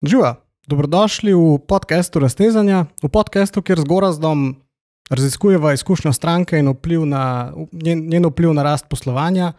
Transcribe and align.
Živa, 0.00 0.40
dobrodošli 0.64 1.36
v 1.36 1.60
podkastu 1.68 2.24
Raztezanja, 2.24 2.88
v 3.04 3.08
podkastu, 3.12 3.60
kjer 3.60 3.80
z 3.80 3.84
Gorazdom 3.84 4.56
raziskujemo 5.12 5.68
izkušnjo 5.76 6.12
stranke 6.16 6.56
in 6.56 6.72
vpliv 6.72 7.04
na, 7.04 7.52
njen, 7.72 8.08
njen 8.08 8.24
vpliv 8.24 8.54
na 8.56 8.64
rast 8.64 8.88
poslovanja. 8.88 9.52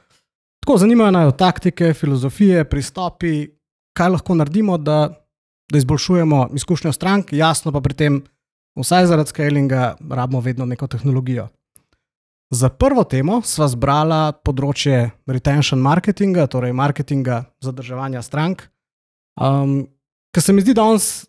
Tako 0.65 0.77
zanimajo 0.81 1.11
nas 1.11 1.37
taktike, 1.37 1.93
filozofije, 1.93 2.65
pristopi, 2.65 3.53
kaj 3.93 4.09
lahko 4.09 4.35
naredimo, 4.35 4.77
da, 4.81 5.13
da 5.69 5.77
izboljšujemo 5.77 6.49
izkušnjo 6.57 6.91
strank, 6.91 7.33
jasno 7.33 7.71
pa 7.71 7.81
pri 7.81 7.93
tem, 7.93 8.19
vsaj 8.73 9.05
zaradi 9.13 9.29
scalinga, 9.29 9.95
rabimo 10.09 10.41
vedno 10.41 10.65
neko 10.65 10.87
tehnologijo. 10.87 11.47
Za 12.49 12.69
prvo 12.69 13.03
temo 13.03 13.43
sva 13.45 13.69
zbrala 13.69 14.33
področje 14.33 15.11
retention 15.27 15.85
marketinga, 15.85 16.49
torej 16.49 16.73
marketinga 16.73 17.43
zadrževanja 17.61 18.25
strank. 18.25 18.71
Um, 19.37 19.85
Ker 20.31 20.43
se 20.43 20.53
mi 20.53 20.61
zdi 20.61 20.73
danes 20.73 21.27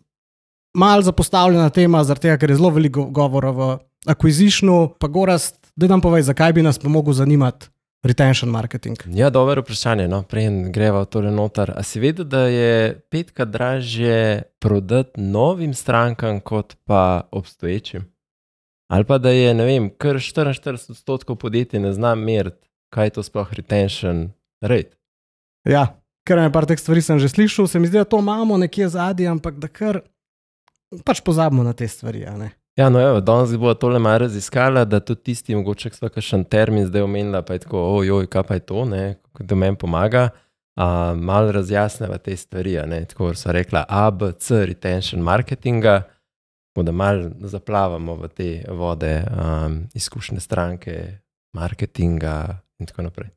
malo 0.73 1.01
zapostavljena 1.01 1.69
tema, 1.69 2.03
zaradi 2.03 2.21
tega, 2.21 2.37
ker 2.37 2.49
je 2.49 2.55
zelo 2.55 2.69
veliko 2.69 3.05
govora 3.05 3.51
v 3.51 3.77
akviziciju, 4.07 4.95
pa 4.99 5.07
gorast, 5.07 5.59
da 5.75 5.87
nam 5.87 6.01
povej, 6.01 6.23
zakaj 6.29 6.53
bi 6.53 6.63
nas 6.63 6.79
pomogel 6.79 7.13
zanimati 7.13 7.67
retention 8.03 8.51
marketing. 8.51 8.97
Ja, 9.15 9.29
dobro 9.29 9.61
vprašanje. 9.61 10.07
No, 10.07 10.23
Prej 10.23 10.49
greva 10.75 11.03
v 11.03 11.09
tole 11.11 11.31
noter. 11.31 11.71
A 11.75 11.83
si 11.83 11.99
vedel, 12.03 12.27
da 12.27 12.47
je 12.47 12.99
petka 13.11 13.45
dražje 13.45 14.43
prodati 14.59 15.21
novim 15.21 15.73
strankam, 15.73 16.39
kot 16.39 16.75
pa 16.83 17.27
obstoječim? 17.31 18.05
Ali 18.91 19.05
pa 19.05 19.17
da 19.17 19.29
je, 19.29 19.53
ne 19.53 19.65
vem, 19.65 19.89
kar 19.97 20.15
44 20.15 20.91
odstotkov 20.91 21.35
podjetij 21.35 21.79
ne 21.79 21.93
zna 21.93 22.15
meriti, 22.15 22.67
kaj 22.93 23.05
je 23.05 23.09
to 23.09 23.23
sploh 23.23 23.53
retention 23.53 24.31
rate. 24.61 24.97
Ja, 25.65 26.02
ker 26.27 26.39
je 26.39 26.51
par 26.51 26.65
teh 26.65 26.79
stvari 26.79 27.01
sem 27.01 27.19
že 27.19 27.29
slišal, 27.29 27.67
se 27.67 27.79
mi 27.79 27.87
zdi, 27.87 27.97
da 27.97 28.07
to 28.07 28.19
imamo 28.19 28.57
nekje 28.57 28.89
zadnji, 28.95 29.27
ampak 29.27 29.59
da 29.59 29.67
kar 29.67 30.01
pač 31.05 31.21
pozabimo 31.21 31.63
na 31.63 31.73
te 31.73 31.87
stvari. 31.87 32.25
Ja, 32.77 32.89
no, 32.89 33.01
evo, 33.01 33.19
danes 33.21 33.53
bo 33.59 33.73
tole 33.77 33.99
malo 33.99 34.25
raziskala, 34.25 34.85
da 34.85 34.99
tudi 34.99 35.29
tisti, 35.29 35.55
mogoče 35.55 35.91
so 35.93 36.09
kakšen 36.09 36.45
termin 36.49 36.87
zdaj 36.87 37.05
omenila, 37.05 37.43
pa 37.45 37.53
je 37.53 37.65
tako, 37.67 37.83
ojoj, 37.99 38.27
kaj 38.31 38.47
pa 38.49 38.57
je 38.57 38.65
to, 38.65 38.85
ne, 38.89 39.03
da 39.39 39.55
meni 39.55 39.77
pomaga. 39.77 40.29
Uh, 40.73 41.13
malo 41.13 41.51
razjasneva 41.53 42.17
te 42.17 42.33
stvari, 42.37 42.79
tako 43.09 43.35
so 43.37 43.53
rekla, 43.53 43.85
ABC, 43.89 44.65
retention 44.65 45.21
marketinga, 45.21 45.99
da 46.73 46.91
malo 46.91 47.29
zaplavamo 47.45 48.15
v 48.17 48.29
te 48.33 48.49
vode, 48.73 49.13
um, 49.21 49.83
izkušnje 49.93 50.39
stranke, 50.41 50.97
marketinga 51.53 52.57
in 52.81 52.89
tako 52.89 53.05
naprej. 53.05 53.29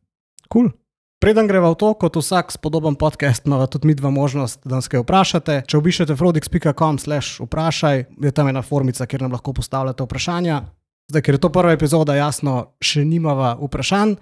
Kul. 0.49 0.71
Cool. 0.71 0.86
Preden 1.17 1.49
greva 1.49 1.73
v 1.73 1.81
to, 1.81 1.95
kot 1.97 2.17
vsak 2.21 2.53
spodoben 2.53 2.93
podcast, 2.93 3.47
imamo 3.49 3.65
tudi 3.67 3.89
mi 3.89 3.95
dva 3.97 4.11
možnost, 4.13 4.61
da 4.69 4.77
nas 4.77 4.89
kaj 4.93 5.01
vprašate. 5.01 5.63
Če 5.65 5.79
obišete 5.79 6.13
frodix.com/slash 6.13 7.41
vprašaj, 7.41 8.05
je 8.21 8.33
tam 8.37 8.51
ena 8.53 8.61
formica, 8.61 9.07
kjer 9.09 9.25
nam 9.25 9.33
lahko 9.33 9.55
postavljate 9.57 10.05
vprašanja. 10.05 10.61
Zdaj, 11.09 11.23
ker 11.23 11.39
je 11.39 11.41
to 11.41 11.49
prva 11.55 11.73
epizoda, 11.73 12.19
jasno, 12.19 12.77
še 12.85 13.07
nimava 13.09 13.55
vprašanj. 13.57 14.19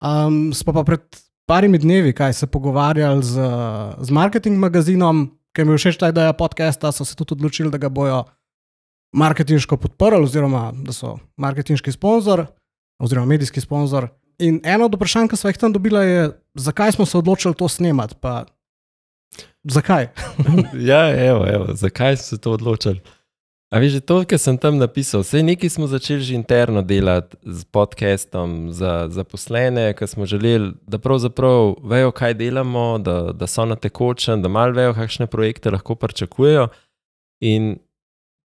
Um, 0.00 0.54
smo 0.56 0.72
pa 0.72 0.84
pred 0.88 1.04
parimi 1.44 1.76
dnevi, 1.82 2.14
kaj 2.16 2.32
se 2.32 2.48
pogovarjali 2.48 3.20
z, 3.20 3.48
z 4.00 4.16
marketing 4.16 4.56
magazinom, 4.56 5.26
ki 5.52 5.66
mi 5.66 5.76
je 5.76 5.82
všeč 5.82 5.98
ta 6.00 6.08
ideja 6.08 6.32
podcasta, 6.32 6.88
so 6.88 7.04
se 7.04 7.18
tudi 7.18 7.36
odločili, 7.36 7.68
da 7.68 7.76
ga 7.82 7.92
bojo 7.92 8.22
marketinško 9.12 9.76
podprli, 9.76 10.24
oziroma 10.24 10.70
da 10.72 10.94
so 10.96 11.18
marketinški 11.36 11.92
sponzor, 11.92 12.46
oziroma 13.02 13.28
medijski 13.34 13.60
sponzor. 13.60 14.08
In 14.40 14.60
eno 14.64 14.88
od 14.88 14.94
vprašanj, 14.96 15.28
ki 15.28 15.36
smo 15.36 15.50
jih 15.50 15.58
tam 15.60 15.72
dobili, 15.72 16.00
je, 16.06 16.30
zakaj 16.54 16.92
smo 16.92 17.06
se 17.06 17.18
odločili 17.18 17.54
to 17.54 17.68
snemati. 17.68 18.14
Pa, 18.20 18.44
zakaj? 19.64 20.08
ja, 20.90 21.02
evo, 21.26 21.46
evo, 21.46 21.66
zakaj 21.74 22.16
smo 22.16 22.24
se 22.24 22.38
to 22.40 22.52
odločili? 22.52 23.00
A 23.70 23.78
veš, 23.78 23.92
že 23.92 24.00
to, 24.02 24.16
kar 24.26 24.40
sem 24.42 24.56
tam 24.58 24.80
napisal, 24.82 25.22
vse 25.22 25.44
nekaj 25.46 25.70
smo 25.70 25.86
začeli 25.86 26.24
že 26.26 26.34
interno 26.34 26.82
delati 26.82 27.36
z 27.46 27.62
podcastom 27.70 28.72
za 28.74 29.06
zaposlene, 29.14 29.92
ker 29.94 30.08
smo 30.10 30.26
želeli, 30.26 30.72
da 30.90 30.98
pravzaprav 30.98 31.76
vejo, 31.86 32.10
kaj 32.10 32.34
delamo, 32.34 32.98
da, 32.98 33.30
da 33.32 33.46
so 33.46 33.62
na 33.64 33.76
tekočem, 33.76 34.42
da 34.42 34.50
malo 34.50 34.74
vejo, 34.74 34.94
kakšne 34.94 35.28
projekte 35.30 35.70
lahko 35.70 35.94
pričakujejo. 35.94 36.66
In 37.40 37.76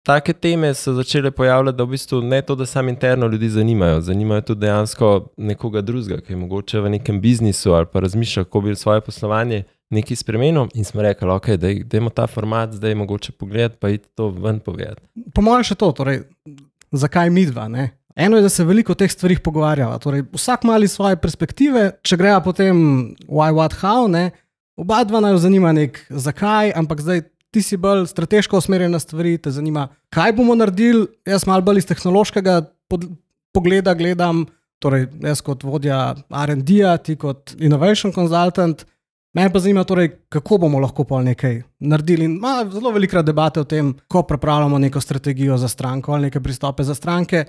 take 0.03 0.33
teme 0.33 0.75
so 0.75 0.93
začele 0.93 1.31
pojavljati, 1.31 1.77
da 1.77 1.85
v 1.85 1.95
bistvu 1.95 2.21
ne 2.23 2.43
to, 2.43 2.55
da 2.55 2.67
samo 2.67 2.89
interno 2.89 3.27
ljudi 3.27 3.49
zanimajo, 3.49 4.01
zanimajo 4.01 4.41
tudi 4.41 4.61
dejansko 4.61 5.29
nekoga 5.37 5.81
drugega, 5.81 6.21
ki 6.21 6.33
je 6.33 6.37
mogoče 6.37 6.81
v 6.81 6.91
nekem 6.97 7.21
biznisu 7.21 7.73
ali 7.73 7.87
pa 7.93 8.01
razmišlja, 8.01 8.45
kako 8.45 8.61
bi 8.61 8.77
svoje 8.77 9.01
poslovanje 9.01 9.65
nekaj 9.91 10.17
spremenil. 10.17 10.67
In 10.75 10.85
smo 10.85 11.03
rekli, 11.03 11.29
okay, 11.29 11.57
da 11.57 11.97
imamo 11.97 12.11
ta 12.11 12.27
format, 12.27 12.73
zdaj 12.73 12.91
je 12.91 12.95
mogoče 12.95 13.33
pogledati, 13.33 13.77
pa 13.81 13.89
iti 13.89 14.09
to 14.15 14.29
ven 14.29 14.61
povedati. 14.61 15.03
Po 15.35 15.43
mojem, 15.43 15.65
še 15.65 15.75
to, 15.75 15.93
torej, 15.93 16.23
zakaj 16.93 17.31
mi 17.31 17.47
dva? 17.47 17.69
Ne? 17.69 17.91
Eno 18.17 18.37
je, 18.37 18.43
da 18.43 18.49
se 18.49 18.65
veliko 18.65 18.93
o 18.93 18.99
teh 18.99 19.11
stvarih 19.11 19.41
pogovarjava. 19.41 19.99
Torej, 19.99 20.25
vsak 20.33 20.65
ima 20.65 20.79
svoje 20.89 21.17
perspektive, 21.17 21.91
če 22.03 22.17
greja 22.17 22.41
potem 22.41 22.77
why, 23.27 23.51
what, 23.55 23.75
how. 23.83 24.09
Ne? 24.09 24.31
Oba 24.77 25.03
dva 25.05 25.21
naj 25.21 25.39
zanima 25.43 25.73
nek 25.73 25.99
zakaj, 26.11 26.73
ampak 26.77 27.01
zdaj 27.01 27.23
ti 27.51 27.63
si 27.63 27.77
bolj 27.77 28.07
strateško 28.07 28.59
usmerjen 28.59 28.93
na 28.93 28.99
stvari, 28.99 29.39
te 29.39 29.51
zanima, 29.51 29.89
kaj 30.15 30.33
bomo 30.39 30.55
naredili. 30.55 31.07
Jaz 31.27 31.47
malo 31.47 31.63
bolj 31.67 31.83
iz 31.83 31.89
tehnološkega 31.91 32.61
pogleda 33.55 33.95
gledam, 33.95 34.45
torej 34.83 35.09
jaz 35.23 35.43
kot 35.45 35.65
vodja 35.67 36.15
RD-ja, 36.31 36.97
ti 36.99 37.17
kot 37.21 37.55
innovation 37.59 38.15
consultant. 38.15 38.87
Me 39.35 39.47
pa 39.53 39.61
zanima, 39.63 39.85
torej, 39.87 40.09
kako 40.29 40.59
bomo 40.65 40.81
lahko 40.83 41.05
pol 41.07 41.23
nekaj 41.27 41.61
naredili. 41.87 42.27
Ima 42.27 42.65
zelo 42.71 42.91
velika 42.91 43.23
debata 43.23 43.63
o 43.63 43.65
tem, 43.65 43.93
ko 44.09 44.25
pripravljamo 44.27 44.79
neko 44.79 45.01
strategijo 45.01 45.59
za 45.59 45.69
stranko 45.69 46.13
ali 46.13 46.31
neke 46.31 46.41
pristope 46.41 46.83
za 46.83 46.95
stranke. 46.95 47.45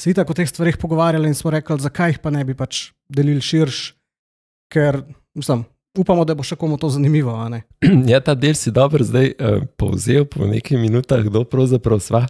Se 0.00 0.10
je 0.10 0.14
tako 0.14 0.32
o 0.32 0.36
teh 0.36 0.48
stvarih 0.48 0.76
pogovarjali 0.80 1.28
in 1.28 1.34
smo 1.34 1.50
rekli, 1.50 1.80
zakaj 1.80 2.10
jih 2.10 2.18
pa 2.18 2.30
ne 2.30 2.44
bi 2.44 2.54
pač 2.56 2.90
delili 3.08 3.40
širš, 3.40 3.80
ker 4.72 5.02
mislim, 5.36 5.64
upamo, 5.98 6.24
da 6.24 6.34
bo 6.34 6.44
še 6.46 6.56
komu 6.56 6.78
to 6.80 6.90
zanimivo. 6.92 7.34
ja, 8.12 8.20
ta 8.20 8.34
del 8.34 8.54
si 8.58 8.72
dobro 8.72 9.04
zdaj 9.04 9.32
uh, 9.32 9.64
povzel 9.76 10.26
po 10.28 10.46
nekaj 10.48 10.80
minutah, 10.80 11.24
kdo 11.24 11.44
pravzaprav 11.44 12.00
sva. 12.00 12.26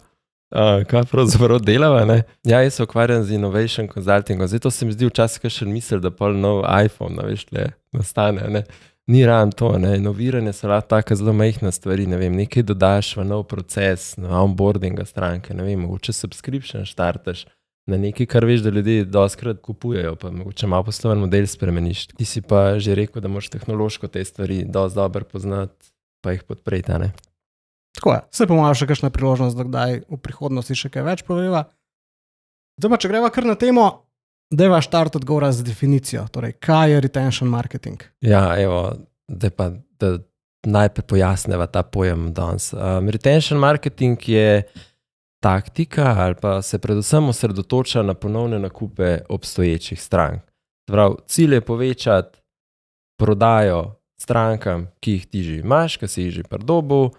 Uh, 0.52 0.82
kaj 0.84 1.06
pravzaprav 1.08 1.62
delava? 1.64 2.04
Ne? 2.04 2.22
Ja, 2.44 2.60
jaz 2.60 2.76
se 2.76 2.84
ukvarjam 2.84 3.24
z 3.24 3.38
innovation 3.38 3.88
consultingom. 3.88 4.48
Zato 4.48 4.70
se 4.70 4.86
mi 4.86 4.92
zdi 4.92 5.08
včasih 5.08 5.48
še 5.48 5.68
misel, 5.68 6.02
da 6.02 6.12
pol 6.12 6.36
nov 6.36 6.66
iPhone, 6.66 7.16
da 7.16 7.24
veš, 7.24 7.46
le 7.56 7.70
nastane. 7.96 8.50
Ne? 8.52 8.66
Ni 9.08 9.24
ravno 9.26 9.56
to, 9.56 9.72
ne? 9.80 9.96
inoviranje 9.96 10.52
so 10.52 10.68
lahko 10.68 10.92
tako 10.92 11.16
zelo 11.16 11.32
majhne 11.32 11.72
stvari. 11.72 12.04
Ne 12.06 12.20
vem, 12.20 12.36
nekaj 12.36 12.66
dodaš 12.68 13.14
v 13.16 13.24
nov 13.30 13.46
proces, 13.48 14.12
na 14.20 14.42
onboardinga 14.44 15.08
stranke, 15.08 15.56
ne 15.56 15.64
vem, 15.66 15.88
če 16.04 16.14
subscription 16.20 16.84
štartaš 16.88 17.46
na 17.90 17.98
nekaj, 17.98 18.26
kar 18.30 18.46
veš, 18.46 18.62
da 18.62 18.70
ljudje 18.70 19.04
doskrat 19.10 19.60
kupujejo, 19.64 20.14
pa 20.20 20.30
če 20.54 20.68
malo 20.70 20.86
posloven 20.86 21.24
model 21.24 21.48
spremeniš. 21.50 22.06
Ti 22.14 22.26
si 22.28 22.42
pa 22.42 22.78
že 22.78 22.94
rekel, 22.98 23.22
da 23.22 23.30
moraš 23.32 23.50
tehnološko 23.54 24.08
te 24.12 24.24
stvari 24.24 24.62
dosti 24.64 24.96
dobro 24.96 25.24
poznati, 25.24 25.92
pa 26.22 26.36
jih 26.36 26.44
podpreti. 26.46 27.10
Tako 27.98 28.14
je, 28.14 28.20
se 28.30 28.46
pa 28.46 28.54
imaš 28.54 28.82
še 28.82 28.88
kakšna 28.90 29.10
priložnost, 29.14 29.58
da 29.58 29.66
kdaj 29.68 30.00
v 30.08 30.20
prihodnosti 30.22 30.78
še 30.78 30.92
kaj 30.94 31.06
več 31.10 31.24
poveva. 31.26 31.66
Zdaj 32.80 32.90
pa, 32.90 32.98
če 33.02 33.10
greva 33.10 33.30
kar 33.34 33.46
na 33.46 33.58
temo, 33.58 33.86
da 34.52 34.64
je 34.64 34.72
vaš 34.72 34.88
start 34.88 35.16
odgovor 35.18 35.48
z 35.52 35.64
definicijo, 35.66 36.24
torej 36.32 36.56
kaj 36.62 36.94
je 36.94 37.00
retention 37.04 37.50
marketing. 37.50 38.04
Ja, 38.24 38.52
evo, 38.60 38.94
da 39.28 39.50
pa 39.50 39.72
da 40.00 40.18
najprej 40.62 41.06
pojasneva 41.10 41.66
ta 41.66 41.82
pojem 41.82 42.30
danes. 42.34 42.72
Um, 42.72 43.08
retention 43.10 43.58
marketing 43.58 44.28
je 44.28 44.62
taktika 45.42 46.14
ali 46.18 46.34
pa 46.40 46.62
se 46.62 46.78
predvsem 46.78 47.28
osredotoča 47.28 48.02
na 48.02 48.14
ponovne 48.14 48.58
nakupe 48.58 49.18
obstoječih 49.28 50.02
strank. 50.02 50.42
Prav, 50.86 51.16
cilj 51.26 51.54
je 51.54 51.60
povečati 51.60 52.38
prodajo 53.18 53.94
strankam, 54.20 54.86
ki 55.00 55.12
jih 55.12 55.26
ti 55.26 55.42
že 55.42 55.56
imaš, 55.58 55.96
ki 55.96 56.08
si 56.08 56.22
jih 56.22 56.32
že 56.32 56.42
pridobil, 56.42 57.10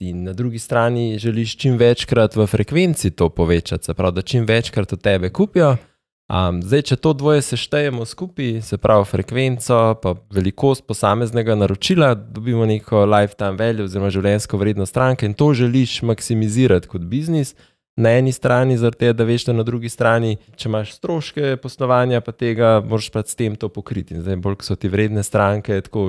in 0.00 0.22
na 0.22 0.32
drugi 0.32 0.58
strani 0.58 1.18
želiš 1.18 1.56
čim 1.56 1.76
večkrat 1.76 2.36
v 2.36 2.46
frekvenci 2.46 3.10
to 3.10 3.28
povečati, 3.28 3.84
se 3.84 3.94
pravi, 3.94 4.14
da 4.14 4.22
čim 4.22 4.44
večkrat 4.44 4.92
od 4.92 5.00
tebe 5.00 5.30
kupijo. 5.30 5.76
Um, 6.24 6.62
zdaj, 6.64 6.82
če 6.88 6.96
to 7.04 7.12
dvoje 7.12 7.42
seštejemo 7.44 8.06
skupaj, 8.08 8.62
se 8.64 8.78
pravi 8.80 9.04
frekvenco, 9.04 9.80
pa 10.00 10.14
velikost 10.32 10.86
posameznega 10.88 11.52
naročila, 11.54 12.14
dobimo 12.14 12.64
neko 12.66 13.02
lifetime 13.04 13.58
value 13.60 13.84
oziroma 13.84 14.08
življenjsko 14.08 14.56
vrednost 14.56 14.94
stranke 14.94 15.28
in 15.28 15.34
to 15.36 15.50
želiš 15.52 16.00
maksimizirati 16.02 16.88
kot 16.88 17.04
biznis. 17.12 17.52
Na 18.00 18.10
eni 18.18 18.32
strani, 18.32 18.74
zato 18.80 19.12
da 19.12 19.24
veš, 19.24 19.44
da 19.46 19.52
na 19.54 19.62
drugi 19.62 19.86
strani, 19.92 20.32
če 20.56 20.66
imaš 20.66 20.96
stroške 20.96 21.52
poslovanja, 21.62 22.24
pa 22.26 22.32
tega 22.32 22.80
moraš 22.82 23.12
pa 23.14 23.22
s 23.22 23.36
tem 23.38 23.54
to 23.54 23.68
pokriti. 23.70 24.16
Zdaj, 24.18 24.40
bolj 24.42 24.56
so 24.66 24.74
ti 24.74 24.90
vredne 24.90 25.22
stranke, 25.22 25.76
tako 25.86 26.08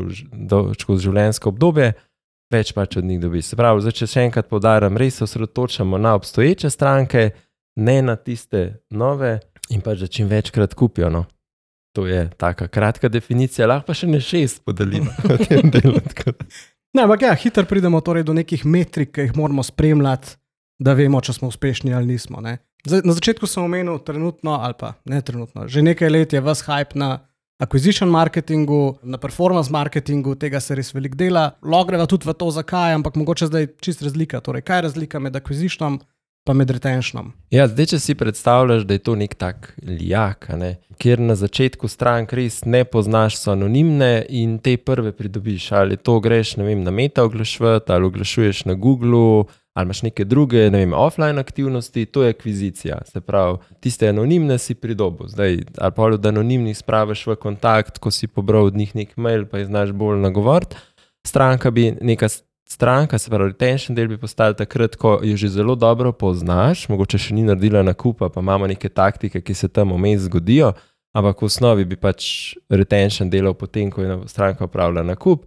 skozi 0.80 1.06
življenjsko 1.06 1.52
obdobje, 1.54 1.92
več 2.56 2.72
pač 2.74 2.98
od 2.98 3.06
njih 3.06 3.20
dobiš. 3.22 3.52
Se 3.52 3.60
pravi, 3.60 3.84
zdaj, 3.86 4.00
če 4.00 4.10
še 4.16 4.26
enkrat 4.32 4.50
podarim, 4.50 4.98
res 4.98 5.20
se 5.20 5.28
osredotočamo 5.28 6.00
na 6.02 6.16
obstoječe 6.18 6.74
stranke, 6.74 7.28
ne 7.76 8.02
na 8.02 8.16
tiste 8.16 8.80
nove 8.90 9.40
in 9.70 9.82
pač 9.82 10.04
da 10.04 10.08
čim 10.08 10.28
večkrat 10.28 10.74
kupijo. 10.74 11.10
No. 11.10 11.26
To 11.96 12.08
je 12.08 12.30
tako 12.38 12.68
kratka 12.68 13.10
definicija, 13.10 13.68
lahko 13.68 13.88
pa 13.88 13.96
še 13.96 14.08
ne 14.12 14.20
šest 14.20 14.66
podelimo 14.68 15.12
v 15.32 15.38
tem 15.48 15.72
delu. 15.72 16.02
Ne, 16.96 17.04
ampak 17.04 17.24
ja, 17.28 17.36
hitro 17.36 17.64
pridemo 17.68 18.02
torej 18.04 18.26
do 18.28 18.36
nekih 18.36 18.66
metrik, 18.68 19.14
ki 19.16 19.30
jih 19.30 19.36
moramo 19.36 19.64
spremljati, 19.64 20.36
da 20.80 20.96
vemo, 20.96 21.22
če 21.24 21.38
smo 21.40 21.52
uspešni 21.52 21.96
ali 21.96 22.16
nismo. 22.16 22.44
ne. 22.44 22.58
Zdaj, 22.86 23.02
na 23.08 23.16
začetku 23.18 23.48
sem 23.50 23.64
omenil, 23.64 23.98
trenutno, 24.06 24.60
ali 24.62 24.76
pa 24.78 24.94
ne 25.10 25.22
trenutno, 25.26 25.66
že 25.72 25.82
nekaj 25.82 26.12
let 26.12 26.36
je 26.36 26.42
vas 26.44 26.62
hype 26.68 27.00
na 27.00 27.26
acquisition 27.60 28.12
marketingu, 28.12 28.98
na 29.04 29.18
performance 29.18 29.72
marketingu, 29.72 30.36
tega 30.36 30.60
se 30.60 30.76
res 30.76 30.92
veliko 30.94 31.18
dela. 31.18 31.46
Lahko 31.64 31.90
greva 31.90 32.06
tudi 32.12 32.28
v 32.28 32.36
to, 32.36 32.52
zakaj, 32.52 32.94
ampak 33.00 33.16
mogoče 33.16 33.48
zdaj 33.50 33.68
čist 33.82 34.04
razlika. 34.06 34.44
Torej, 34.44 34.66
kaj 34.68 34.78
je 34.78 34.86
razlika 34.90 35.20
med 35.24 35.36
acquisitionom 35.40 35.98
in 35.98 36.04
med 36.54 36.70
retentionom? 36.70 37.32
Ja, 37.50 37.66
zdaj, 37.68 37.94
če 37.94 38.00
si 38.00 38.16
predstavljaš, 38.16 38.86
da 38.86 38.94
je 38.94 39.04
to 39.08 39.16
nek 39.16 39.34
tak 39.40 39.74
lijak, 39.82 40.50
ne, 40.60 40.76
kjer 41.02 41.20
na 41.20 41.36
začetku 41.36 41.88
strank 41.88 42.34
res 42.38 42.62
ne 42.66 42.84
poznaš, 42.86 43.40
so 43.42 43.54
anonimne 43.56 44.26
in 44.30 44.58
te 44.60 44.78
prve 44.78 45.12
pridobiš. 45.16 45.72
Ali 45.72 45.98
to 45.98 46.20
greš 46.20 46.58
vem, 46.58 46.84
na 46.84 46.92
meta 46.92 47.24
oglašvati, 47.24 47.92
ali 47.92 48.06
oglašuješ 48.06 48.66
na 48.66 48.74
Googlu, 48.74 49.46
ali 49.76 49.86
imaš 49.86 50.02
neke 50.04 50.26
druge 50.26 50.70
ne 50.72 50.84
vem, 50.84 50.94
offline 50.94 51.40
aktivnosti, 51.40 52.06
to 52.06 52.24
je 52.24 52.30
akvizicija. 52.30 53.02
Se 53.12 53.22
pravi, 53.22 53.58
tiste 53.80 54.08
anonimne 54.10 54.58
si 54.58 54.76
pridobil. 54.76 55.28
Zdaj, 55.28 55.58
ali 55.78 55.96
pa 55.96 56.04
od 56.04 56.26
anonimnih 56.26 56.78
spraviš 56.78 57.28
v 57.28 57.36
kontakt, 57.36 58.00
ko 58.00 58.12
si 58.12 58.28
pobral 58.28 58.72
od 58.72 58.76
njih 58.76 58.96
nek 58.96 59.18
mail, 59.18 59.46
pa 59.46 59.60
jih 59.60 59.68
znaš 59.68 59.92
bolj 59.92 60.22
nagovoriti. 60.24 60.76
Stranka 61.28 61.72
bi 61.72 61.92
neka 62.02 62.30
stranka, 62.70 63.18
se 63.18 63.30
pravi, 63.30 63.52
retention 63.52 63.96
del 63.96 64.08
bi 64.08 64.18
postal 64.18 64.54
takrat, 64.54 64.96
ko 64.96 65.20
jo 65.24 65.38
že 65.38 65.50
zelo 65.50 65.76
dobro 65.76 66.12
poznaš, 66.12 66.88
mogoče 66.90 67.20
še 67.22 67.36
ni 67.38 67.46
naredila 67.46 67.84
nakupa, 67.84 68.30
pa 68.30 68.42
imamo 68.42 68.68
neke 68.68 68.90
taktike, 68.90 69.42
ki 69.42 69.54
se 69.54 69.70
tam 69.70 69.94
vmes 69.94 70.26
zgodijo, 70.26 70.74
ampak 71.16 71.42
v 71.42 71.46
osnovi 71.46 71.86
bi 71.86 71.96
pač 71.96 72.56
retention 72.70 73.30
delal 73.30 73.54
potem, 73.54 73.92
ko 73.92 74.02
je 74.02 74.18
stranka 74.28 74.66
upravila 74.66 75.04
nakup, 75.06 75.46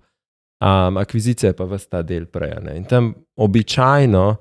um, 0.62 1.00
akvizicija 1.02 1.52
pa 1.58 1.66
vse 1.68 1.90
ta 1.90 2.02
del 2.02 2.26
prej. 2.26 2.54
ne. 2.62 2.76
In 2.76 2.84
tam 2.84 3.14
običajno, 3.36 4.36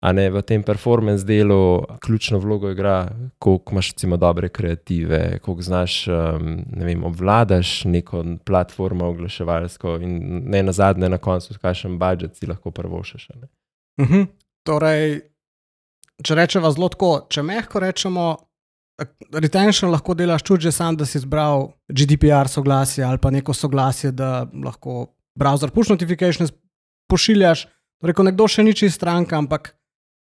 a 0.00 0.12
ne 0.12 0.28
v 0.30 0.42
tem 0.46 0.62
performance 0.62 1.26
delu, 1.26 1.82
ključno 2.00 2.38
vlogo 2.38 2.70
igra, 2.70 3.08
koliko 3.38 3.72
imaš 3.72 3.92
recimo 3.92 4.16
dobre 4.16 4.48
kreative, 4.48 5.38
koliko 5.42 5.62
znaš, 5.62 6.08
um, 6.08 6.64
ne 6.70 6.84
vem, 6.86 7.04
obvladaš 7.04 7.84
neko 7.84 8.24
platformo 8.46 9.08
oglaševalsko 9.08 9.96
in 10.02 10.42
ne 10.46 10.62
na 10.62 10.72
zadnje, 10.72 11.08
na 11.08 11.18
koncu, 11.18 11.58
kakšen 11.62 11.98
budžet 11.98 12.36
si 12.36 12.46
lahko 12.46 12.72
ne. 12.78 13.48
Uh 14.00 14.10
-huh. 14.10 14.26
Torej, 14.62 15.20
če 16.22 16.34
rečemo 16.34 16.70
zelo 16.70 16.88
tako, 16.88 17.26
če 17.30 17.42
mehko 17.42 17.80
rečemo, 17.80 18.36
retention 19.32 19.90
lahko 19.90 20.14
delaš 20.14 20.42
tudi 20.42 20.62
že 20.62 20.72
sam, 20.72 20.96
da 20.96 21.06
si 21.06 21.18
izbral 21.18 21.72
GDPR 21.88 22.48
soglasje 22.48 23.04
ali 23.04 23.18
pa 23.18 23.30
neko 23.30 23.54
soglasje, 23.54 24.12
da 24.12 24.46
lahko 24.64 25.14
browser 25.38 25.70
push 25.70 25.90
notifications 25.90 26.52
pošiljaš. 27.08 27.66
Torej, 28.00 28.14
ko 28.14 28.22
nekdo 28.22 28.46
še 28.48 28.62
ni 28.62 28.74
čist 28.74 28.96
stranka, 28.96 29.38
ampak 29.38 29.77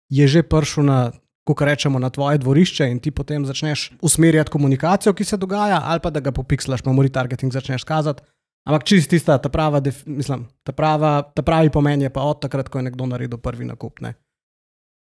je 0.09 0.27
že 0.27 0.43
prišel 0.43 0.83
na. 0.83 0.99
Ko 1.47 1.55
rečemo 1.63 1.95
na 1.95 2.11
tvoje 2.11 2.43
dvorišče, 2.43 2.89
in 2.91 2.99
ti 2.99 3.07
potem 3.07 3.45
začneš 3.47 3.95
usmerjati 4.03 4.51
komunikacijo, 4.51 5.13
ki 5.15 5.23
se 5.23 5.37
dogaja, 5.39 5.79
ali 5.79 6.03
pa 6.03 6.11
da 6.11 6.19
ga 6.19 6.33
popikslaš, 6.35 6.83
pa 6.83 6.91
mori 6.91 7.07
targeting 7.07 7.55
začneš 7.55 7.87
kazati. 7.87 8.19
Ampak 8.67 8.83
čist 8.83 9.07
tista, 9.07 9.37
ta 9.39 9.47
prava, 9.47 9.79
mislim, 10.05 10.43
ta, 10.67 10.75
prava, 10.75 11.21
ta 11.23 11.41
pravi 11.41 11.71
pomen 11.71 12.01
je 12.03 12.11
pa 12.11 12.25
od 12.27 12.41
takrat, 12.43 12.67
ko 12.67 12.81
je 12.81 12.89
nekdo 12.89 13.07
naredil 13.07 13.39
prvi 13.39 13.63
nakup. 13.63 14.01
Ne? 14.03 14.17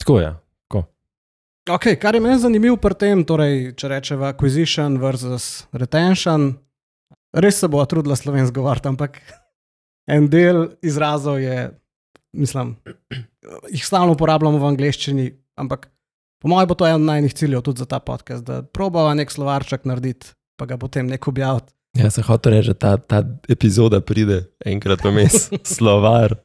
Tako 0.04 0.20
je. 0.20 0.34
Tako. 0.68 0.82
Okay, 1.72 1.96
kar 1.96 2.14
je 2.14 2.20
meni 2.20 2.38
zanimivo 2.38 2.76
pri 2.76 2.96
tem, 3.00 3.24
torej, 3.24 3.72
če 3.72 3.88
rečemo 3.88 4.28
acquisition 4.28 5.00
versus 5.00 5.64
retention, 5.72 6.50
res 7.32 7.60
se 7.60 7.68
bo 7.72 7.80
trudila 7.88 8.16
slovensko 8.16 8.60
govoriti, 8.60 8.88
ampak 8.92 9.16
en 10.14 10.28
del 10.28 10.66
izrazov 10.84 11.40
je, 11.40 11.70
mislim, 12.32 12.76
jih 13.70 13.86
stalno 13.86 14.12
uporabljamo 14.12 14.58
v 14.58 14.72
angleščini, 14.72 15.30
ampak 15.56 15.88
po 16.42 16.48
mojem 16.48 16.68
bo 16.68 16.76
to 16.78 16.86
eden 16.86 17.08
najnih 17.08 17.34
ciljev 17.34 17.64
tudi 17.66 17.82
za 17.82 17.88
ta 17.90 17.98
podcast, 17.98 18.44
da 18.44 18.62
probava 18.62 19.14
nek 19.14 19.32
slovarček 19.32 19.84
narediti, 19.88 20.34
pa 20.58 20.66
ga 20.66 20.78
potem 20.78 21.06
nek 21.06 21.28
objaviti. 21.28 21.72
Ja, 21.96 22.10
se 22.10 22.22
hoče 22.22 22.50
reči, 22.50 22.68
da 22.68 22.74
ta, 22.74 22.96
ta 22.96 23.22
epizoda 23.48 24.00
pride 24.04 24.42
enkrat 24.66 25.02
vmes, 25.04 25.48
slovar. 25.76 26.36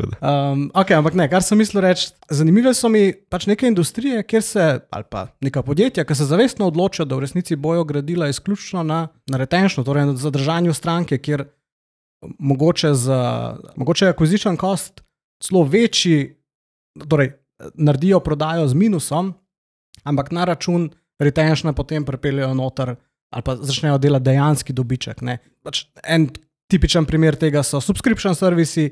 Um, 0.00 0.68
okay, 0.76 0.94
ampak 0.94 1.16
ne, 1.18 1.24
kar 1.28 1.42
sem 1.42 1.58
mislil 1.58 1.82
reči, 1.82 2.12
zanimive 2.30 2.70
so 2.78 2.88
mi 2.88 3.10
pač 3.32 3.48
neke 3.50 3.66
industrije, 3.66 4.22
kjer 4.22 4.44
se, 4.44 4.66
ali 4.94 5.06
pa 5.10 5.24
neka 5.42 5.64
podjetja, 5.66 6.04
ki 6.06 6.14
se 6.14 6.28
zavestno 6.30 6.68
odločijo, 6.70 7.08
da 7.08 7.18
v 7.18 7.24
resnici 7.24 7.58
bojo 7.58 7.82
gradila 7.88 8.28
izključno 8.30 8.84
na, 8.86 9.00
na 9.26 9.40
retenčnu, 9.40 9.82
torej 9.84 10.06
na 10.12 10.14
zadržanju 10.20 10.76
stranke, 10.76 11.18
kjer 11.18 11.42
mogoče, 12.38 12.94
za, 12.94 13.20
mogoče 13.76 14.06
je 14.06 14.14
acquisition 14.14 14.60
cost 14.60 15.02
celo 15.42 15.64
večji, 15.64 16.36
torej 17.08 17.32
naredijo 17.74 18.20
prodajo 18.20 18.68
z 18.68 18.74
minusom, 18.74 19.34
ampak 20.04 20.30
na 20.32 20.44
račun 20.44 20.90
retenčna 21.20 21.72
potem 21.72 22.04
pripeljejo 22.04 22.54
noter 22.54 22.96
ali 23.30 23.42
pa 23.46 23.56
začnejo 23.56 23.98
delati 23.98 24.24
dejanski 24.24 24.72
dobiček. 24.72 25.20
ne. 25.22 25.38
Pač 25.62 25.84
en 26.02 26.28
tipičen 26.70 27.06
primer 27.06 27.36
tega 27.38 27.62
so 27.62 27.80
subscription 27.80 28.34
servisi, 28.34 28.88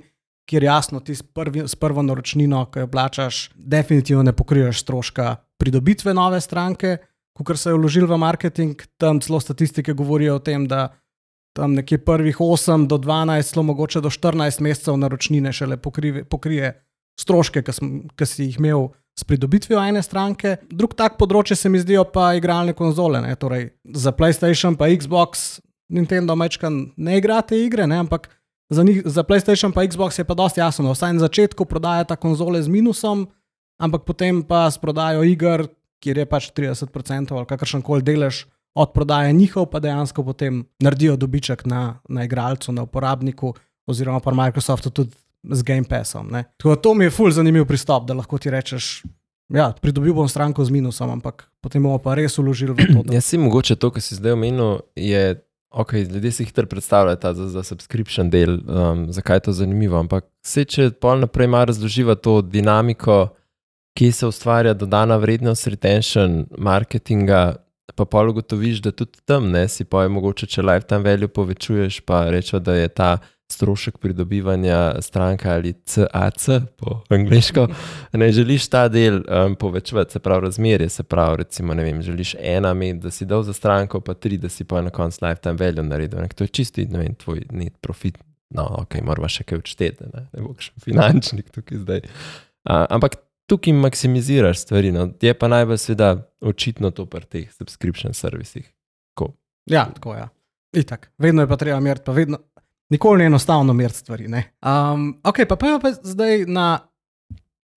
kjer 0.48 0.64
jasno 0.64 1.00
ti 1.00 1.14
s, 1.14 1.22
prvi, 1.22 1.66
s 1.68 1.74
prvo 1.74 2.02
naročnino, 2.02 2.64
ki 2.72 2.84
jo 2.84 2.90
plačaš, 2.90 3.50
definitivno 3.54 4.22
ne 4.22 4.32
pokriješ 4.32 4.80
stroška 4.84 5.36
pridobitve 5.58 6.14
nove 6.14 6.40
stranke, 6.40 6.96
kot 7.34 7.58
se 7.58 7.70
je 7.70 7.74
vložil 7.74 8.06
v 8.06 8.18
marketing. 8.18 8.80
Tam 8.96 9.20
celo 9.20 9.40
statistike 9.40 9.92
govorijo 9.92 10.38
o 10.38 10.42
tem, 10.42 10.66
da 10.70 10.88
tam 11.58 11.74
nekje 11.74 11.98
prvih 11.98 12.38
8 12.38 12.86
do 12.86 12.96
12, 13.02 13.52
celo 13.52 13.62
mogoče 13.66 14.00
do 14.00 14.10
14 14.10 14.62
mesecev 14.62 14.96
naročnine 14.96 15.52
šele 15.52 15.76
pokrive, 15.76 16.22
pokrije 16.24 16.72
stroške, 17.18 17.62
ki, 17.62 18.26
si 18.26 18.46
jih 18.46 18.58
imel 18.60 18.88
s 19.18 19.26
pridobitvijo 19.26 19.82
ene 19.82 20.02
stranke. 20.02 20.56
Drug 20.70 20.94
tak 20.94 21.18
področje 21.18 21.56
se 21.58 21.68
mi 21.68 21.80
zdijo 21.82 22.04
pa 22.14 22.30
igralne 22.38 22.76
konzole. 22.78 23.20
Ne? 23.24 23.34
Torej, 23.34 23.72
za 23.94 24.14
PlayStation 24.14 24.78
pa 24.78 24.86
Xbox, 24.94 25.58
Nintendo 25.90 26.36
mečkan 26.38 26.92
ne 26.96 27.18
igrate 27.18 27.58
igre, 27.58 27.88
ne? 27.90 27.98
ampak 28.04 28.28
za, 28.70 28.84
njih, 28.86 29.02
za 29.02 29.24
PlayStation 29.26 29.74
pa 29.74 29.82
Xbox 29.88 30.20
je 30.20 30.26
pa 30.28 30.38
dosti 30.38 30.62
jasno. 30.62 30.92
Vsaj 30.94 31.16
na 31.16 31.24
začetku 31.26 31.66
prodajata 31.66 32.14
konzole 32.20 32.62
z 32.62 32.70
minusom, 32.70 33.26
ampak 33.82 34.06
potem 34.06 34.44
pa 34.46 34.68
s 34.70 34.78
prodajo 34.78 35.26
iger, 35.26 35.66
kjer 35.98 36.22
je 36.22 36.28
pač 36.30 36.52
30% 36.54 37.34
ali 37.34 37.50
kakršen 37.50 37.82
koli 37.82 38.06
delež 38.06 38.44
od 38.78 38.92
prodaje 38.94 39.32
njihov, 39.32 39.66
pa 39.66 39.80
dejansko 39.80 40.22
potem 40.24 40.64
naredijo 40.78 41.16
dobiček 41.16 41.66
na, 41.66 41.98
na 42.08 42.24
igralcu, 42.24 42.72
na 42.72 42.82
uporabniku, 42.82 43.54
oziroma 43.86 44.20
pa 44.20 44.30
Microsoftu 44.34 44.90
tudi 44.90 45.10
z 45.42 45.62
Game 45.62 45.84
Passom. 45.84 46.28
Ne. 46.30 46.44
Tako 46.56 46.74
da 46.74 46.82
to 46.82 46.94
mi 46.94 47.04
je 47.04 47.10
ful 47.10 47.30
zanimiv 47.30 47.66
pristop, 47.66 48.06
da 48.06 48.14
lahko 48.14 48.38
ti 48.38 48.50
rečeš. 48.50 49.02
Ja, 49.48 49.72
pridobil 49.82 50.12
bom 50.14 50.28
stranko 50.28 50.64
z 50.64 50.70
minusom, 50.70 51.10
ampak 51.10 51.48
potem 51.64 51.82
bomo 51.82 51.98
pa 51.98 52.14
res 52.14 52.38
uložili 52.38 52.72
v 52.72 52.86
to. 52.92 53.02
Da... 53.02 53.14
Jaz 53.18 53.24
si 53.24 53.38
mogoče 53.40 53.76
to, 53.80 53.90
kar 53.90 54.04
si 54.04 54.18
zdaj 54.18 54.36
omenil, 54.36 54.82
je, 54.96 55.40
ok, 55.72 55.92
ljudje 56.04 56.32
si 56.32 56.44
hitro 56.44 56.66
predstavljajo 56.66 57.16
ta 57.16 57.34
za, 57.34 57.48
za 57.48 57.62
subscription 57.64 58.30
del, 58.30 58.60
um, 58.60 59.06
zakaj 59.12 59.36
je 59.36 59.46
to 59.48 59.56
zanimivo. 59.64 59.98
Ampak 59.98 60.28
se, 60.44 60.66
če 60.68 60.90
pol 61.00 61.24
naprej 61.24 61.48
malo 61.48 61.72
razloživa 61.72 62.14
to 62.14 62.42
dinamiko, 62.44 63.30
ki 63.98 64.12
se 64.12 64.28
ustvarja 64.28 64.76
dodana 64.78 65.16
vrednost 65.16 65.66
retention 65.66 66.44
marketinga, 66.58 67.56
pa 67.98 68.06
pol 68.06 68.30
ugotoviš, 68.30 68.82
da 68.84 68.92
tudi 68.94 69.18
tam 69.26 69.50
ne 69.50 69.66
si 69.68 69.84
pa 69.84 70.04
je 70.04 70.12
mogoče, 70.14 70.46
če 70.46 70.62
lifetime 70.62 71.02
value 71.06 71.28
povečuješ, 71.28 72.00
pa 72.06 72.28
rečeš, 72.30 72.62
da 72.62 72.78
je 72.78 72.88
ta 72.88 73.10
strošek 73.48 73.98
pridobivanja 73.98 75.00
stranka 75.00 75.54
ali 75.54 75.72
CAC 75.72 76.48
po 76.76 77.00
angliško, 77.08 77.66
ne 78.12 78.32
želiš 78.32 78.68
ta 78.68 78.88
del 78.88 79.22
um, 79.24 79.54
povečevati, 79.54 80.12
se 80.12 80.18
pravi 80.18 80.44
razmerje, 80.44 80.88
se 80.88 81.02
pravi, 81.02 81.36
recimo, 81.36 81.74
ne 81.74 81.84
vem, 81.84 82.02
želiš 82.02 82.34
ena 82.38 82.74
med, 82.74 82.96
da 82.96 83.10
si 83.10 83.24
dal 83.24 83.42
za 83.42 83.52
stranko, 83.52 84.00
pa 84.00 84.14
tri, 84.14 84.36
da 84.36 84.48
si 84.48 84.64
pa 84.64 84.82
na 84.82 84.90
koncu 84.90 85.24
lifetime 85.24 85.56
value 85.60 85.82
naredil. 85.82 86.20
Ne? 86.20 86.28
To 86.28 86.44
je 86.44 86.48
čisti, 86.48 86.86
ne 86.86 86.98
vem, 86.98 87.14
tvoj 87.14 87.46
net 87.50 87.78
profit. 87.80 88.18
No, 88.50 88.64
ok, 88.84 89.00
moramo 89.04 89.28
še 89.28 89.44
kaj 89.44 89.58
odšteti, 89.60 90.10
ne, 90.12 90.26
ne 90.32 90.44
bo 90.44 90.54
še 90.60 90.72
finančnik 90.84 91.50
tukaj 91.52 91.82
zdaj. 91.84 92.04
Uh, 92.68 92.84
ampak 92.92 93.16
tukaj 93.48 93.72
maksimiziraš 93.72 94.58
stvari, 94.58 94.92
no. 94.92 95.08
je 95.20 95.34
pa 95.34 95.48
najbolj 95.48 95.78
seveda 95.78 96.10
očitno 96.40 96.90
to 96.90 97.06
pri 97.06 97.24
teh 97.24 97.52
subscription 97.52 98.14
servisih. 98.14 98.66
Ko. 99.16 99.32
Ja, 99.66 99.86
tako 99.94 100.14
je. 100.14 100.20
Ja. 100.20 100.28
Itak, 100.76 101.10
vedno 101.18 101.42
je 101.42 101.48
pa 101.48 101.56
treba 101.56 101.80
meriti, 101.80 102.04
pa 102.04 102.12
vedno, 102.12 102.38
nikoli 102.92 103.18
ni 103.18 103.24
enostavno 103.24 103.72
meriti 103.72 103.98
stvari. 103.98 104.28
Um, 104.28 105.20
ok, 105.24 105.40
pa 105.48 105.56
pa 105.56 105.78
pa 105.82 105.92
zdaj 105.92 106.44
na 106.46 106.78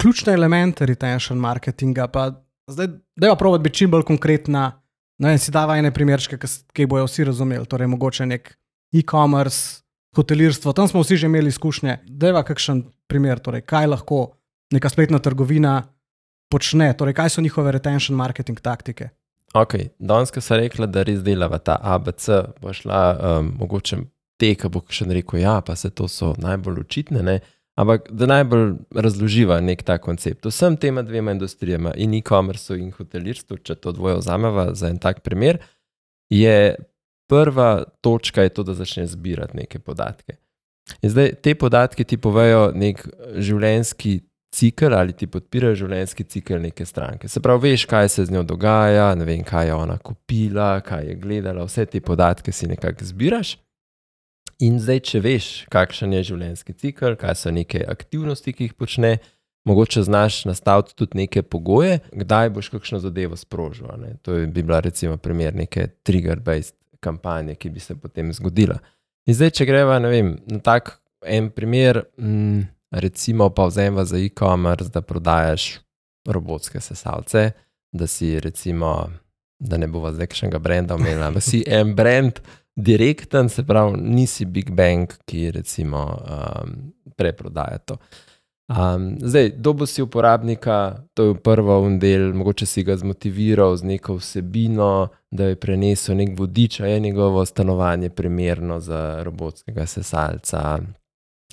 ključne 0.02 0.34
elemente 0.34 0.86
retention 0.86 1.40
marketinga. 1.40 2.08
Pa 2.08 2.30
da 2.76 2.84
je 3.28 3.30
pa 3.32 3.36
provat 3.36 3.62
biti 3.62 3.78
čim 3.78 3.92
bolj 3.92 4.04
konkretna. 4.04 4.82
Ne 5.18 5.30
vem, 5.30 5.40
si 5.40 5.52
dava 5.52 5.78
ene 5.78 5.94
primerčke, 5.94 6.38
ki 6.74 6.86
bojo 6.86 7.06
vsi 7.06 7.24
razumeli. 7.24 7.66
Torej, 7.66 7.88
mogoče 7.88 8.26
nek 8.26 8.56
e-commerce, 8.94 9.84
hotelirstvo, 10.16 10.74
tam 10.74 10.88
smo 10.88 11.04
vsi 11.04 11.18
že 11.18 11.30
imeli 11.30 11.48
izkušnje. 11.48 11.98
Deva 12.08 12.44
kakšen 12.44 12.84
primer, 13.08 13.40
torej, 13.40 13.62
kaj 13.62 13.88
lahko 13.88 14.41
neka 14.72 14.90
spletna 14.90 15.20
trgovina 15.20 15.82
počne, 16.52 16.92
torej, 16.98 17.16
kaj 17.16 17.30
so 17.30 17.42
njihove 17.42 17.72
retention 17.72 18.18
marketing 18.18 18.60
taktike. 18.60 19.10
Ok, 19.54 19.76
danes, 20.00 20.32
ko 20.32 20.42
sem 20.42 20.64
rekla, 20.64 20.88
da 20.88 21.04
res 21.04 21.24
delava 21.24 21.60
ta 21.60 21.76
ABC, 21.82 22.28
bo 22.62 22.74
šla 22.76 23.02
um, 23.16 23.50
mogoče 23.60 23.98
te, 24.40 24.54
ki 24.56 24.70
bo 24.72 24.84
še 24.88 25.08
rekel, 25.12 25.42
ja, 25.44 25.58
pa 25.66 25.76
se 25.76 25.92
to 25.92 26.08
so 26.08 26.32
najbolj 26.40 26.86
očitne. 26.86 27.24
Ne? 27.24 27.42
Ampak 27.80 28.08
da 28.16 28.28
najbolj 28.32 28.74
razloživa 28.96 29.60
nek 29.64 29.84
ta 29.88 29.98
koncept. 30.00 30.48
Vsem 30.48 30.78
tema 30.80 31.04
dvema 31.08 31.36
industrijama, 31.36 31.94
in 31.96 32.16
e-commerce 32.16 32.78
in 32.80 32.94
hotelirstvu, 32.96 33.60
če 33.64 33.76
to 33.84 33.94
dvoje 33.96 34.22
vzameva 34.22 34.72
za 34.76 34.92
en 34.92 35.00
tak 35.04 35.20
primer, 35.24 35.60
je 36.32 36.76
prva 37.32 37.84
točka 38.04 38.44
je 38.44 38.56
to, 38.56 38.64
da 38.68 38.76
začneš 38.76 39.16
zbirati 39.18 39.58
neke 39.58 39.80
podatke. 39.80 40.40
In 41.04 41.12
zdaj 41.12 41.36
te 41.44 41.56
podatke 41.56 42.04
ti 42.04 42.18
povejo 42.20 42.72
nek 42.76 43.04
življenjski 43.40 44.20
cikl 44.52 44.94
ali 44.94 45.14
ti 45.14 45.28
podpirajo 45.32 45.76
življenjski 45.86 46.26
cikl 46.28 46.60
neke 46.60 46.86
stranke. 46.86 47.30
Se 47.32 47.40
pravi, 47.44 47.72
veš, 47.72 47.86
kaj 47.90 48.10
se 48.10 48.26
z 48.28 48.36
njo 48.36 48.44
dogaja, 48.44 49.14
ne 49.16 49.26
vem, 49.26 49.44
kaj 49.48 49.70
je 49.72 49.76
ona 49.76 49.98
kupila, 49.98 50.74
kaj 50.86 51.08
je 51.08 51.18
gledala, 51.22 51.66
vse 51.68 51.86
te 51.88 52.02
podatke 52.04 52.52
si 52.52 52.68
nekako 52.68 53.08
zbiraš. 53.08 53.56
In 54.62 54.78
zdaj, 54.78 55.00
če 55.10 55.22
veš, 55.24 55.46
kakšen 55.74 56.12
je 56.14 56.26
življenjski 56.34 56.76
cikl, 56.78 57.16
kaj 57.20 57.38
so 57.40 57.54
neke 57.54 57.82
aktivnosti, 57.88 58.54
ki 58.54 58.68
jih 58.68 58.76
počne, 58.78 59.16
mogoče 59.66 60.04
znaš 60.06 60.44
nastaviti 60.50 60.94
tudi 61.00 61.24
neke 61.24 61.42
pogoje, 61.42 62.02
kdaj 62.12 62.52
boš 62.58 62.70
kakšno 62.76 63.00
zadevo 63.02 63.40
sprožil. 63.40 63.90
Ne? 64.02 64.18
To 64.28 64.36
bi 64.36 64.62
bila 64.62 64.82
recimo 64.84 65.18
primer 65.18 65.56
neke 65.56 65.88
trigger-based 66.06 66.76
kampanje, 67.02 67.56
ki 67.56 67.72
bi 67.74 67.82
se 67.82 67.96
potem 67.98 68.30
zgodila. 68.34 68.78
In 69.26 69.38
zdaj, 69.38 69.56
če 69.58 69.66
greva 69.70 69.98
vem, 70.04 70.36
na 70.50 70.60
tak 70.62 70.98
en 71.26 71.50
primer. 71.54 72.04
Mm, 72.20 72.68
recimo 72.92 73.50
pa 73.50 73.66
vzema 73.66 74.06
za 74.06 74.18
e-commerce, 74.18 74.90
da 74.90 75.02
prodajaš 75.02 75.80
robotske 76.26 76.80
sesalce, 76.80 77.52
da 77.92 78.08
si 78.08 78.40
recimo, 78.40 79.10
da 79.60 79.78
ne 79.78 79.88
bova 79.88 80.14
zdaj 80.14 80.28
kakšnega 80.28 80.60
brenda 80.60 80.96
omenila, 80.96 81.32
da 81.32 81.40
si 81.40 81.64
en 81.68 81.96
brand 81.96 82.40
direkten, 82.76 83.50
se 83.50 83.64
pravi, 83.64 83.98
nisi 84.02 84.46
Big 84.46 84.72
Bang, 84.72 85.08
ki 85.26 85.52
recimo 85.52 86.06
um, 86.08 86.94
preprodaja 87.16 87.78
to. 87.78 87.98
Um, 88.72 89.18
zdaj, 89.22 89.50
dobo 89.58 89.86
si 89.86 90.02
uporabnika, 90.02 91.04
to 91.14 91.24
je 91.24 91.36
prvo 91.36 91.80
un 91.82 92.00
del, 92.00 92.34
mogoče 92.34 92.66
si 92.66 92.84
ga 92.84 92.96
zmotiviral 92.96 93.76
z 93.76 93.84
neko 93.84 94.16
vsebino, 94.16 95.08
da 95.32 95.50
je 95.52 95.56
prenesel 95.60 96.16
nek 96.16 96.40
vodič, 96.40 96.80
a 96.80 96.88
je 96.88 97.00
njegovo 97.00 97.46
stanovanje 97.46 98.10
primerno 98.10 98.80
za 98.80 99.24
robotskega 99.24 99.86
sesalca, 99.86 100.80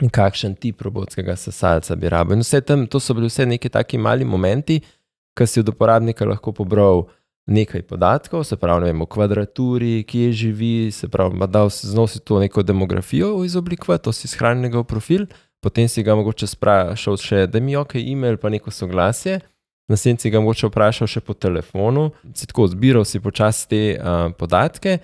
in 0.03 0.11
kakšen 0.11 0.55
tip 0.55 0.83
robotskega 0.83 1.37
sesalca 1.37 1.97
bi 1.97 2.09
rabil. 2.09 2.39
In 2.39 2.47
vse 2.47 2.61
tam, 2.61 2.87
to 2.87 3.01
so 3.01 3.15
bili 3.15 3.31
vse 3.31 3.47
neki 3.47 3.69
taki 3.69 3.99
mali 3.99 4.25
momenti, 4.25 4.81
ki 5.39 5.47
si 5.47 5.61
od 5.61 5.69
uporabnika 5.69 6.27
lahko 6.27 6.53
pobral 6.53 7.07
nekaj 7.49 7.83
podatkov, 7.89 8.45
se 8.45 8.57
pravi, 8.61 8.85
ne 8.85 8.93
vem, 8.93 9.03
o 9.03 9.07
kvadraturi, 9.09 10.03
kje 10.09 10.33
živi, 10.33 10.91
se 10.93 11.09
pravi, 11.09 11.47
da 11.49 11.65
znosi 11.73 12.21
to 12.21 12.41
neko 12.41 12.63
demografijo 12.63 13.45
izoblikovati, 13.45 14.05
to 14.05 14.13
si 14.13 14.29
shranil 14.29 14.63
njegov 14.63 14.85
profil, 14.85 15.27
potem 15.61 15.89
si 15.89 16.03
ga 16.03 16.15
mogoče 16.15 16.47
sprašal 16.47 17.17
še, 17.17 17.47
da 17.47 17.61
mi 17.61 17.77
ok, 17.77 17.97
e-mail 18.03 18.37
pa 18.37 18.53
neko 18.53 18.71
soglasje. 18.71 19.41
Na 19.89 19.97
senci 19.97 20.29
ga 20.29 20.43
mogoče 20.45 20.69
vprašal 20.69 21.09
še 21.09 21.23
po 21.25 21.33
telefonu, 21.33 22.11
si 22.37 22.47
tako 22.47 22.67
zbiral 22.69 23.07
si 23.09 23.23
počasi 23.25 23.69
te 23.71 23.81
uh, 23.97 24.29
podatke, 24.37 24.99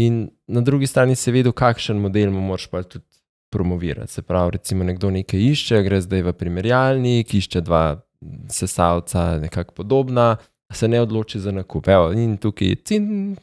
in 0.00 0.30
na 0.48 0.62
drugi 0.64 0.88
strani 0.88 1.16
si 1.16 1.32
vedel, 1.34 1.52
kakšen 1.52 2.00
model 2.00 2.32
mu 2.32 2.40
moraš 2.40 2.70
pa 2.72 2.80
tudi 2.80 3.04
promovirati. 3.52 4.12
Se 4.12 4.22
pravi, 4.22 4.56
recimo 4.56 4.84
nekdo 4.84 5.10
nekaj 5.10 5.40
išče, 5.52 5.82
gre 5.84 6.00
zdaj 6.00 6.22
v 6.22 6.32
primerjalnik, 6.32 7.34
išče 7.34 7.60
dva 7.60 7.84
sesalca, 8.48 9.38
nekako 9.42 9.74
podobna, 9.74 10.36
se 10.72 10.88
ne 10.88 11.00
odloči 11.00 11.40
za 11.40 11.52
nakup. 11.52 11.88
Evo, 11.88 12.12
in 12.12 12.36
tukaj, 12.40 12.74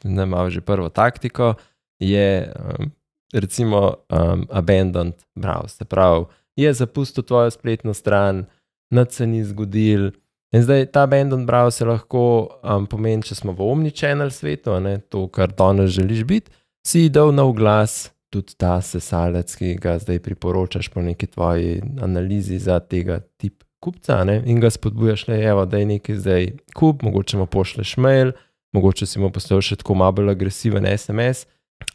da 0.03 0.23
imamo 0.23 0.49
že 0.49 0.61
prvo 0.61 0.89
taktiko, 0.89 1.53
je 1.99 2.51
um, 2.55 2.91
recimo 3.33 3.93
um, 4.09 4.47
abandoned 4.49 5.15
browse. 5.35 5.77
Se 5.77 5.85
pravi, 5.85 6.25
je 6.55 6.73
zapustil 6.73 7.23
tvojo 7.23 7.51
spletno 7.51 7.93
stran, 7.93 8.45
na 8.91 9.05
ceni 9.05 9.43
zgodil. 9.43 10.11
In 10.53 10.63
zdaj 10.65 10.87
ta 10.91 11.03
abandoned 11.05 11.47
browse 11.47 11.85
lahko 11.85 12.49
um, 12.63 12.87
pomeni, 12.89 13.23
če 13.23 13.35
smo 13.35 13.53
v 13.53 13.67
omnichannel 13.69 14.31
svetu, 14.33 14.79
ne, 14.81 14.97
to, 14.99 15.27
kar 15.29 15.53
danes 15.53 15.93
želiš 15.93 16.23
biti, 16.25 16.51
si 16.87 17.09
dal 17.09 17.31
na 17.35 17.45
glas 17.53 18.09
tudi 18.29 18.55
ta 18.57 18.77
sesalec, 18.81 19.55
ki 19.55 19.75
ga 19.81 19.97
zdaj 19.99 20.19
priporočaš 20.25 20.89
po 20.93 21.01
neki 21.01 21.27
tvoji 21.27 21.81
analizi 22.01 22.59
za 22.59 22.79
tega 22.79 23.19
tipa 23.37 23.65
kupca, 23.79 24.23
ne? 24.23 24.41
in 24.45 24.59
ga 24.59 24.69
spodbujaš, 24.69 25.27
le, 25.27 25.39
evo, 25.43 25.65
da 25.65 25.79
je 25.79 25.85
nekaj 25.85 26.15
zdaj 26.19 26.47
kup, 26.75 27.03
mogoče 27.03 27.37
mu 27.37 27.45
pošleš 27.45 27.95
mail, 27.97 28.33
mogoče 28.75 29.07
si 29.07 29.19
mu 29.19 29.31
postavil 29.31 29.63
še 29.63 29.79
tako 29.79 29.95
malo 30.01 30.19
bolj 30.19 30.33
agresiven 30.33 30.87
SMS. 30.89 31.47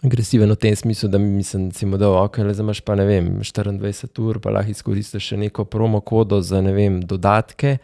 Agresiven 0.05 0.49
v 0.49 0.57
tem 0.57 0.77
smislu, 0.77 1.11
da 1.13 1.21
mislim, 1.21 1.93
da 1.99 2.09
je 2.09 2.23
ok, 2.23 2.39
le 2.49 2.55
zamaš 2.57 2.81
pa 2.81 2.97
ne 2.97 3.05
vem, 3.05 3.29
24 3.45 4.23
ur, 4.25 4.41
pa 4.41 4.55
lahko 4.57 4.73
izkoristiš 4.73 5.33
še 5.33 5.41
neko 5.45 5.67
promo 5.69 6.01
kodo 6.01 6.41
za 6.41 6.63
ne 6.65 6.73
vem, 6.73 7.03
dodatke 7.05 7.77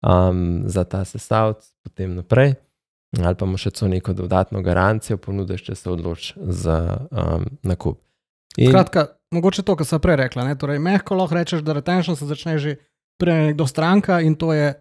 um, 0.00 0.64
za 0.64 0.88
ta 0.88 1.04
sestavc, 1.04 1.68
potem 1.84 2.16
naprej 2.16 2.56
ali 3.16 3.38
pa 3.38 3.46
mu 3.48 3.56
še 3.56 3.72
celo 3.72 3.90
neko 3.92 4.12
dodatno 4.12 4.60
garancijo 4.62 5.16
ponudiš, 5.16 5.62
če 5.70 5.74
se 5.74 5.90
odločiš 5.90 6.34
za 6.36 6.76
um, 7.08 7.46
nakup. 7.62 8.00
In... 8.58 8.72
Kratka, 8.74 9.06
mogoče 9.32 9.62
to, 9.62 9.76
kar 9.78 9.86
sem 9.86 10.02
prej 10.02 10.18
rekla. 10.24 10.44
Torej, 10.58 10.80
mehko 10.82 11.16
lahko 11.16 11.38
rečeš, 11.38 11.62
da 11.64 11.76
retention 11.76 12.18
se 12.18 12.28
začne 12.28 12.58
že 12.58 12.76
prej 13.18 13.50
nekdo 13.50 13.66
stranka 13.66 14.20
in 14.20 14.34
to 14.38 14.52
je, 14.52 14.74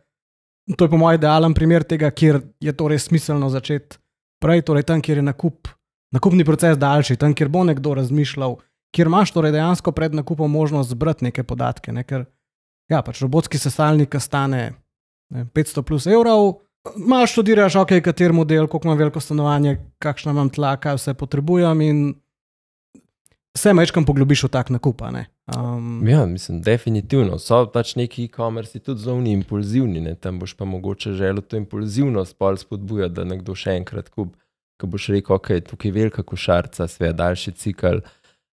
to 0.77 0.86
je 0.86 0.89
po 0.89 0.98
mojem 0.98 1.22
idealen 1.22 1.53
primer 1.53 1.84
tega, 1.84 2.12
kjer 2.12 2.41
je 2.60 2.74
to 2.74 2.88
res 2.88 3.07
smiselno 3.10 3.50
začeti 3.50 3.98
prej, 4.41 4.62
torej 4.62 4.86
tam, 4.86 5.01
kjer 5.01 5.22
je 5.22 5.25
nakup, 5.25 5.69
nakupni 6.13 6.46
proces 6.46 6.77
daljši, 6.77 7.17
tam, 7.17 7.34
kjer 7.34 7.50
bo 7.50 7.63
nekdo 7.65 7.96
razmišljal, 7.98 8.57
kjer 8.93 9.10
imaš 9.10 9.34
torej 9.34 9.55
dejansko 9.55 9.91
pred 9.91 10.13
nakupom 10.13 10.51
možnost 10.51 10.93
zbrati 10.93 11.25
neke 11.29 11.43
podatke. 11.43 11.93
Ne? 11.93 12.05
Ker 12.05 12.27
ja, 12.91 13.01
pač 13.01 13.22
robotski 13.22 13.57
sesalnik 13.57 14.15
stane 14.22 14.62
ne, 15.34 15.46
500 15.53 15.84
plus 15.84 16.07
evrov. 16.07 16.62
Malo 16.96 17.27
študiraš, 17.27 17.75
ok, 17.75 17.98
kater 18.03 18.34
model, 18.34 18.67
koliko 18.67 18.88
ima 18.88 18.96
veliko 18.96 19.20
stanovanje, 19.20 19.77
kakšna 20.00 20.32
imam 20.32 20.50
tla, 20.50 20.75
kaj 20.77 20.98
vse 20.98 21.13
potrebujem, 21.13 21.82
in 21.82 22.01
vse 23.58 23.74
mečkam 23.74 24.06
poglobiš 24.06 24.44
v 24.48 24.50
tak 24.53 24.70
nakup. 24.70 25.01
Um, 25.01 26.01
ja, 26.08 26.25
mislim, 26.25 26.62
definitivno. 26.62 27.39
So 27.39 27.63
pač 27.74 27.96
neki 27.96 28.27
e-commerce 28.27 28.79
tudi 28.79 29.01
zelo 29.01 29.24
impulzivni, 29.25 30.01
ne? 30.03 30.15
tam 30.15 30.39
boš 30.39 30.53
pa 30.53 30.65
mogoče 30.65 31.13
želel 31.17 31.41
to 31.41 31.58
impulzivnost 31.58 32.38
pol 32.38 32.58
spodbujati, 32.58 33.15
da 33.15 33.24
nekdo 33.24 33.56
še 33.56 33.77
enkrat 33.82 34.10
kup, 34.10 34.36
ko 34.77 34.89
boš 34.91 35.10
rekel, 35.15 35.39
ok, 35.39 35.51
tukaj 35.70 35.89
je 35.89 35.96
velika 35.96 36.24
košarca, 36.24 36.88
sve 36.88 37.13
daljši 37.13 37.51
cikl. 37.51 38.03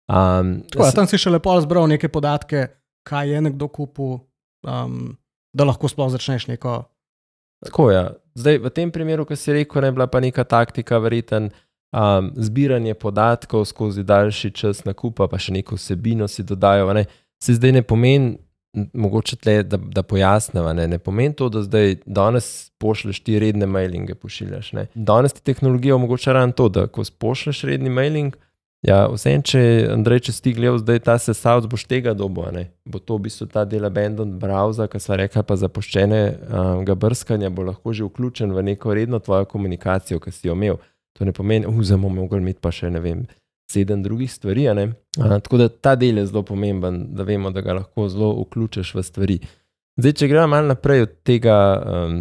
Um, 0.09 0.63
Tako, 0.71 0.87
jaz... 0.87 0.97
Tam 0.97 1.09
si 1.11 1.21
še 1.21 1.33
lepo 1.33 1.53
zbral 1.65 1.89
neke 1.91 2.09
podatke, 2.13 2.69
kaj 3.09 3.35
je 3.35 3.45
nekdo 3.45 3.69
kupil, 3.69 4.19
um, 4.65 5.17
da 5.57 5.69
lahko 5.69 5.89
sploh 5.89 6.13
začneš 6.13 6.49
neko. 6.53 6.83
Tako 7.65 7.91
je. 7.91 7.97
Ja. 7.97 8.11
Zdaj, 8.35 8.59
v 8.65 8.71
tem 8.75 8.91
primeru, 8.91 9.27
ki 9.27 9.37
si 9.39 9.53
rekel, 9.55 9.85
je 9.85 9.93
bila 9.95 10.07
pa 10.11 10.21
neka 10.21 10.45
taktika, 10.45 10.99
verjeten, 10.99 11.51
um, 11.95 12.33
zbiranje 12.37 12.95
podatkov 12.95 13.65
skozi 13.65 14.03
daljši 14.03 14.51
čas 14.51 14.85
nakupa, 14.85 15.29
pa 15.31 15.39
še 15.39 15.55
neko 15.55 15.79
vsebino 15.79 16.29
si 16.29 16.43
dodajo. 16.43 16.91
Ne? 16.97 17.07
Se 17.43 17.55
zdaj 17.55 17.79
ne 17.79 17.83
pomeni, 17.87 18.35
mogoče 18.75 19.37
tle, 19.39 19.57
da, 19.63 19.79
da 19.79 20.03
pojasneva, 20.03 20.73
ne? 20.75 20.89
ne 20.91 20.99
pomeni 20.99 21.37
to, 21.39 21.49
da 21.49 21.63
zdaj 21.63 22.01
danes 22.07 22.73
pošleš 22.83 23.21
ti 23.23 23.39
redne 23.39 23.69
mailinge, 23.71 24.17
pošiljaš. 24.19 24.73
Ne? 24.75 24.89
Danes 24.95 25.37
ti 25.37 25.45
tehnologija 25.47 25.95
omogoča 25.95 26.35
ravno 26.35 26.59
to, 26.59 26.69
da 26.69 26.89
ko 26.91 27.07
pošleš 27.19 27.63
redni 27.71 27.91
mailing, 27.91 28.35
Ja, 28.85 29.07
vsem, 29.09 29.41
če 29.41 29.61
Andrej, 29.95 30.27
če 30.27 30.53
gledal, 30.53 30.77
zdaj 30.83 30.99
ta 31.07 31.15
sesalc 31.17 31.65
boš 31.73 31.87
tega 31.89 32.13
dobo, 32.13 32.45
ne? 32.53 32.67
bo 32.85 33.01
to 33.01 33.17
v 33.17 33.27
bistvu 33.27 33.47
ta 33.49 33.63
del 33.65 33.87
abandon 33.89 34.35
browser, 34.41 34.91
ki 34.93 35.01
sva 35.01 35.17
rekla, 35.23 35.41
pa 35.41 35.57
zapuščenega 35.57 36.93
um, 36.93 36.99
brskanja, 37.01 37.49
bo 37.49 37.65
lahko 37.65 37.95
že 37.97 38.05
vključen 38.05 38.53
v 38.53 38.67
neko 38.69 38.93
redno 38.93 39.23
tvojo 39.25 39.49
komunikacijo, 39.49 40.21
ki 40.21 40.33
si 40.35 40.51
jo 40.51 40.57
imel. 40.59 40.77
To 41.17 41.25
ne 41.25 41.33
pomeni, 41.33 41.65
da 41.65 41.97
bomo 41.97 42.11
mogli 42.21 42.43
imeti 42.43 42.61
pa 42.61 42.75
še 42.75 42.91
ne 42.93 43.01
vem, 43.01 43.25
sedem 43.73 44.03
drugih 44.05 44.29
stvari. 44.29 44.69
Uh, 44.69 45.39
tako 45.41 45.63
da 45.65 45.71
ta 45.73 45.95
del 45.97 46.21
je 46.21 46.27
zelo 46.29 46.45
pomemben, 46.45 47.07
da 47.17 47.25
vemo, 47.25 47.55
da 47.55 47.65
ga 47.65 47.79
lahko 47.81 48.11
zelo 48.13 48.35
vključiš 48.43 48.93
v 48.99 49.07
stvari. 49.07 49.39
Zdaj, 49.97 50.17
če 50.21 50.29
gremo 50.29 50.51
malo 50.53 50.75
naprej 50.75 51.07
od 51.07 51.17
tega 51.25 51.57
um, 51.81 52.21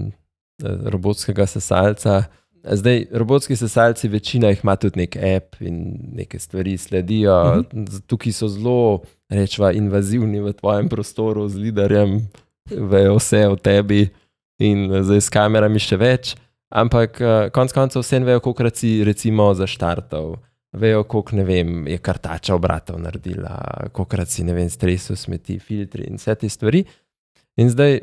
robotskega 0.64 1.50
sesalca. 1.50 2.22
Zdaj, 2.64 3.06
robotski 3.12 3.56
sesalci, 3.56 4.08
večina 4.08 4.48
jih 4.50 4.62
ima 4.64 4.76
tudi 4.76 5.00
nek 5.00 5.18
app 5.18 5.62
in 5.62 5.98
neke 6.16 6.40
stvari 6.40 6.78
sledijo. 6.78 7.42
Uh 7.42 7.58
mhm. 7.58 7.84
-huh. 7.84 8.02
Tukaj 8.08 8.32
so 8.32 8.48
zelo, 8.48 9.02
rečemo, 9.30 9.72
invazivni 9.72 10.40
v 10.40 10.54
tvojem 10.54 10.90
prostoru, 10.90 11.50
z 11.50 11.56
liderjem, 11.56 12.30
vejo 12.72 13.16
vse 13.16 13.48
o 13.48 13.56
tebi 13.56 14.10
in 14.60 15.04
zdaj 15.04 15.22
s 15.22 15.30
kamerami 15.30 15.80
še 15.80 15.98
več. 15.98 16.36
Ampak 16.74 17.22
eh, 17.22 17.50
konec 17.54 17.74
koncev 17.74 18.02
vse 18.02 18.20
vejo, 18.20 18.40
koliko 18.40 18.70
si 18.76 19.04
recimo 19.04 19.54
zaštartov. 19.54 20.38
Vejo, 20.74 21.04
koliko 21.04 21.36
ne 21.36 21.44
vem, 21.44 21.88
je 21.88 21.98
kartača 21.98 22.56
obratov 22.56 22.98
naredila, 23.00 23.90
koliko 23.92 24.26
si 24.26 24.44
ne 24.44 24.54
vem, 24.54 24.70
stresov, 24.70 25.16
smeti, 25.16 25.60
filtri 25.60 26.08
in 26.10 26.18
vse 26.18 26.36
te 26.36 26.50
stvari. 26.50 26.86
In 27.58 27.70
zdaj, 27.70 28.00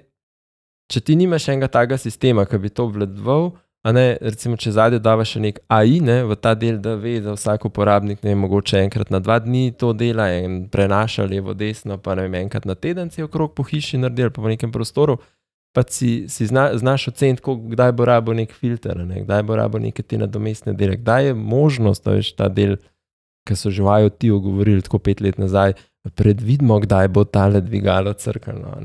če 0.91 1.01
ti 1.01 1.17
nimaš 1.17 1.49
enega 1.49 1.69
takega 1.69 1.99
sistema, 1.99 2.45
ki 2.47 2.59
bi 2.59 2.71
to 2.71 2.87
vledoval, 2.87 3.51
a 3.83 3.93
ne, 3.97 4.05
recimo, 4.21 4.59
če 4.61 4.75
zadnje 4.77 5.01
dava 5.01 5.25
še 5.25 5.41
nek 5.41 5.61
AI 5.73 6.01
ne, 6.05 6.19
v 6.29 6.37
ta 6.37 6.53
del, 6.59 6.77
da 6.85 6.97
ve, 7.01 7.17
da 7.25 7.33
vsak 7.37 7.65
uporabnik 7.71 8.21
ne 8.27 8.35
mogoče 8.37 8.83
enkrat 8.85 9.13
na 9.13 9.23
dva 9.25 9.39
dni 9.41 9.73
to 9.81 9.95
dela 9.97 10.29
in 10.37 10.67
prenaša 10.69 11.25
levo, 11.25 11.55
desno, 11.57 11.97
pa 11.97 12.17
ne 12.19 12.27
vem, 12.27 12.37
enkrat 12.45 12.69
na 12.69 12.77
teden 12.77 13.09
si 13.13 13.25
okrog 13.25 13.55
po 13.57 13.65
hiši 13.65 14.03
naredil, 14.03 14.33
pa 14.37 14.45
v 14.45 14.55
nekem 14.57 14.73
prostoru. 14.75 15.17
Pa 15.73 15.85
si, 15.87 16.27
si 16.27 16.49
zna, 16.51 16.73
znaš 16.75 17.09
oceniti, 17.13 17.45
kdaj 17.47 17.93
bo 17.95 18.05
rabo 18.09 18.35
nek 18.35 18.53
filter, 18.53 19.05
ne, 19.07 19.23
kdaj 19.23 19.45
bo 19.47 19.57
rabo 19.57 19.79
neke 19.79 20.03
te 20.03 20.19
nadomestne 20.19 20.75
dele, 20.75 20.99
kdaj 20.99 21.31
je 21.31 21.37
možnost, 21.39 22.05
da 22.05 22.19
veš 22.19 22.35
ta 22.37 22.51
del, 22.51 22.75
ki 23.47 23.57
so 23.57 23.71
že 23.73 23.87
vajo 23.87 24.11
ti 24.11 24.33
ogovorili 24.35 24.83
tako 24.83 24.99
pet 24.99 25.23
let 25.25 25.39
nazaj, 25.41 25.79
predvidimo, 26.19 26.81
kdaj 26.83 27.09
bo 27.09 27.25
tale 27.25 27.63
dvigalo 27.63 28.13
crkano. 28.13 28.77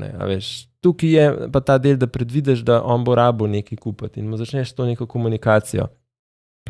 Tukaj 0.86 1.10
je 1.10 1.30
pa 1.50 1.60
ta 1.66 1.78
del, 1.82 1.96
da 1.98 2.06
predvidiš, 2.06 2.60
da 2.62 2.78
on 2.84 3.02
bo 3.04 3.16
rabo 3.18 3.48
nekaj 3.50 3.78
kupiti 3.82 4.20
in 4.22 4.28
mu 4.30 4.38
začneš 4.38 4.70
to 4.72 4.86
neko 4.86 5.06
komunikacijo. 5.10 5.88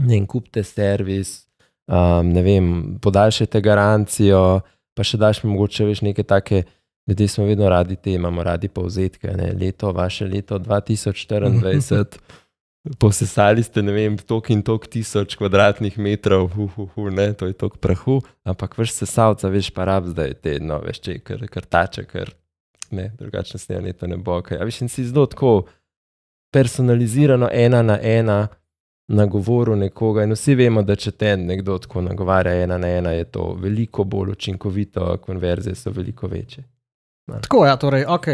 Ne, 0.01 0.23
kupite 0.27 0.63
servis, 0.65 1.43
um, 1.85 2.31
ne 2.33 2.43
vem, 2.43 2.71
podaljšajte 3.03 3.61
garancijo, 3.61 4.41
pa 4.97 5.05
še 5.05 5.21
daš 5.21 5.43
mi 5.45 5.53
mogoče 5.53 5.85
veš 5.91 6.01
neke 6.09 6.25
take. 6.25 6.63
Ljudje 7.07 7.29
smo 7.29 7.45
vedno 7.45 7.69
radi 7.69 7.97
te, 7.97 8.17
imamo 8.17 8.43
radi 8.43 8.69
povzetke. 8.73 9.37
Ne? 9.37 9.53
Leto, 9.61 9.93
vaše 9.93 10.27
leto 10.27 10.59
2024, 10.59 12.17
posesali 13.03 13.63
ste, 13.63 13.85
ne 13.85 13.93
vem, 13.93 14.17
tok 14.17 14.51
in 14.51 14.65
tok 14.65 14.89
tisoč 14.91 15.37
kvadratnih 15.37 16.01
metrov, 16.01 16.49
hu, 16.57 16.71
hu, 16.75 16.89
hu, 16.95 17.07
ne, 17.13 17.29
to 17.37 17.51
je 17.51 17.55
tok 17.59 17.77
prahu, 17.83 18.21
ampak 18.49 18.79
veš 18.79 18.97
sesalca, 19.03 19.53
veš 19.53 19.71
pa 19.77 19.87
rab 19.93 20.09
zdaj 20.09 20.35
te, 20.41 20.57
no, 20.63 20.81
veš, 20.83 21.05
če 21.05 21.17
je 21.19 21.23
kar, 21.27 21.47
kar 21.53 21.67
tače, 21.77 22.07
ker 22.09 22.33
ne, 22.91 23.11
drugače 23.19 23.59
snega 23.59 23.83
leta 23.85 24.07
ne 24.07 24.17
bo. 24.17 24.41
Okay. 24.41 24.61
A 24.61 24.65
veš, 24.65 24.83
in 24.85 24.93
si 24.93 25.05
zelo 25.05 25.27
tako 25.27 25.65
personalizirano, 26.53 27.49
ena 27.53 27.83
na 27.83 27.99
ena, 28.03 28.49
na 29.09 29.27
govoru 29.27 29.77
nekoga. 29.77 30.25
In 30.25 30.35
vsi 30.35 30.55
vemo, 30.59 30.83
da 30.83 30.97
če 30.97 31.13
te 31.19 31.37
nekdo 31.37 31.79
tako 31.79 32.03
nagovarja 32.07 32.55
ena 32.63 32.79
na 32.79 32.91
ena, 32.91 33.13
je 33.15 33.25
to 33.31 33.53
veliko 33.61 34.05
bolj 34.05 34.33
učinkovito, 34.37 35.17
konverzije 35.23 35.75
so 35.75 35.93
veliko 35.95 36.27
večje. 36.27 36.65
Ne. 37.27 37.41
Tako 37.43 37.65
je, 37.65 37.71
ja, 37.71 37.77
torej, 37.77 38.07
ok. 38.09 38.27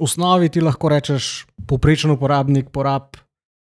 V 0.00 0.06
osnovi 0.06 0.48
ti 0.48 0.62
lahko 0.64 0.88
rečeš, 0.88 1.46
poprečen 1.68 2.10
uporabnik 2.14 2.70
porab 2.72 3.18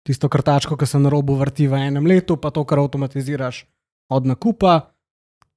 tisto 0.07 0.29
krtačko, 0.29 0.77
ki 0.77 0.85
se 0.87 0.99
na 0.99 1.09
robu 1.09 1.35
vrti 1.35 1.67
v 1.67 1.81
enem 1.89 2.05
letu, 2.07 2.37
pa 2.37 2.51
to, 2.55 2.63
kar 2.63 2.79
avtomatiziraš 2.79 3.65
od 4.13 4.29
nakupa. 4.29 4.79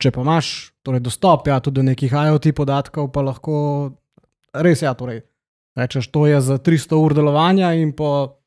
Če 0.00 0.10
pa 0.14 0.24
imaš 0.24 0.72
torej, 0.86 1.02
dostop 1.04 1.46
ja, 1.50 1.60
tudi 1.60 1.78
do 1.78 1.84
nekih 1.90 2.12
IoT 2.12 2.54
podatkov, 2.56 3.10
pa 3.12 3.22
lahko 3.22 3.54
res 4.54 4.82
ja, 4.82 4.94
torej, 4.94 5.22
rečeš, 5.78 6.10
to 6.10 6.26
je 6.26 6.40
za 6.40 6.58
300 6.58 6.98
ur 6.98 7.14
delovanja 7.14 7.72
in 7.78 7.92
po 7.96 8.40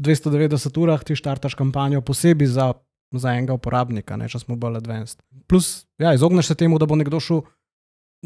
290 0.00 0.80
urah 0.82 1.04
ti 1.04 1.16
štartaš 1.16 1.56
kampanjo 1.56 2.02
posebej 2.04 2.48
za, 2.52 2.72
za 3.12 3.32
enega 3.32 3.56
uporabnika, 3.56 4.16
ne, 4.16 4.28
če 4.28 4.42
smo 4.42 4.56
bolj 4.60 4.80
advanced. 4.80 5.20
Plus, 5.48 5.86
ja, 6.00 6.12
izogneš 6.14 6.52
se 6.52 6.58
temu, 6.58 6.78
da 6.78 6.86
bo 6.86 6.96
nekdo 6.96 7.20
šel 7.20 7.42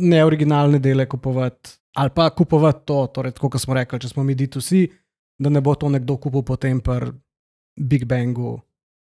neoriginalne 0.00 0.78
dele 0.78 1.06
kupovati, 1.08 1.76
ali 1.98 2.10
pa 2.14 2.30
kupovati 2.30 2.86
to, 2.86 3.04
torej, 3.14 3.34
kot 3.38 3.60
smo 3.60 3.76
rekli, 3.78 4.00
če 4.02 4.10
smo 4.10 4.24
mi 4.26 4.34
D2C, 4.38 4.86
da 5.40 5.50
ne 5.50 5.62
bo 5.64 5.74
to 5.74 5.88
nekdo 5.88 6.16
kupil 6.20 6.42
potem 6.46 6.80
pri 6.84 7.12
Big 7.80 8.04
Bangu, 8.04 8.58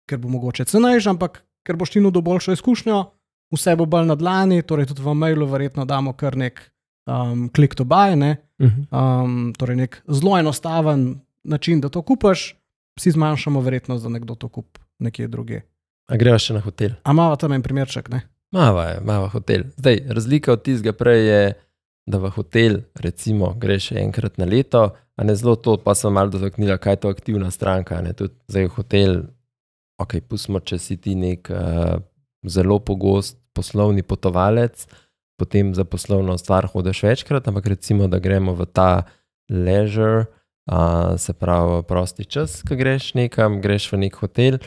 ker 0.09 0.19
bo 0.21 0.29
mogoče 0.31 0.65
cenejši, 0.69 1.09
ampak 1.11 1.41
ker 1.65 1.77
boš 1.77 1.93
ti 1.93 2.01
nudil 2.03 2.23
boljšo 2.25 2.55
izkušnjo, 2.55 2.99
vse 3.51 3.75
bo 3.79 3.85
bolj 3.89 4.07
na 4.09 4.15
dlani, 4.15 4.61
torej 4.63 4.91
tudi 4.91 5.03
v 5.03 5.15
mailu 5.17 5.47
verjetno 5.49 5.85
damo 5.85 6.13
kar 6.17 6.37
nek 6.39 6.61
um, 7.07 7.49
click 7.55 7.75
to 7.75 7.85
buy, 7.85 8.15
ne? 8.15 8.37
Mhm. 8.61 8.81
um, 8.93 9.53
torej 9.57 9.75
nek 9.75 10.03
zelo 10.07 10.37
enostaven 10.37 11.19
način, 11.43 11.81
da 11.81 11.89
to 11.89 12.01
kupaš, 12.01 12.55
vsi 12.99 13.11
zmanjšamo 13.11 13.61
verjetnost, 13.61 14.03
da 14.03 14.09
nekdo 14.09 14.35
to 14.35 14.47
kup 14.47 14.77
nekje 14.99 15.27
druge. 15.27 15.61
A 16.07 16.17
gremo 16.17 16.37
še 16.39 16.53
na 16.53 16.61
hotel. 16.61 16.93
A 17.03 17.15
imamo 17.15 17.35
tam 17.35 17.55
en 17.55 17.63
primerček, 17.65 18.09
ne? 18.11 18.21
Mava 18.51 18.83
je, 18.89 19.01
mava 19.07 19.29
hotel. 19.31 19.63
Zdaj, 19.79 20.01
razlika 20.11 20.53
od 20.53 20.63
tistega 20.63 20.93
prej 20.93 21.21
je, 21.27 21.43
da 22.05 22.19
v 22.19 22.31
hotel, 22.35 22.81
recimo, 22.99 23.53
greš 23.57 23.91
enkrat 23.95 24.37
na 24.41 24.45
leto, 24.45 24.89
a 25.15 25.23
ne 25.23 25.35
zelo 25.37 25.55
to, 25.55 25.77
pa 25.77 25.95
sem 25.95 26.13
malo 26.13 26.33
dotaknila, 26.33 26.77
kaj 26.81 26.97
je 26.97 27.01
to 27.03 27.11
aktivna 27.13 27.51
stranka. 27.51 28.01
Ne? 28.01 28.13
Tudi 28.17 28.35
zdaj 28.51 28.67
hotel, 28.75 29.21
ok, 30.01 30.17
pustimo, 30.27 30.59
če 30.59 30.79
si 30.81 30.97
ti 30.99 31.15
nek 31.15 31.47
uh, 31.53 32.01
zelo 32.43 32.79
pogost 32.83 33.37
poslovni 33.55 34.03
potovalec, 34.03 34.87
potem 35.41 35.73
za 35.73 35.83
poslovno 35.83 36.37
stvar 36.37 36.67
hodiš 36.69 37.01
večkrat, 37.03 37.47
ampak 37.49 37.73
recimo, 37.73 38.05
da 38.07 38.19
gremo 38.21 38.53
v 38.53 38.67
ta 38.69 39.03
leisure, 39.49 40.25
uh, 40.69 41.17
se 41.17 41.33
pravi, 41.33 41.81
prosti 41.87 42.25
čas, 42.25 42.61
ki 42.61 42.77
greš 42.77 43.13
nekam, 43.17 43.57
greš 43.61 43.89
v 43.91 44.05
nek 44.05 44.19
hotel. 44.21 44.59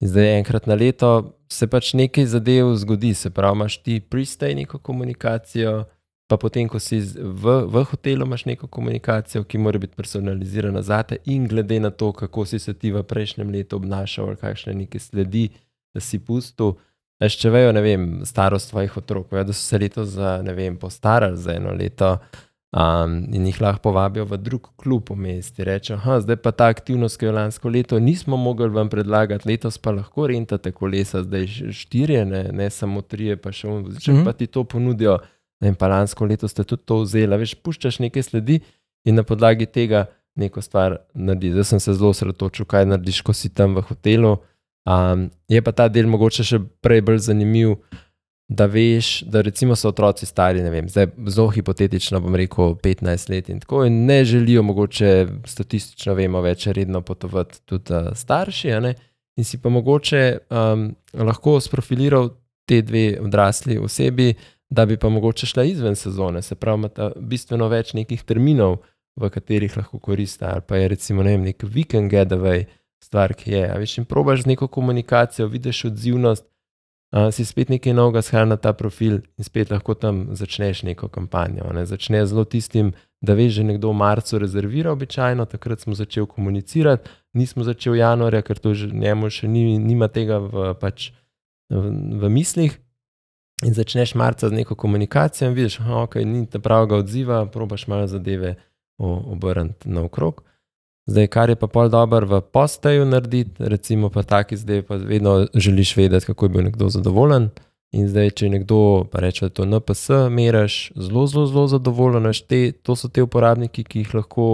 In 0.00 0.08
zdaj 0.08 0.36
enkrat 0.38 0.68
na 0.70 0.78
leto 0.78 1.34
se 1.50 1.66
pač 1.66 1.92
nekaj 1.98 2.28
zadev 2.30 2.70
zgodi, 2.78 3.10
se 3.14 3.30
pravi, 3.30 3.58
imaš 3.58 3.80
ti 3.82 3.98
pristaj 4.00 4.54
neko 4.54 4.78
komunikacijo, 4.78 5.84
pa 6.30 6.38
potem, 6.38 6.68
ko 6.70 6.78
si 6.78 7.00
v, 7.02 7.56
v 7.66 7.82
hotelu, 7.90 8.22
imaš 8.24 8.46
neko 8.46 8.70
komunikacijo, 8.70 9.42
ki 9.44 9.58
mora 9.58 9.82
biti 9.82 9.98
personalizirana 9.98 10.82
za 10.86 11.02
te, 11.02 11.18
in 11.26 11.48
glede 11.50 11.80
na 11.82 11.90
to, 11.90 12.12
kako 12.14 12.46
si 12.46 12.62
se 12.62 12.74
ti 12.74 12.94
v 12.94 13.02
prejšnjem 13.02 13.50
letu 13.50 13.82
obnašal, 13.82 14.30
ali 14.30 14.38
kakšne 14.38 14.76
neke 14.78 15.02
sledi, 15.02 15.48
da 15.90 16.00
si 16.00 16.22
pustil. 16.22 16.78
Še 17.20 17.50
vejo, 17.52 17.72
ne 17.76 17.82
vem, 17.84 18.04
starost 18.24 18.70
tvojih 18.70 18.94
otrok, 18.96 19.26
vejo, 19.32 19.44
da 19.50 19.52
so 19.52 19.60
se 19.60 19.78
letos, 19.78 20.14
ne 20.16 20.54
vem, 20.56 20.78
postarali 20.80 21.36
za 21.36 21.52
eno 21.52 21.74
leto 21.76 22.14
um, 22.72 23.16
in 23.34 23.46
jih 23.46 23.60
lahko 23.60 23.82
povabijo 23.90 24.24
v 24.24 24.38
drug 24.40 24.70
klub 24.80 25.10
v 25.10 25.16
mestu. 25.16 25.64
Rečejo, 25.66 26.20
zdaj 26.24 26.38
pa 26.40 26.52
ta 26.56 26.70
aktivnost, 26.72 27.18
ki 27.20 27.28
jo 27.28 27.34
lansko 27.36 27.68
leto 27.68 27.98
nismo 28.00 28.38
mogli 28.40 28.70
vam 28.72 28.88
predlagati, 28.88 29.48
letos 29.48 29.78
pa 29.78 29.92
lahko 29.92 30.30
rentate 30.30 30.72
kolesa, 30.72 31.24
zdaj 31.26 31.46
štirje, 31.76 32.24
ne, 32.24 32.42
ne 32.56 32.70
samo 32.70 33.02
trije, 33.02 33.36
pa 33.36 33.52
še 33.52 33.68
um, 33.68 33.84
če 33.98 34.12
mm 34.12 34.16
-hmm. 34.16 34.24
pa 34.24 34.32
ti 34.32 34.46
to 34.46 34.64
ponudijo. 34.64 35.18
Ne, 35.60 35.74
pa 35.74 35.88
lansko 35.88 36.24
leto 36.24 36.48
ste 36.48 36.64
tudi 36.64 36.82
to 36.86 37.02
vzeli, 37.02 37.36
veš, 37.36 37.54
puščaš 37.54 37.98
nekaj 37.98 38.22
sledi 38.22 38.60
in 39.04 39.14
na 39.14 39.22
podlagi 39.22 39.66
tega 39.66 40.06
neko 40.34 40.62
stvar 40.62 40.96
narediš. 41.14 41.52
Zdaj 41.52 41.64
sem 41.64 41.80
se 41.80 41.94
zelo 41.94 42.10
osredotočil, 42.10 42.64
kaj 42.64 42.86
narediš, 42.86 43.20
ko 43.20 43.32
si 43.32 43.48
tam 43.48 43.74
v 43.74 43.82
hotelu. 43.82 44.36
Um, 44.88 45.28
je 45.48 45.60
pa 45.62 45.72
ta 45.72 45.88
del 45.88 46.08
mogoče 46.08 46.44
še 46.44 46.58
prej 46.80 47.02
bolj 47.04 47.18
zanimiv 47.26 47.76
da 48.50 48.66
veš, 48.66 49.22
da 49.22 49.40
recimo 49.40 49.76
so 49.76 49.88
otroci 49.88 50.26
stari, 50.26 50.62
ne 50.62 50.70
vem, 50.70 50.88
zdaj 50.88 51.06
zelo 51.26 51.48
hipotetično 51.54 52.18
bom 52.20 52.34
rekel 52.34 52.74
15 52.82 53.30
let 53.30 53.48
in 53.48 53.60
tako 53.60 53.84
in 53.86 54.04
ne 54.06 54.24
želijo 54.24 54.62
mogoče 54.66 55.26
statistično, 55.46 56.14
vemo, 56.18 56.40
več 56.42 56.66
redno 56.66 57.00
potovati 57.00 57.60
tudi 57.64 57.94
uh, 57.94 58.10
starši, 58.14 58.72
in 59.38 59.46
si 59.46 59.60
pa 59.62 59.70
mogoče 59.70 60.22
um, 60.50 60.88
lahko 61.14 61.60
sprofiliral 61.60 62.32
te 62.66 62.82
dve 62.82 63.20
odrasli 63.22 63.78
osebi, 63.78 64.34
da 64.70 64.86
bi 64.86 64.98
pa 64.98 65.08
mogoče 65.08 65.46
šla 65.46 65.64
izven 65.64 65.96
sezone, 65.96 66.42
se 66.42 66.54
pravi, 66.54 66.82
imata 66.82 67.12
bistveno 67.16 67.68
več 67.68 67.94
nekih 67.94 68.26
terminov, 68.26 68.80
v 69.20 69.30
katerih 69.30 69.76
lahko 69.76 69.98
koriste, 69.98 70.44
ali 70.46 70.66
pa 70.66 70.76
je 70.76 70.88
recimo 70.88 71.22
ne 71.22 71.36
vem, 71.36 71.46
nek 71.52 71.62
vikend 71.62 72.10
getaway 72.10 72.66
stvar, 73.04 73.34
ki 73.34 73.52
je, 73.52 73.64
a 73.72 73.78
veš, 73.80 73.98
in 73.98 74.04
probaš 74.04 74.44
z 74.44 74.52
neko 74.52 74.68
komunikacijo, 74.68 75.48
vidiš 75.48 75.84
odzivnost, 75.90 76.44
uh, 76.44 77.28
si 77.34 77.44
spet 77.44 77.72
nekaj 77.72 77.94
novega 77.96 78.22
shajal 78.22 78.48
na 78.48 78.56
ta 78.56 78.72
profil 78.72 79.20
in 79.38 79.44
spet 79.44 79.70
lahko 79.70 79.94
tam 79.94 80.28
začneš 80.36 80.82
neko 80.88 81.08
kampanjo. 81.08 81.72
Ne? 81.74 81.86
Začne 81.86 82.22
zelo 82.26 82.44
tistim, 82.44 82.92
da 83.20 83.34
veš, 83.36 83.60
že 83.60 83.64
nekdo 83.64 83.90
v 83.92 84.00
marcu 84.00 84.38
rezervira, 84.38 84.92
običajno 84.92 85.44
takrat 85.44 85.80
smo 85.80 85.94
začeli 85.94 86.26
komunicirati, 86.26 87.10
nismo 87.36 87.64
začeli 87.64 87.98
januarja, 87.98 88.42
ker 88.42 88.58
to 88.58 88.74
že 88.74 88.88
njemu 88.92 89.30
še 89.30 89.48
ni, 89.48 89.78
nima 89.78 90.08
tega 90.08 90.38
v, 90.40 90.72
pač, 90.80 91.10
v, 91.68 91.82
v 92.20 92.32
mislih. 92.32 92.78
In 93.60 93.76
začneš 93.76 94.14
marca 94.16 94.48
z 94.48 94.56
neko 94.56 94.72
komunikacijo, 94.74 95.50
in 95.50 95.54
vidiš, 95.54 95.82
da 95.84 96.00
okay, 96.06 96.24
ni 96.24 96.46
ta 96.48 96.58
pravega 96.64 96.96
odziva, 96.96 97.44
probaš 97.44 97.84
malo 97.92 98.06
zadeve 98.08 98.56
obrniti 98.96 99.88
naokrog. 99.88 100.40
Zdaj, 101.10 101.26
kar 101.26 101.50
je 101.50 101.56
pa 101.58 101.66
pol 101.66 101.88
dobro 101.90 102.26
v 102.26 102.40
postaju 102.40 103.04
narediti, 103.04 103.50
recimo 103.58 104.10
pa 104.14 104.22
taki, 104.22 104.56
zdaj 104.56 104.82
pa 104.82 104.94
vedno 104.94 105.46
želiš 105.54 105.96
vedeti, 105.96 106.26
kako 106.26 106.44
je 106.44 106.48
bil 106.48 106.62
nekdo 106.62 106.88
zadovoljen. 106.88 107.48
In 107.92 108.08
zdaj, 108.08 108.30
če 108.30 108.48
nekdo 108.48 109.06
reče, 109.12 109.40
da 109.40 109.46
je 109.46 109.54
to 109.54 109.64
NPS, 109.66 110.10
meriš 110.30 110.92
zelo, 110.94 111.26
zelo, 111.26 111.46
zelo 111.46 111.66
zadovoljen, 111.66 112.30
te, 112.48 112.72
to 112.72 112.94
so 112.96 113.08
te 113.08 113.22
uporabniki, 113.26 113.82
ki 113.84 114.04
jih 114.04 114.14
lahko 114.14 114.46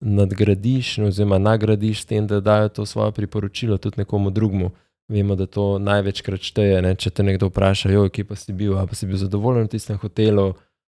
nadgradiš, 0.00 0.96
oziroma 1.06 1.38
nagradiš 1.38 2.02
s 2.02 2.10
tem, 2.10 2.26
da 2.26 2.40
dajo 2.40 2.68
to 2.68 2.86
svoje 2.86 3.12
priporočilo 3.12 3.78
tudi 3.78 4.02
nekomu 4.02 4.30
drugemu. 4.30 4.70
Vemo, 5.08 5.36
da 5.38 5.46
to 5.46 5.78
največkrat 5.78 6.42
šteje. 6.42 6.80
Ne? 6.82 6.96
Če 6.98 7.10
te 7.10 7.22
nekdo 7.22 7.46
vpraša, 7.52 7.92
jo, 7.94 8.08
kje 8.10 8.24
pa 8.26 8.34
si 8.34 8.52
bil, 8.52 8.74
pa 8.74 8.98
si 8.98 9.06
bil 9.06 9.20
zadovoljen 9.22 9.70
v 9.70 9.76
tistem 9.76 10.02
hotelu. 10.02 10.48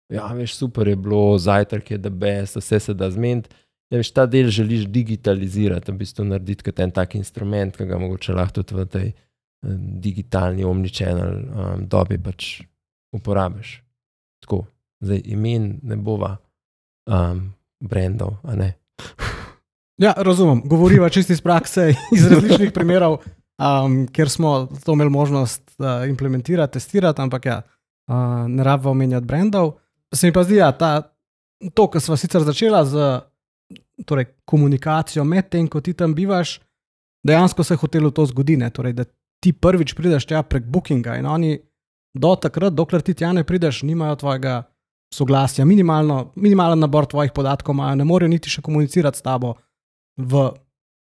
Ja, 0.07 0.29
veš, 0.31 0.55
super 0.55 0.87
je 0.87 0.95
bilo, 0.95 1.35
zajtrk 1.39 1.91
je 1.91 1.99
da 1.99 2.09
best, 2.09 2.55
vse 2.63 2.79
se 2.79 2.95
da 2.95 3.11
zmeniti 3.11 3.51
da 3.91 3.99
veš, 3.99 4.13
ta 4.15 4.25
del 4.25 4.47
želiš 4.49 4.85
digitalizirati, 4.87 5.91
v 5.91 5.99
bistvu 5.99 6.25
narediti 6.25 6.63
kot 6.63 6.79
en 6.79 6.93
tak 6.95 7.15
instrument, 7.19 7.75
ki 7.75 7.89
ga 7.89 7.99
mogoče 7.99 8.33
lahko 8.33 8.63
tudi 8.63 8.79
v 8.79 8.85
tej 8.87 9.07
eh, 9.11 9.15
digitalni 10.05 10.63
omničenal 10.63 11.33
um, 11.35 11.87
dobi 11.91 12.17
pač 12.23 12.61
uporabiš. 13.11 13.81
Tako, 14.45 14.63
zdaj 15.03 15.21
imen 15.35 15.73
ne 15.83 15.97
bova 15.99 16.37
um, 17.11 17.49
brendov, 17.83 18.39
a 18.43 18.55
ne. 18.55 18.73
Ja, 20.01 20.15
razumem. 20.17 20.63
Govoriva 20.65 21.09
čisto 21.13 21.33
iz 21.33 21.41
prakse, 21.45 21.91
iz 22.15 22.23
različnih 22.25 22.71
primerov, 22.73 23.19
um, 23.61 24.07
kjer 24.09 24.29
smo 24.29 24.65
to 24.85 24.95
imeli 24.95 25.09
možnost 25.13 25.75
uh, 25.77 26.09
implementirati, 26.09 26.73
testirati, 26.73 27.21
ampak 27.21 27.45
ja, 27.45 27.61
uh, 28.09 28.15
ne 28.49 28.63
rabimo 28.63 28.95
omenjati 28.95 29.25
brendov. 29.25 29.75
Se 30.13 30.27
mi 30.27 30.33
pa 30.33 30.43
zdi, 30.43 30.55
da 30.55 30.71
ja, 30.89 31.01
to, 31.73 31.85
kar 31.87 32.01
smo 32.01 32.17
sicer 32.17 32.41
začela 32.41 32.81
z 32.85 33.21
torej, 34.05 34.25
komunikacijo 34.45 35.23
med 35.23 35.49
tem, 35.49 35.67
ko 35.67 35.81
ti 35.81 35.93
tam 35.93 36.15
bivaš, 36.15 36.59
dejansko 37.27 37.63
se 37.63 37.73
je 37.73 37.81
hotelo 37.83 38.11
to 38.11 38.25
zgoditi. 38.25 38.69
Torej, 38.73 38.93
da 38.93 39.05
ti 39.43 39.53
prvič 39.53 39.93
prideš 39.97 40.25
tja 40.29 40.43
prek 40.43 40.65
Bookinga 40.65 41.17
in 41.17 41.25
oni 41.25 41.59
do 42.13 42.35
takrat, 42.35 42.73
dokler 42.73 43.01
ti 43.01 43.13
tja 43.13 43.31
ne 43.33 43.43
prideš, 43.43 43.83
nimajo 43.87 44.15
tvojega 44.15 44.63
soglasja, 45.13 45.65
minimalno, 45.65 46.31
minimalen 46.35 46.79
nabor 46.79 47.05
tvojih 47.05 47.31
podatkov 47.35 47.75
imajo, 47.75 47.95
ne 47.95 48.07
morejo 48.07 48.31
niti 48.31 48.51
še 48.51 48.63
komunicirati 48.63 49.19
s 49.19 49.25
tabo 49.25 49.55
v 50.17 50.49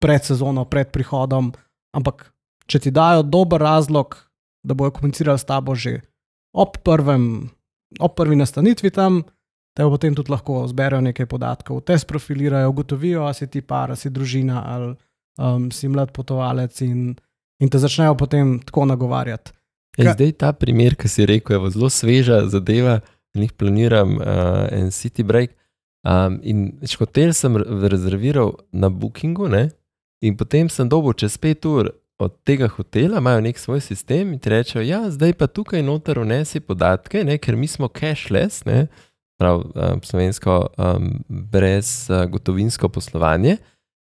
predsezono, 0.00 0.64
pred 0.64 0.92
prihodom. 0.92 1.52
Ampak, 1.96 2.30
če 2.70 2.80
ti 2.86 2.92
dajo 2.94 3.22
dober 3.22 3.60
razlog, 3.60 4.16
da 4.64 4.76
bojo 4.76 4.94
komunicirali 4.96 5.40
s 5.40 5.48
tabo 5.48 5.74
že 5.74 6.00
ob, 6.56 6.80
prvem, 6.84 7.50
ob 8.00 8.16
prvi 8.16 8.36
nastanitvi 8.36 8.90
tam, 8.90 9.22
te 9.76 9.86
potem 9.86 10.14
tudi 10.14 10.32
lahko 10.32 10.64
zberejo 10.68 11.00
nekaj 11.00 11.26
podatkov, 11.30 11.84
te 11.86 11.98
sprofilirajo, 11.98 12.70
ugotovijo, 12.70 13.24
ali 13.28 13.34
si 13.34 13.46
ti 13.46 13.62
par, 13.62 13.90
ali 13.90 14.00
si 14.00 14.10
družina, 14.10 14.62
ali 14.66 14.94
um, 15.38 15.70
si 15.70 15.88
mlad 15.88 16.12
potovalec 16.12 16.82
in, 16.86 17.14
in 17.62 17.70
te 17.70 17.78
začnejo 17.78 18.16
potem 18.18 18.58
tako 18.66 18.84
nagovarjati. 18.90 19.54
Ja, 19.98 20.14
zdaj 20.14 20.32
ta 20.38 20.52
primer, 20.52 20.94
ki 20.96 21.08
si 21.10 21.26
rekel, 21.26 21.64
je 21.64 21.74
zelo 21.74 21.90
sveža 21.90 22.44
zadeva, 22.48 23.00
in 23.34 23.46
jih 23.46 23.52
planiram 23.54 24.16
uh, 24.18 24.66
en 24.74 24.90
city 24.90 25.22
break. 25.26 25.54
Um, 26.02 26.38
in 26.42 26.80
hotel 26.98 27.34
sem 27.36 27.56
rezerviral 27.60 28.54
na 28.72 28.88
Bookingu, 28.88 29.48
ne? 29.48 29.68
in 30.20 30.36
potem 30.36 30.68
sem 30.68 30.88
dobil 30.88 31.14
čez 31.16 31.38
pet 31.40 31.64
ur 31.64 31.88
od 32.20 32.32
tega 32.44 32.68
hotela, 32.68 33.20
imajo 33.20 33.40
nek 33.40 33.58
svoj 33.58 33.80
sistem 33.80 34.34
in 34.34 34.40
ti 34.40 34.50
rečejo, 34.52 34.82
ja, 34.84 35.00
zdaj 35.12 35.32
pa 35.40 35.46
tukaj 35.48 35.80
noter 35.84 36.18
unesi 36.20 36.60
podatke, 36.60 37.22
ne? 37.24 37.38
ker 37.40 37.56
mi 37.56 37.68
smo 37.68 37.88
cashless, 37.88 38.66
ne? 38.68 38.86
Prav 39.40 39.62
um, 39.64 40.02
slovensko, 40.04 40.60
um, 40.76 41.12
brez 41.28 42.10
uh, 42.10 42.26
gotovinsko 42.30 42.88
poslovanje. 42.92 43.56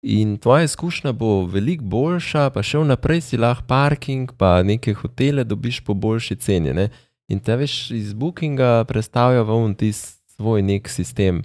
In 0.03 0.37
tvoja 0.37 0.67
izkušnja 0.67 1.13
bo 1.15 1.45
veliko 1.47 1.85
boljša, 1.87 2.49
pa 2.51 2.61
še 2.63 2.81
vnaprej 2.83 3.21
si 3.23 3.39
lahko 3.39 3.65
parking, 3.69 4.33
pa 4.37 4.57
neke 4.63 4.93
hotele 4.99 5.45
dobiš 5.47 5.79
po 5.87 5.95
boljši 5.95 6.37
ceni. 6.43 6.73
Ne? 6.75 6.89
In 7.31 7.39
te 7.39 7.55
veš 7.55 7.87
iz 7.95 8.11
Bookinga 8.13 8.83
predstavlja 8.89 9.45
v 9.47 9.57
un 9.63 9.75
ti 9.79 9.93
svoj 9.95 10.61
nek 10.61 10.91
sistem. 10.91 11.41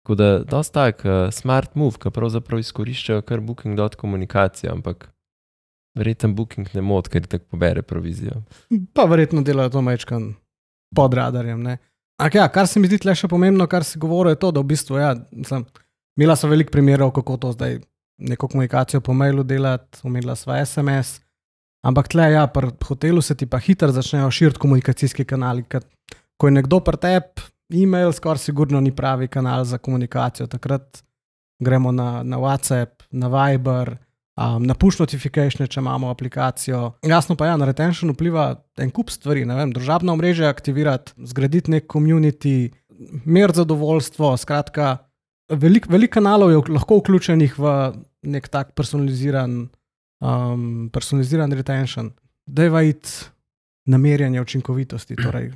Tako 0.00 0.16
da 0.16 0.28
to 0.48 0.62
tak 0.72 1.04
uh, 1.04 1.28
smart 1.30 1.76
move, 1.76 2.00
ki 2.00 2.10
pravzaprav 2.10 2.64
izkoriščajo 2.64 3.22
kar 3.28 3.44
Booking 3.44 3.76
dot 3.76 3.94
komunikacijo, 4.00 4.72
ampak 4.72 5.10
verjetno 5.98 6.32
Booking 6.34 6.72
ne 6.74 6.82
mod, 6.82 7.12
ker 7.12 7.28
tako 7.28 7.52
pobere 7.52 7.82
provizijo. 7.82 8.40
Pa 8.96 9.04
verjetno 9.04 9.44
delajo 9.44 9.76
to 9.76 9.84
mečkan 9.84 10.32
pod 10.96 11.14
radarjem. 11.14 11.68
Ja, 12.20 12.48
kar 12.52 12.68
se 12.68 12.80
mi 12.80 12.88
zdi 12.90 13.00
le 13.04 13.14
še 13.16 13.28
pomembno, 13.30 13.64
kar 13.70 13.84
si 13.86 13.98
govoril, 14.00 14.34
je 14.34 14.40
to, 14.42 14.50
da 14.52 14.60
v 14.60 14.68
bistvu, 14.74 14.98
ja, 15.00 15.14
sem, 15.48 15.64
imela 16.18 16.36
so 16.36 16.50
veliko 16.50 16.74
primerov, 16.74 17.14
kako 17.16 17.38
to 17.40 17.52
zdaj 17.54 17.78
neko 18.20 18.48
komunikacijo 18.48 19.00
po 19.00 19.14
mailu 19.16 19.44
delati, 19.46 20.02
umela 20.04 20.36
sva 20.36 20.58
SMS. 20.60 21.20
Ampak 21.86 22.10
tle, 22.12 22.26
ja, 22.34 22.44
pri 22.52 22.74
hotelu 22.84 23.22
se 23.24 23.34
ti 23.34 23.48
pa 23.48 23.58
hitro 23.58 23.88
začnejo 23.92 24.28
širiti 24.30 24.60
komunikacijski 24.60 25.24
kanali. 25.24 25.64
Ko 26.36 26.48
je 26.48 26.52
nekdo 26.52 26.82
pri 26.84 27.00
tebi, 27.00 27.46
e-mail, 27.72 28.12
skoraj 28.12 28.44
sigurno 28.44 28.80
ni 28.80 28.92
pravi 28.96 29.28
kanal 29.28 29.64
za 29.64 29.78
komunikacijo. 29.78 30.46
Takrat 30.46 31.00
gremo 31.60 31.92
na, 31.92 32.22
na 32.22 32.36
WhatsApp, 32.36 33.06
na 33.10 33.28
Viber, 33.32 33.96
um, 34.40 34.64
na 34.66 34.74
push 34.74 35.00
notification, 35.00 35.66
če 35.68 35.80
imamo 35.80 36.10
aplikacijo. 36.10 36.94
Jasno 37.06 37.36
pa 37.36 37.46
je, 37.46 37.52
ja, 37.52 37.58
na 37.60 37.68
retention 37.68 38.12
vpliva 38.14 38.46
en 38.80 38.92
kup 38.94 39.12
stvari. 39.12 39.44
Vem, 39.48 39.74
družabno 39.76 40.16
mreže 40.18 40.48
aktivirati, 40.48 41.14
zgraditi 41.30 41.74
nek 41.74 41.88
community, 41.92 42.70
mer 43.24 43.54
zadovoljstvo. 43.56 44.32
Skratka, 44.40 44.96
veliko 45.50 45.92
velik 45.92 46.14
kanalov 46.16 46.52
je 46.54 46.62
lahko 46.76 47.00
vključenih 47.00 47.58
v 47.58 47.74
nek 48.30 48.48
tak 48.52 48.72
personaliziran, 48.78 49.66
um, 50.20 50.88
personaliziran 50.92 51.52
retention. 51.56 52.12
Da 52.46 52.66
je 52.66 52.72
vajit 52.72 53.12
namerjanje 53.90 54.40
učinkovitosti. 54.40 55.18
Torej, 55.24 55.52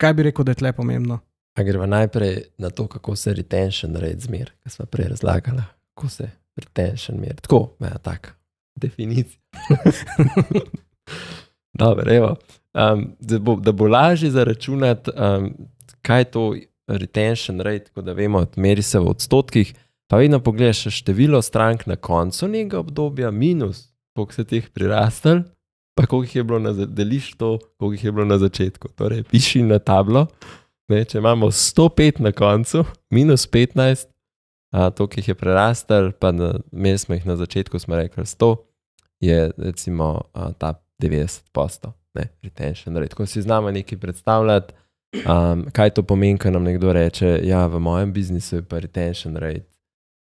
kaj 0.00 0.14
bi 0.14 0.28
rekel, 0.28 0.44
da 0.44 0.54
je 0.54 0.62
tle 0.64 0.72
pomembno? 0.76 1.22
A 1.58 1.62
gremo 1.66 1.88
najprej 1.90 2.52
na 2.62 2.70
to, 2.70 2.86
kako 2.86 3.16
se 3.18 3.32
retention 3.34 3.96
naredi 3.96 4.28
zmer, 4.28 4.52
kar 4.62 4.72
smo 4.72 4.84
prej 4.86 5.08
razlagali, 5.10 5.64
kako 5.94 6.08
se 6.08 6.28
retention 6.58 7.20
meri. 7.20 7.36
Tako, 7.42 7.76
ja, 7.80 7.98
tak, 7.98 8.34
definicija. 8.76 9.40
Dobro, 11.78 12.14
evo. 12.14 12.36
Um, 12.74 13.16
da, 13.20 13.38
bo, 13.38 13.56
da 13.56 13.72
bo 13.72 13.86
lažje 13.88 14.30
zaračunati, 14.30 15.10
um, 15.10 15.52
kaj 16.02 16.20
je 16.20 16.24
to 16.24 16.54
retention 16.86 17.60
rate, 17.60 17.84
tako 17.84 18.02
da 18.02 18.12
vemo, 18.12 18.46
meri 18.56 18.82
se 18.82 18.98
v 18.98 19.10
odstotkih. 19.10 19.74
Pa 20.08 20.16
vedno 20.16 20.40
pogledaš 20.40 20.86
število 20.96 21.42
strank 21.42 21.86
na 21.86 21.96
koncu 21.96 22.48
nekega 22.48 22.78
obdobja, 22.78 23.30
minus, 23.30 23.88
koliko 24.16 24.32
se 24.32 24.44
teh 24.44 24.70
prirastel, 24.70 25.42
pa 25.96 26.06
koliko 26.06 26.24
jih 26.24 26.36
je 26.36 26.44
bilo 26.44 26.58
na, 26.58 26.72
deliš 26.72 27.34
to, 27.36 27.58
koliko 27.76 27.92
jih 27.92 28.04
je 28.04 28.12
bilo 28.12 28.24
na 28.24 28.38
začetku. 28.38 28.88
Torej, 28.88 29.22
piši 29.22 29.62
na 29.62 29.78
tablo, 29.78 30.26
ne, 30.88 31.04
če 31.04 31.18
imamo 31.18 31.50
105 31.50 32.20
na 32.20 32.32
koncu, 32.32 32.84
minus 33.10 33.48
15, 33.50 34.08
a, 34.70 34.90
to, 34.90 35.06
ki 35.06 35.20
jih 35.20 35.28
je 35.28 35.34
prerastel, 35.34 36.12
pa 36.12 36.32
imeli 36.72 36.98
smo 36.98 37.14
jih 37.14 37.26
na 37.26 37.36
začetku, 37.36 37.78
smo 37.78 37.96
rekli 37.96 38.24
100, 38.24 38.56
je 39.20 39.50
recimo 39.56 40.22
a, 40.32 40.52
ta 40.52 40.74
90 41.02 41.40
posto, 41.52 41.92
ne, 42.14 42.28
retention 42.42 42.96
rate. 42.96 43.14
Ko 43.14 43.26
si 43.26 43.42
znamo 43.42 43.70
nekaj 43.70 43.98
predstavljati, 43.98 44.74
um, 45.26 45.64
kaj 45.72 45.90
to 45.90 46.02
pomeni, 46.02 46.38
ko 46.38 46.50
nam 46.50 46.62
nekdo 46.62 46.92
reče, 46.92 47.40
ja, 47.44 47.66
v 47.66 47.78
mojem 47.78 48.12
biznisu 48.12 48.56
je 48.56 48.62
pa 48.62 48.78
retention 48.78 49.36
rate 49.36 49.66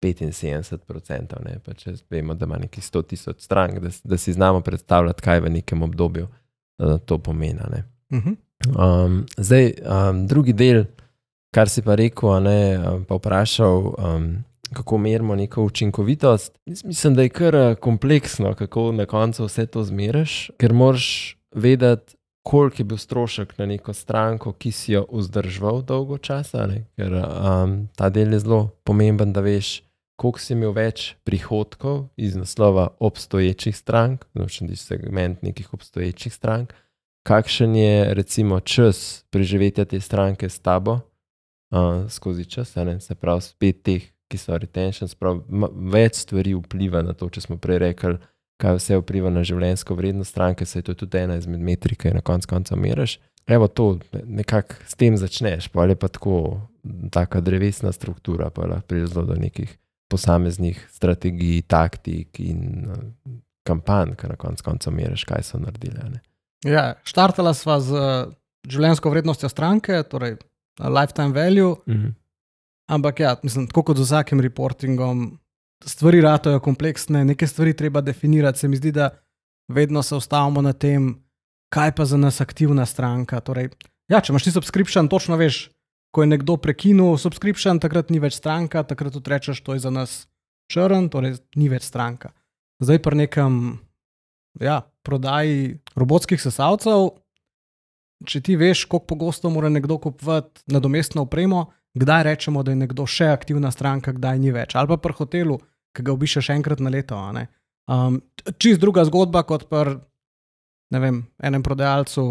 75%, 0.03 1.43
ne, 1.45 1.59
pa 1.65 1.73
če 1.73 1.95
vemo, 2.09 2.33
da 2.33 2.45
ima 2.45 2.57
nekaj 2.57 2.81
100 2.81 3.03
tisoč 3.07 3.41
strank, 3.41 3.79
da, 3.79 3.89
da 4.03 4.17
si 4.17 4.33
znamo 4.33 4.61
predstavljati, 4.61 5.21
kaj 5.21 5.39
v 5.39 5.49
nekem 5.49 5.83
obdobju 5.83 6.27
uh, 6.27 6.97
to 7.05 7.17
pomeni. 7.17 7.83
Um, 8.77 9.25
zdaj, 9.37 9.73
um, 9.81 10.27
drugi 10.27 10.53
del, 10.53 10.85
kar 11.51 11.69
si 11.69 11.81
pa 11.81 11.95
rekel, 11.95 12.41
ne, 12.43 12.59
pa 13.07 13.15
vprašal, 13.15 13.93
um, 13.97 14.27
kako 14.73 14.97
merimo 14.97 15.35
neko 15.35 15.63
učinkovitost. 15.63 16.57
Mislim, 16.65 17.15
da 17.15 17.21
je 17.21 17.29
kar 17.29 17.75
kompleksno, 17.75 18.53
kako 18.53 18.91
na 18.91 19.05
koncu 19.05 19.45
vse 19.45 19.65
to 19.65 19.83
zmeriš, 19.83 20.51
ker 20.57 20.73
moraš 20.73 21.37
vedeti, 21.55 22.15
koliko 22.43 22.75
je 22.81 22.85
bil 22.85 22.97
strošek 22.97 23.57
na 23.57 23.65
neko 23.65 23.93
stranko, 23.93 24.53
ki 24.53 24.71
si 24.71 24.93
jo 24.93 25.05
vzdržal 25.11 25.81
dolgo 25.81 26.17
časa. 26.17 26.67
Ne? 26.67 26.85
Ker 26.95 27.11
um, 27.11 27.87
ta 27.95 28.09
del 28.09 28.33
je 28.33 28.39
zelo 28.39 28.69
pomemben, 28.83 29.33
da 29.33 29.43
veš, 29.43 29.81
koliko 30.15 30.39
si 30.39 30.53
imel 30.55 30.71
več 30.71 31.15
prihodkov 31.27 32.07
iz 32.15 32.35
naslova 32.35 32.87
obstoječih 32.99 33.75
strank, 33.77 34.25
znotraj 34.35 34.75
segment 34.75 35.43
nekih 35.43 35.73
obstoječih 35.73 36.33
strank, 36.33 36.73
kakšen 37.27 37.75
je 37.75 38.13
recimo 38.13 38.59
čas 38.59 39.25
preživetja 39.29 39.85
te 39.85 39.99
stranke 39.99 40.49
s 40.49 40.59
tabo 40.59 40.99
uh, 41.71 42.09
skozi 42.09 42.45
čas, 42.45 42.75
ne? 42.75 42.99
se 42.99 43.15
pravi, 43.15 43.41
spet 43.41 43.83
teh, 43.83 44.07
ki 44.27 44.39
so 44.39 44.57
retention, 44.59 45.07
sprav, 45.07 45.39
več 45.93 46.23
stvari 46.25 46.55
vpliva 46.57 47.01
na 47.05 47.15
to, 47.15 47.29
če 47.31 47.45
smo 47.45 47.57
prej 47.63 47.79
rekli, 47.85 48.17
kaj 48.61 48.79
vse 48.79 48.99
vpliva 48.99 49.31
na 49.31 49.43
življenjsko 49.45 49.95
vrednost 49.95 50.33
stranke, 50.33 50.65
se 50.65 50.81
je 50.81 50.87
to 50.89 50.97
tudi 51.03 51.21
ena 51.21 51.37
izmed 51.37 51.63
metrik, 51.63 52.01
ki 52.01 52.11
jo 52.11 52.17
na 52.17 52.23
koncu 52.25 52.49
konca 52.51 52.75
meriš. 52.79 53.17
Evo 53.47 53.69
to, 53.71 53.93
nekako 54.11 54.75
s 54.89 54.97
tem 54.99 55.15
začneš, 55.15 55.69
pa 55.71 55.85
je 55.87 55.95
pa 55.95 56.09
tako, 56.11 56.39
taka 57.13 57.39
drevesna 57.39 57.93
struktura, 57.95 58.49
pa 58.51 58.67
lahko 58.67 58.89
pride 58.89 59.23
do 59.29 59.37
nekih 59.39 59.71
posameznih 60.11 60.81
strategij, 60.91 61.61
taktik 61.67 62.41
in 62.43 62.89
kampanj, 63.67 64.15
ki 64.19 64.31
na 64.33 64.35
koncu 64.39 64.65
konca 64.65 64.91
meriš, 64.91 65.23
kaj 65.27 65.45
so 65.47 65.61
naredili. 65.61 66.19
Ja, 66.65 66.97
štartala 67.07 67.53
sva 67.55 67.77
z 67.83 67.95
uh, 67.95 68.35
življenjsko 68.67 69.11
vrednostjo 69.13 69.49
stranke, 69.51 69.99
torej 70.09 70.39
lifetime 70.79 71.33
value. 71.33 71.71
Uh 71.71 71.87
mhm. 71.87 72.05
-huh. 72.05 72.13
Ampak 72.87 73.19
ja, 73.19 73.35
mislim, 73.43 73.67
tako 73.67 73.83
kot 73.83 73.97
z 73.97 74.01
vsakim 74.01 74.39
reportingom, 74.39 75.39
stvari 75.85 76.21
ratajo 76.21 76.59
kompleksne, 76.59 77.25
nekaj 77.25 77.47
stvari 77.47 77.73
treba 77.73 78.01
definirati. 78.01 78.59
Se 78.59 78.67
mi 78.67 78.77
zdi, 78.77 78.91
da 78.91 79.09
vedno 79.67 80.03
se 80.03 80.15
ustavimo 80.15 80.61
na 80.61 80.73
tem, 80.73 81.23
kaj 81.69 81.95
pa 81.95 82.05
za 82.05 82.17
nas 82.17 82.41
aktivna 82.41 82.85
stranka. 82.85 83.39
Torej, 83.39 83.69
ja, 84.07 84.21
če 84.21 84.31
imaš 84.31 84.43
ti 84.43 84.51
subscription, 84.51 85.07
točno 85.07 85.35
veš, 85.35 85.69
ko 86.15 86.23
je 86.23 86.27
nekdo 86.27 86.57
prekinil 86.57 87.17
subscription, 87.17 87.79
takrat 87.79 88.09
ni 88.09 88.19
več 88.19 88.39
stranka, 88.39 88.83
takrat 88.83 89.13
tudi 89.13 89.29
rečeš, 89.29 89.61
to 89.61 89.73
je 89.73 89.83
za 89.83 89.89
nas 89.89 90.27
črn, 90.71 91.09
torej 91.09 91.37
ni 91.55 91.69
več 91.69 91.83
stranka. 91.83 92.31
Zdaj 92.79 93.01
pa 93.03 93.11
nekam 93.11 93.79
ja, 94.61 94.81
prodaji 95.03 95.79
robotskih 95.95 96.41
sesalcev. 96.41 97.09
Če 98.25 98.41
ti 98.41 98.55
veš, 98.57 98.85
kako 98.87 99.05
pogosto 99.13 99.49
mora 99.53 99.69
nekdo 99.69 99.99
kupovati 100.01 100.63
nadomestno 100.73 101.27
opremo, 101.27 101.67
kdaj 101.97 102.23
rečemo, 102.23 102.63
da 102.63 102.73
je 102.73 102.81
nekdo 102.81 103.05
še 103.05 103.29
aktivna 103.29 103.71
stranka, 103.71 104.13
kdaj 104.15 104.39
ni 104.41 104.53
več. 104.53 104.75
Ali 104.75 104.89
pa 104.89 104.97
pri 105.01 105.13
hotelu, 105.19 105.57
ki 105.93 106.05
ga 106.05 106.13
obiščeš 106.13 106.49
enkrat 106.55 106.81
na 106.81 106.93
leto. 106.93 107.17
Um, 107.87 108.21
čist 108.57 108.81
druga 108.81 109.05
zgodba 109.07 109.43
kot 109.47 109.67
pri 109.69 109.99
vem, 110.93 111.21
enem 111.43 111.63
prodajalcu 111.63 112.23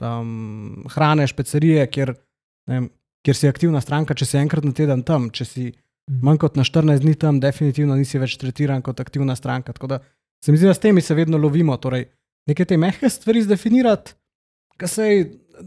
um, 0.00 0.86
hrane, 0.94 1.26
špecerije, 1.30 1.86
kjer, 1.92 2.14
vem, 2.70 2.88
kjer 3.26 3.36
si 3.36 3.50
aktivna 3.50 3.82
stranka, 3.84 4.16
če 4.16 4.28
si 4.28 4.38
enkrat 4.40 4.66
na 4.66 4.72
teden 4.76 5.04
tam, 5.06 5.28
če 5.30 5.46
si 5.46 5.66
mhm. 5.70 6.22
manj 6.26 6.40
kot 6.46 6.56
na 6.60 6.66
14 6.66 7.04
dni 7.04 7.18
tam, 7.20 7.42
definitivno 7.42 7.98
nisi 7.98 8.20
več 8.22 8.38
tretiran 8.40 8.82
kot 8.86 9.02
aktivna 9.02 9.36
stranka. 9.38 9.76
Tako 9.76 9.94
da 9.94 10.00
se 10.44 10.52
mi 10.52 10.60
zdi, 10.60 10.70
da 10.70 10.74
s 10.74 10.82
temi 10.82 11.04
se 11.04 11.14
vedno 11.14 11.38
lovimo. 11.38 11.76
Torej, 11.76 12.08
nekaj 12.48 12.70
te 12.72 12.80
mehke 12.80 13.10
stvari 13.12 13.44
zdefinirati, 13.44 14.16
kar 14.80 14.88
se 14.88 15.06
je 15.06 15.26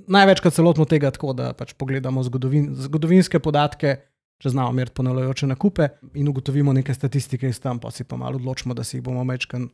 največkrat 0.09 0.53
celotno 0.53 0.85
tega 0.89 1.11
tako, 1.13 1.35
da 1.37 1.51
pač 1.57 1.75
pogledamo 1.77 2.23
zgodovin, 2.25 2.71
zgodovinske 2.87 3.39
podatke. 3.43 3.99
Če 4.43 4.51
znamo 4.51 4.73
meriti 4.75 4.97
ponavljajoče 4.97 5.47
nakupe 5.47 5.85
in 6.19 6.27
ugotovimo 6.27 6.73
neke 6.75 6.91
statistike 6.91 7.47
iz 7.47 7.61
tam, 7.63 7.77
pa 7.79 7.93
si 7.95 8.03
pa 8.03 8.17
malo 8.19 8.41
odločimo, 8.41 8.75
da 8.75 8.83
si 8.83 8.97
jih 8.97 9.03
bomo 9.05 9.23
večkrat 9.29 9.69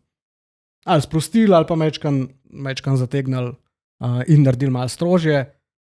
ali 0.86 1.02
sprostili, 1.02 1.56
ali 1.56 1.66
pa 1.68 1.76
večkrat 1.76 3.00
zategnili 3.00 3.50
uh, 3.50 4.22
in 4.28 4.44
naredili 4.44 4.72
malo 4.72 4.88
strožje. 4.88 5.42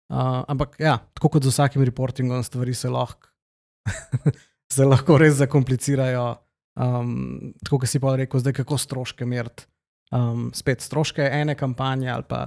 Uh, 0.10 0.44
ampak, 0.48 0.76
ja, 0.80 0.98
tako 1.13 1.30
kot 1.34 1.48
z 1.48 1.54
vsakim 1.54 1.84
reportingom, 1.84 2.44
stvari 2.44 2.74
se 2.74 2.89
lahko, 2.89 3.32
se 4.76 4.86
lahko 4.86 5.18
res 5.18 5.39
zakomplicirajo. 5.39 6.28
Um, 6.76 7.54
tako 7.63 7.80
kot 7.84 7.89
si 7.89 8.02
pa 8.04 8.16
rekel, 8.20 8.44
zdaj 8.44 8.60
kako 8.60 8.78
stroške 8.78 9.26
meriti. 9.26 9.66
Um, 10.13 10.52
spet 10.54 10.84
stroške 10.84 11.24
ene 11.26 11.56
kampanje 11.58 12.12
ali 12.12 12.28
pa 12.30 12.44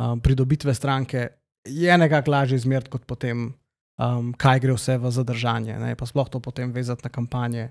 um, 0.00 0.20
pridobitve 0.20 0.74
stranke 0.74 1.28
je 1.64 1.98
nekako 1.98 2.30
lažje 2.30 2.56
izmeriti, 2.56 2.90
kot 2.90 3.04
potem, 3.06 3.52
um, 3.98 4.32
kaj 4.32 4.60
gre 4.60 4.72
vse 4.72 4.96
v 4.98 5.10
zadržanje. 5.10 5.76
Ne? 5.78 5.94
Pa 5.96 6.08
sploh 6.08 6.28
to 6.28 6.40
potem 6.40 6.72
vezati 6.72 7.04
na 7.04 7.10
kampanje. 7.10 7.70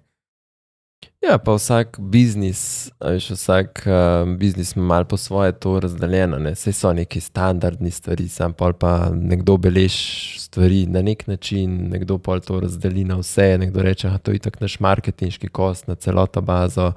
Ja, 1.23 1.37
pa 1.39 1.53
vsak 1.55 1.95
biznis, 1.99 2.91
veš, 2.99 3.29
vsak 3.31 3.83
uh, 3.87 4.27
biznis 4.37 4.75
ima 4.75 4.85
malo 4.85 5.05
po 5.05 5.17
svoje 5.17 5.51
to 5.51 5.79
razdeljeno. 5.79 6.39
Vse 6.51 6.73
so 6.75 6.93
neki 6.93 7.21
standardni 7.21 7.91
stvari, 7.91 8.27
sam 8.27 8.53
pa 8.53 9.09
nekdo 9.13 9.57
beleži 9.57 10.39
stvari 10.39 10.85
na 10.87 11.01
nek 11.01 11.27
način, 11.27 11.89
nekdo 11.89 12.17
pa 12.17 12.39
to 12.39 12.59
razdeli 12.59 13.03
na 13.03 13.15
vse, 13.15 13.57
nekdo 13.57 13.81
reče, 13.81 14.09
da 14.09 14.17
to 14.17 14.31
je 14.31 14.39
tako 14.39 14.57
naš 14.61 14.79
marketinški 14.79 15.47
kost 15.47 15.87
na 15.87 15.95
celotno 15.95 16.41
bazo. 16.41 16.91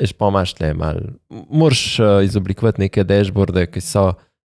Veš, 0.00 0.12
pa 0.12 0.28
imaš 0.28 0.60
le 0.60 0.74
malo. 0.74 1.00
Moraš 1.50 1.98
uh, 2.00 2.24
izoblikovati 2.24 2.80
neke 2.80 3.04
dashboarde, 3.04 3.66
ki 3.66 3.80
so 3.80 4.12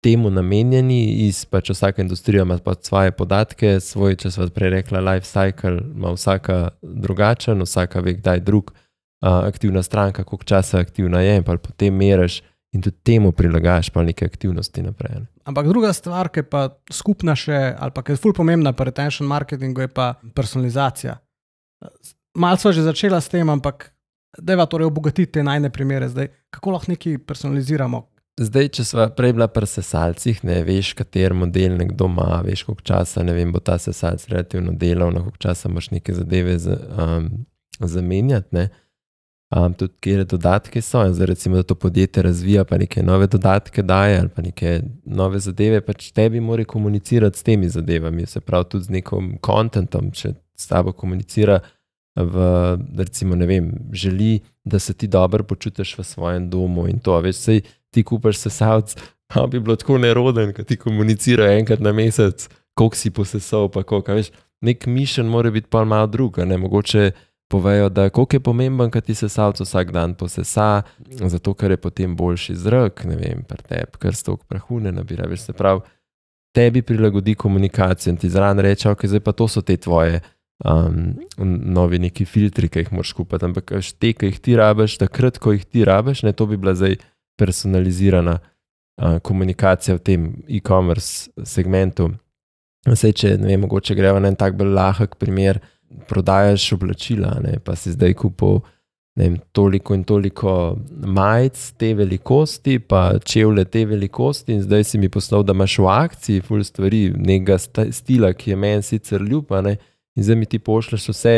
temu 0.04 0.30
namenjeni, 0.32 1.28
iz 1.28 1.44
pač 1.46 1.74
vsaka 1.74 2.02
industrija 2.02 2.44
ima 2.44 2.58
pač 2.64 2.88
svoje 2.88 3.12
podatke, 3.12 3.80
svoj, 3.84 4.16
če 4.22 4.32
smo 4.32 4.48
prej 4.56 4.72
rekli, 4.78 5.02
life 5.04 5.28
cycle 5.28 5.82
ima 5.82 6.14
vsaka 6.16 6.60
drugačen, 6.82 7.62
vsaka 7.66 8.04
ve, 8.06 8.16
kdaj 8.20 8.44
drug, 8.48 8.72
uh, 8.72 9.42
aktivna 9.48 9.84
stranka, 9.84 10.24
koliko 10.24 10.48
časa 10.48 10.80
aktivna 10.80 11.22
je, 11.22 11.36
in 11.42 11.44
pa 11.44 11.58
potem 11.58 11.96
meriš 11.96 12.42
in 12.72 12.84
tudi 12.86 13.02
temu 13.04 13.32
prilagajaš 13.32 13.90
pa 13.90 14.04
neke 14.06 14.26
aktivnosti 14.26 14.82
naprej. 14.86 15.16
Ne. 15.20 15.28
Ampak 15.50 15.68
druga 15.68 15.94
stvar, 15.94 16.30
ki 16.30 16.44
je 16.44 16.50
pa 16.50 16.68
skupna 16.94 17.34
še, 17.36 17.58
ali 17.80 17.96
pa 17.96 18.04
ki 18.06 18.14
je 18.14 18.22
fulj 18.22 18.36
pomembna 18.38 18.74
pri 18.78 18.92
retention 18.92 19.28
marketingu, 19.28 19.82
je 19.82 19.90
pa 19.90 20.14
personalizacija. 20.36 21.18
Malce 22.38 22.72
že 22.74 22.86
začela 22.86 23.22
s 23.22 23.32
tem, 23.32 23.50
ampak 23.50 23.90
da 24.38 24.54
je 24.54 24.68
torej 24.70 24.86
obogatiti 24.86 25.32
te 25.40 25.44
najne 25.44 25.72
primere 25.74 26.10
zdaj. 26.10 26.30
Kako 26.54 26.76
lahko 26.76 26.92
nekaj 26.94 27.18
personaliziramo, 27.26 28.04
Zdaj, 28.40 28.70
če 28.72 28.84
smo 28.88 29.06
prej 29.12 29.34
bila 29.36 29.50
pri 29.52 29.68
sesalcih, 29.68 30.38
ne 30.48 30.62
veš, 30.64 30.94
kater 30.96 31.34
model 31.36 31.74
nekdo 31.76 32.08
ima, 32.08 32.38
veš, 32.46 32.64
koliko 32.64 32.86
časa 32.88 33.26
vem, 33.28 33.50
bo 33.52 33.60
ta 33.60 33.76
sesalc 33.82 34.24
relativno 34.32 34.72
delal, 34.72 35.12
koliko 35.12 35.42
časa 35.44 35.68
moš 35.70 35.90
neke 35.92 36.16
zadeve 36.16 36.56
za, 36.60 36.78
um, 36.96 37.28
zamenjati. 37.80 38.70
Um, 39.50 39.74
tudi, 39.74 39.92
kje 40.00 40.24
dodatke 40.30 40.82
so, 40.82 41.02
in 41.04 41.14
zdaj, 41.18 41.28
recimo, 41.34 41.58
da 41.58 41.66
to 41.68 41.76
podjetje 41.76 42.24
razvija, 42.24 42.64
pa 42.70 42.78
neke 42.78 43.04
nove 43.04 43.28
dodatke 43.28 43.84
daje, 43.84 44.20
ali 44.20 44.30
pa 44.30 44.46
neke 44.46 44.78
nove 45.06 45.42
zadeve, 45.44 45.82
pač 45.82 46.12
tebi 46.16 46.40
mora 46.40 46.64
komunicirati 46.64 47.40
s 47.40 47.44
temi 47.44 47.70
zadevami, 47.70 48.26
se 48.26 48.40
pravi, 48.40 48.70
tudi 48.70 48.86
z 48.86 48.96
nekim 49.00 49.34
kontentom, 49.42 50.14
če 50.16 50.32
s 50.56 50.70
tabo 50.70 50.94
komunicira. 50.94 51.60
V, 52.20 52.46
recimo, 52.98 53.36
ne 53.36 53.46
vem, 53.48 53.68
želi, 53.96 54.40
da 54.64 54.80
se 54.80 54.94
ti 54.94 55.08
dobro 55.08 55.44
počutiš 55.44 55.94
v 55.98 56.04
svojem 56.04 56.50
domu 56.50 56.88
in 56.90 57.00
to, 57.00 57.16
veš, 57.24 57.36
sej 57.36 57.62
ti 57.94 58.04
kupaš 58.04 58.38
sesalc, 58.38 58.96
pa 59.28 59.46
bi 59.52 59.60
bilo 59.60 59.76
tako 59.76 59.98
neroden, 59.98 60.54
da 60.58 60.64
ti 60.64 60.78
komunicira 60.78 61.52
enkrat 61.54 61.80
na 61.80 61.94
mesec, 61.94 62.50
koliko 62.74 62.96
si 62.96 63.12
posesal, 63.12 63.70
pa 63.72 63.84
koliko. 63.84 64.14
Veš, 64.14 64.32
nek 64.62 64.86
mišljen 64.86 65.28
mora 65.28 65.52
biti 65.52 65.68
pa 65.70 65.84
malo 65.86 66.08
druga, 66.08 66.46
ne 66.46 66.58
mogoče. 66.58 67.12
Povejo, 67.50 67.88
da 67.90 68.10
koliko 68.10 68.36
je 68.36 68.40
pomemben, 68.40 68.92
kad 68.92 69.06
ti 69.06 69.16
se 69.16 69.30
salce 69.30 69.64
vsak 69.64 69.92
dan 69.92 70.14
posesa, 70.14 70.82
zato 71.10 71.54
ker 71.54 71.72
je 71.72 71.78
potem 71.78 72.16
boljši 72.16 72.56
zrak, 72.56 73.02
ne 73.10 73.16
vem, 73.18 73.42
pretep, 73.42 73.98
ker 73.98 74.16
stok 74.16 74.44
prahu 74.46 74.78
ne 74.80 74.92
nabira. 74.94 75.26
Veš, 75.26 75.48
se 75.48 75.54
pravi, 75.54 75.82
tebi 76.54 76.82
prilagodi 76.82 77.36
komunikacijo 77.36 78.12
in 78.12 78.18
ti 78.18 78.30
zraven 78.30 78.60
reče, 78.60 78.90
ok, 78.90 79.06
zdaj 79.06 79.20
pa 79.26 79.32
to 79.32 79.48
so 79.48 79.62
te 79.66 79.78
tvoje 79.78 80.22
um, 80.66 81.16
novi 81.66 82.00
neki 82.00 82.26
filtri, 82.26 82.70
ki 82.70 82.84
jih 82.84 82.94
moraš 82.94 83.14
kupiti. 83.18 83.46
Ampak 83.46 83.74
te, 84.00 84.14
ki 84.14 84.30
jih 84.32 84.40
ti 84.40 84.56
rabiš, 84.60 84.98
takrat, 85.02 85.40
ko 85.42 85.56
jih 85.56 85.66
ti 85.66 85.86
rabiš, 85.86 86.24
ne 86.28 86.34
to 86.34 86.46
bi 86.46 86.58
bila 86.58 86.76
zdaj 86.76 87.00
personalizirana 87.40 88.38
uh, 88.40 89.20
komunikacija 89.24 89.98
v 89.98 90.04
tem 90.04 90.26
e-commerce 90.48 91.32
segmentu. 91.48 92.12
Vse, 92.88 93.12
če 93.16 93.36
ne 93.40 93.52
vem, 93.52 93.64
mogoče 93.66 93.96
gremo 93.98 94.20
na 94.24 94.32
en 94.32 94.38
tak 94.40 94.58
bolj 94.60 94.74
lahek 94.76 95.18
primer, 95.20 95.60
prodajaš 96.10 96.74
oblačila, 96.76 97.40
ne, 97.44 97.58
pa 97.64 97.76
si 97.80 97.96
zdaj 97.96 98.14
kupil 98.20 98.62
vem, 99.20 99.36
toliko 99.52 99.96
in 99.98 100.04
toliko 100.08 100.52
majic 101.04 101.60
te 101.78 101.94
velikosti, 101.98 102.78
pa 102.80 103.18
čevlje 103.20 103.66
te 103.66 103.84
velikosti, 103.86 104.56
in 104.56 104.62
zdaj 104.64 104.86
si 104.88 105.02
mi 105.02 105.10
poslal, 105.12 105.44
da 105.44 105.56
imaš 105.58 105.80
v 105.82 105.90
akciji 105.92 106.44
ful 106.46 106.64
stvari, 106.64 107.10
nekega 107.18 107.58
stila, 107.92 108.32
ki 108.34 108.54
je 108.54 108.60
meni 108.60 108.86
sicer 108.86 109.22
ljub, 109.22 109.52
in 109.60 110.24
zdaj 110.24 110.40
mi 110.40 110.48
ti 110.48 110.60
pošleš 110.60 111.10
vse 111.12 111.36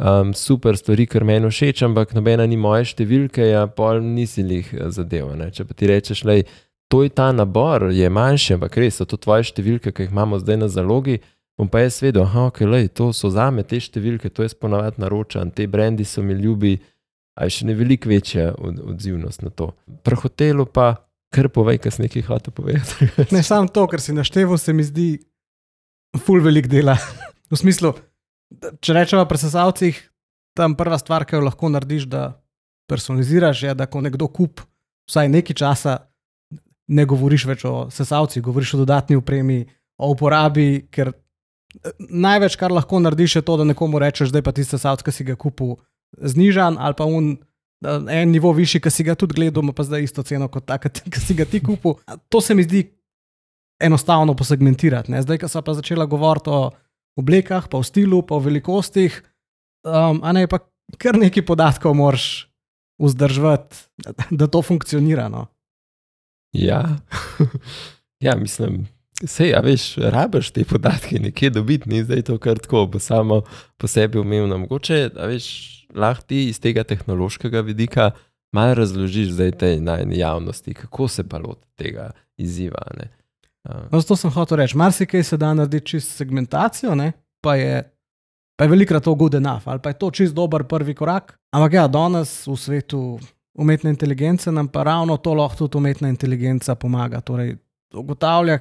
um, 0.00 0.34
super 0.34 0.76
stvari, 0.76 1.06
kar 1.06 1.24
meni 1.24 1.50
všeč, 1.50 1.84
ampak 1.86 2.14
nobena 2.16 2.46
ni 2.48 2.56
moje 2.56 2.90
številke, 2.92 3.44
ja, 3.52 3.66
pol 3.68 4.00
nisi 4.04 4.42
jih 4.42 4.72
eh, 4.74 4.88
zadeval. 4.94 5.44
Če 5.52 5.66
pa 5.68 5.76
ti 5.76 5.90
rečeš, 5.90 6.24
da 6.26 6.38
to 6.90 7.04
je 7.04 7.12
ta 7.14 7.30
nabor, 7.32 7.90
je 7.94 8.08
manjši, 8.10 8.56
ampak 8.56 8.80
res 8.82 8.98
so 8.98 9.06
to 9.06 9.20
tvoje 9.20 9.50
številke, 9.52 9.92
ki 9.94 10.08
jih 10.08 10.14
imamo 10.14 10.40
zdaj 10.42 10.64
na 10.64 10.70
zalogi. 10.72 11.20
Bom 11.60 11.68
pa 11.68 11.84
jaz 11.84 12.00
vedel, 12.00 12.24
da 12.24 12.46
okay, 12.48 12.88
to 12.88 13.10
so 13.12 13.28
za 13.30 13.50
me 13.52 13.62
te 13.62 13.76
številke, 13.76 14.30
to 14.32 14.46
jaz 14.46 14.56
ponavadi 14.56 15.02
naročam, 15.02 15.52
te 15.52 15.66
brendi 15.68 16.06
so 16.08 16.24
mi 16.24 16.34
ljubi, 16.34 16.78
a 17.36 17.46
je 17.46 17.58
še 17.58 17.68
ne 17.68 17.76
veliko 17.76 18.08
večja 18.08 18.54
od, 18.56 18.80
odzivnost 18.94 19.44
na 19.44 19.52
to. 19.52 19.68
Pri 20.02 20.16
hotelu 20.22 20.64
pa 20.64 20.94
kar 21.30 21.50
povej, 21.52 21.78
kaj 21.84 21.94
si 21.94 22.06
nekaj 22.06 22.26
hotel 22.26 22.54
povedati. 22.56 23.10
ne 23.36 23.42
samo 23.44 23.68
to, 23.68 23.84
kar 23.92 24.00
si 24.02 24.16
našteval, 24.16 24.58
se 24.58 24.72
mi 24.72 24.86
zdi 24.86 25.10
ful 26.24 26.40
velik 26.42 26.66
dela. 26.66 26.96
v 27.52 27.58
smislu, 27.58 27.92
če 28.58 28.94
rečemo 28.96 29.24
pri 29.28 29.40
sesalcih, 29.40 29.98
tam 30.58 30.74
prva 30.78 30.98
stvar, 30.98 31.24
ki 31.26 31.38
jo 31.38 31.46
lahko 31.46 31.70
narediš, 31.72 32.06
da 32.10 32.24
personaliziraš, 32.90 33.62
je, 33.68 33.74
da 33.78 33.86
ko 33.86 34.02
nekdo 34.02 34.28
kup 34.28 34.64
vsaj 35.10 35.30
nekaj 35.30 35.58
časa, 35.62 35.96
ne 36.90 37.06
govoriš 37.06 37.46
več 37.46 37.64
o 37.68 37.74
sesalcih, 37.94 38.42
govoriš 38.42 38.74
o 38.74 38.82
dodatni 38.82 39.18
upremi, 39.18 39.62
o 40.00 40.10
uporabi, 40.14 40.86
ker 40.90 41.12
eh, 41.12 41.94
največ, 41.98 42.58
kar 42.58 42.74
lahko 42.74 43.02
narediš, 43.02 43.38
je 43.38 43.44
to, 43.46 43.60
da 43.60 43.68
nekomu 43.68 44.02
rečeš, 44.02 44.34
da 44.34 44.42
je 44.42 44.46
pa 44.46 44.54
ti 44.56 44.66
sesalc, 44.66 45.04
ki 45.06 45.14
si 45.14 45.26
ga 45.28 45.38
kupil, 45.38 45.76
znižan 46.18 46.80
ali 46.80 46.98
pa 46.98 47.06
un. 47.06 47.36
En 47.80 48.28
nivo 48.28 48.50
višji, 48.52 48.76
ki 48.84 48.90
si 48.92 49.04
ga 49.06 49.14
tudi 49.16 49.38
gledal, 49.38 49.64
pa 49.72 49.86
zdaj 49.86 50.02
isto 50.04 50.20
ceno 50.20 50.50
kot 50.52 50.66
ta, 50.68 50.76
ki 50.82 51.20
si 51.22 51.32
ga 51.38 51.46
ti 51.48 51.62
kupil. 51.64 51.94
To 52.28 52.42
se 52.44 52.52
mi 52.52 52.66
zdi 52.66 52.82
enostavno 53.80 54.34
posegmentirati. 54.36 55.08
Ne? 55.08 55.22
Zdaj, 55.24 55.38
ko 55.40 55.48
sem 55.48 55.64
pa 55.64 55.72
začela 55.78 56.04
govoriti 56.04 56.52
o 56.52 56.58
oblekah, 57.18 57.66
pa 57.70 57.80
v 57.80 57.86
stilu, 57.86 58.22
pa 58.26 58.38
v 58.38 58.50
velikostih, 58.50 59.22
um, 59.86 60.20
a 60.22 60.32
ne 60.36 60.46
pa 60.50 60.62
kar 61.00 61.18
nekaj 61.18 61.44
podatkov 61.46 61.94
moraš 61.94 62.50
vzdrževati, 63.00 63.76
da 64.30 64.46
to 64.46 64.62
funkcionira. 64.62 65.28
No? 65.28 65.46
Ja. 66.52 67.00
ja, 68.26 68.36
mislim. 68.36 68.86
Sej, 69.20 69.52
a 69.52 69.60
veš, 69.60 69.98
rabiš 70.00 70.50
te 70.56 70.64
podatke 70.64 71.18
nekje 71.20 71.50
dobiti, 71.52 71.88
ni 71.88 72.00
zdaj 72.04 72.22
to 72.28 72.38
kar 72.40 72.58
tako, 72.58 72.86
bo 72.86 72.98
samo 72.98 73.42
po 73.76 73.88
sebi 73.88 74.18
umevno. 74.18 74.58
Mogoče, 74.58 75.10
a 75.16 75.28
veš, 75.28 75.46
lahko 75.94 76.24
ti 76.32 76.46
iz 76.48 76.60
tega 76.60 76.84
tehnološkega 76.84 77.60
vidika 77.60 78.10
malo 78.52 78.74
razložiš 78.74 79.28
zdaj 79.36 79.52
tej 79.52 79.80
najni 79.80 80.18
javnosti, 80.18 80.74
kako 80.74 81.08
se 81.08 81.28
pa 81.28 81.38
loti 81.38 81.68
tega 81.76 82.10
izziva. 82.36 82.82
Ne? 82.96 83.10
No, 83.68 84.00
zato 84.00 84.16
sem 84.16 84.32
hotel 84.32 84.62
reči, 84.62 84.76
marsikaj 84.76 85.24
se 85.24 85.36
da 85.36 85.52
narediti 85.54 85.94
čist 85.94 86.16
segmentacijo, 86.16 86.94
ne? 86.94 87.12
pa 87.40 87.54
je, 87.56 87.82
pa 88.56 88.64
je 88.64 88.70
velikrat 88.70 89.04
to 89.04 89.14
good 89.14 89.34
enough 89.34 89.68
ali 89.68 89.80
pa 89.80 89.88
je 89.88 89.98
to 89.98 90.10
čist 90.10 90.34
dober 90.34 90.64
prvi 90.64 90.94
korak. 90.94 91.38
Ampak 91.56 91.72
ja, 91.72 91.86
danes 91.88 92.46
v 92.46 92.56
svetu 92.56 93.18
umetne 93.60 93.90
inteligence 93.90 94.52
nam 94.52 94.68
pa 94.68 94.82
ravno 94.82 95.16
to 95.16 95.34
lahko 95.34 95.66
tudi 95.66 95.78
umetna 95.78 96.08
inteligenca 96.08 96.74
pomaga. 96.74 97.20
Torej, 97.20 97.56
ugotavlja, 97.94 98.58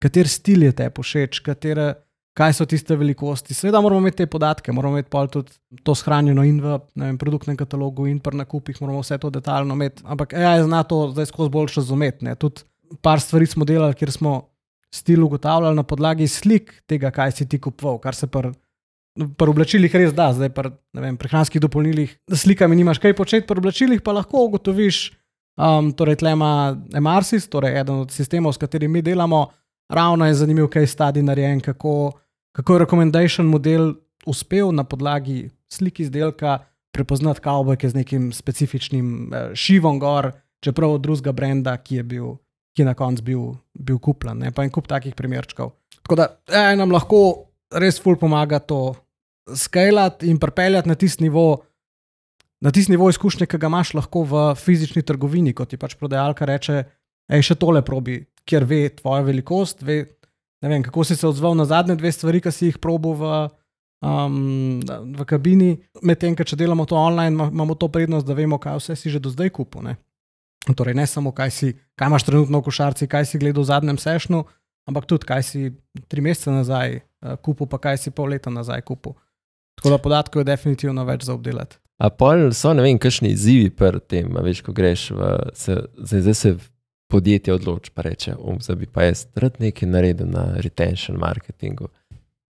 kater 0.00 0.28
stil 0.28 0.62
je 0.62 0.72
te 0.76 0.88
pošeč, 0.90 1.40
katere, 1.44 1.94
kaj 2.36 2.54
so 2.56 2.66
tiste 2.66 2.96
velikosti. 2.96 3.54
Seveda 3.54 3.80
moramo 3.80 4.00
imeti 4.00 4.22
te 4.22 4.26
podatke, 4.26 4.72
moramo 4.72 4.96
imeti 4.96 5.10
pa 5.10 5.26
tudi 5.26 5.52
to 5.84 5.94
shranjeno 5.94 6.44
in 6.44 6.60
v 6.62 6.78
vem, 6.94 7.18
produktnem 7.18 7.56
katalogu, 7.56 8.06
in 8.06 8.20
pri 8.20 8.40
nakupih, 8.40 8.80
moramo 8.80 9.02
vse 9.02 9.18
to 9.18 9.30
detaljno 9.30 9.76
imeti. 9.76 10.04
Ampak 10.04 10.34
AI 10.34 10.62
zna 10.64 10.82
to 10.82 11.08
zdaj 11.12 11.28
skozi 11.32 11.50
bolj 11.50 11.74
razumeti. 11.76 12.36
Tudi 12.38 12.64
par 13.02 13.20
stvari 13.20 13.46
smo 13.46 13.64
delali, 13.64 13.94
kjer 13.94 14.12
smo 14.12 14.48
stil 14.94 15.24
ugotavljali 15.24 15.76
na 15.76 15.82
podlagi 15.82 16.26
slik 16.28 16.82
tega, 16.86 17.10
kaj 17.14 17.32
si 17.32 17.48
ti 17.48 17.60
kupoval, 17.60 18.00
kar 18.02 18.14
se 18.14 18.26
pri 18.26 18.52
pri 19.14 19.50
oblačilih 19.50 19.94
res 19.94 20.12
da, 20.14 20.30
zdaj 20.32 20.52
pri 20.54 20.70
ne 20.94 21.02
vem, 21.02 21.16
prehranskih 21.18 21.60
dopolnilih, 21.62 22.12
s 22.30 22.42
slikami 22.44 22.78
nimaš 22.78 23.00
kaj 23.02 23.16
početi, 23.18 23.46
pri 23.46 23.58
oblačilih 23.58 24.02
pa 24.02 24.14
lahko 24.16 24.46
ugotoviš. 24.48 25.10
Um, 25.60 25.90
torej, 25.92 26.20
tle 26.22 26.32
ima 26.32 26.78
Emarsis, 26.96 27.48
torej 27.50 27.74
eden 27.82 28.06
od 28.06 28.14
sistemov, 28.14 28.54
s 28.54 28.60
katerim 28.62 28.92
mi 28.92 29.02
delamo, 29.04 29.48
ravno 29.92 30.26
je 30.26 30.38
zanimiv, 30.38 30.70
kaj 30.72 30.86
je 30.86 30.92
stadi 30.94 31.22
narejen, 31.26 31.60
kako, 31.60 32.12
kako 32.56 32.74
je 32.74 32.82
recommendation 32.86 33.50
model 33.50 33.92
uspel 34.30 34.72
na 34.72 34.84
podlagi 34.84 35.50
slik 35.68 36.00
izdelka 36.00 36.58
prepoznati 36.94 37.40
kavbojke 37.40 37.88
z 37.88 37.94
nekim 37.94 38.32
specifičnim 38.32 39.34
eh, 39.34 39.50
šivom 39.54 39.98
gor, 40.00 40.32
čeprav 40.64 40.96
od 40.96 41.04
drugega 41.04 41.32
brenda, 41.32 41.76
ki 41.76 42.00
je 42.00 42.02
bil, 42.02 42.32
ki 42.74 42.82
je 42.82 42.86
na 42.86 42.94
koncu 42.94 43.24
bil, 43.26 43.44
bil 43.74 43.98
kupljen. 44.02 44.38
Ne? 44.38 44.52
Pa 44.54 44.64
en 44.64 44.72
kup 44.72 44.88
takih 44.90 45.14
primerčkov. 45.18 45.72
Tako 46.02 46.18
da 46.18 46.28
eh, 46.48 46.74
nam 46.78 46.92
lahko 46.94 47.50
res 47.70 48.00
ful 48.02 48.16
pomaga 48.18 48.58
to 48.58 48.94
skalati 49.54 50.30
in 50.30 50.38
pripeljati 50.38 50.88
na 50.88 50.94
tisti 50.94 51.26
nivo. 51.26 51.62
Na 52.60 52.68
tisti 52.70 52.92
nivo 52.92 53.08
izkušnje, 53.08 53.46
ki 53.48 53.56
ga 53.56 53.70
imaš 53.70 53.94
lahko 53.96 54.20
v 54.28 54.40
fizični 54.60 55.00
trgovini, 55.06 55.54
kot 55.56 55.70
ti 55.72 55.78
pač 55.80 55.94
prodajalka 55.96 56.44
reče, 56.44 56.82
hej, 57.32 57.44
še 57.46 57.54
tole 57.56 57.80
probi, 57.80 58.18
kjer 58.44 58.66
ve 58.68 58.80
tvoja 58.92 59.24
velikost, 59.24 59.80
ve, 59.80 60.02
ne 60.60 60.68
vem, 60.68 60.84
kako 60.84 61.06
si 61.08 61.16
se 61.16 61.24
odzval 61.24 61.56
na 61.56 61.64
zadnje 61.64 61.96
dve 61.96 62.12
stvari, 62.12 62.42
ki 62.44 62.52
si 62.52 62.68
jih 62.68 62.76
probil 62.76 63.16
v, 63.16 63.30
um, 64.04 64.36
v 64.84 65.24
kabini. 65.24 65.70
Medtem, 66.04 66.36
če 66.36 66.58
delamo 66.60 66.84
to 66.84 67.00
online, 67.00 67.32
ma- 67.32 67.48
imamo 67.48 67.78
to 67.80 67.88
prednost, 67.88 68.28
da 68.28 68.36
vemo, 68.36 68.60
kaj 68.60 68.76
vse 68.76 68.98
si 69.00 69.08
že 69.08 69.24
do 69.24 69.32
zdaj 69.32 69.54
kupil. 69.56 69.94
Torej, 70.68 70.94
ne 70.94 71.06
samo, 71.06 71.32
kaj, 71.32 71.50
si, 71.50 71.72
kaj 71.96 72.10
imaš 72.10 72.26
trenutno 72.28 72.60
v 72.60 72.66
košarci, 72.68 73.08
kaj 73.08 73.24
si 73.26 73.40
gledal 73.40 73.64
v 73.64 73.70
zadnjem 73.70 73.98
sešnu, 73.98 74.42
ampak 74.90 75.06
tudi, 75.08 75.26
kaj 75.28 75.42
si 75.46 75.70
tri 76.08 76.20
mesece 76.20 76.52
nazaj 76.52 77.00
uh, 77.00 77.36
kupil, 77.40 77.68
pa 77.70 77.80
kaj 77.80 78.00
si 78.02 78.12
pol 78.12 78.34
leta 78.34 78.52
nazaj 78.52 78.84
kupil. 78.84 79.16
Tako 79.80 79.94
da 79.94 79.98
podatkov 80.02 80.42
je 80.42 80.50
definitivno 80.50 81.04
več 81.08 81.24
za 81.24 81.34
obdelati. 81.34 81.80
A 82.00 82.10
pol 82.12 82.50
so 82.56 82.72
ne 82.76 82.84
vem, 82.84 83.00
kakšni 83.00 83.32
izzivi 83.32 83.70
pri 83.72 84.00
tem, 84.04 84.28
veš, 84.44 84.60
ko 84.64 84.72
greš 84.76 85.10
v, 85.16 85.30
se, 85.56 85.78
zdaj, 85.96 86.22
zdaj 86.28 86.36
se 86.36 86.52
podjetje 87.10 87.54
odloči, 87.54 87.90
pa 87.94 88.04
reče, 88.06 88.36
um, 88.38 88.60
zdaj 88.60 88.76
bi 88.76 88.86
pa 88.86 89.08
jaz 89.08 89.26
rad 89.34 89.58
nekaj 89.60 89.88
naredil 89.88 90.28
na 90.30 90.46
retention 90.60 91.18
marketingu. 91.20 91.88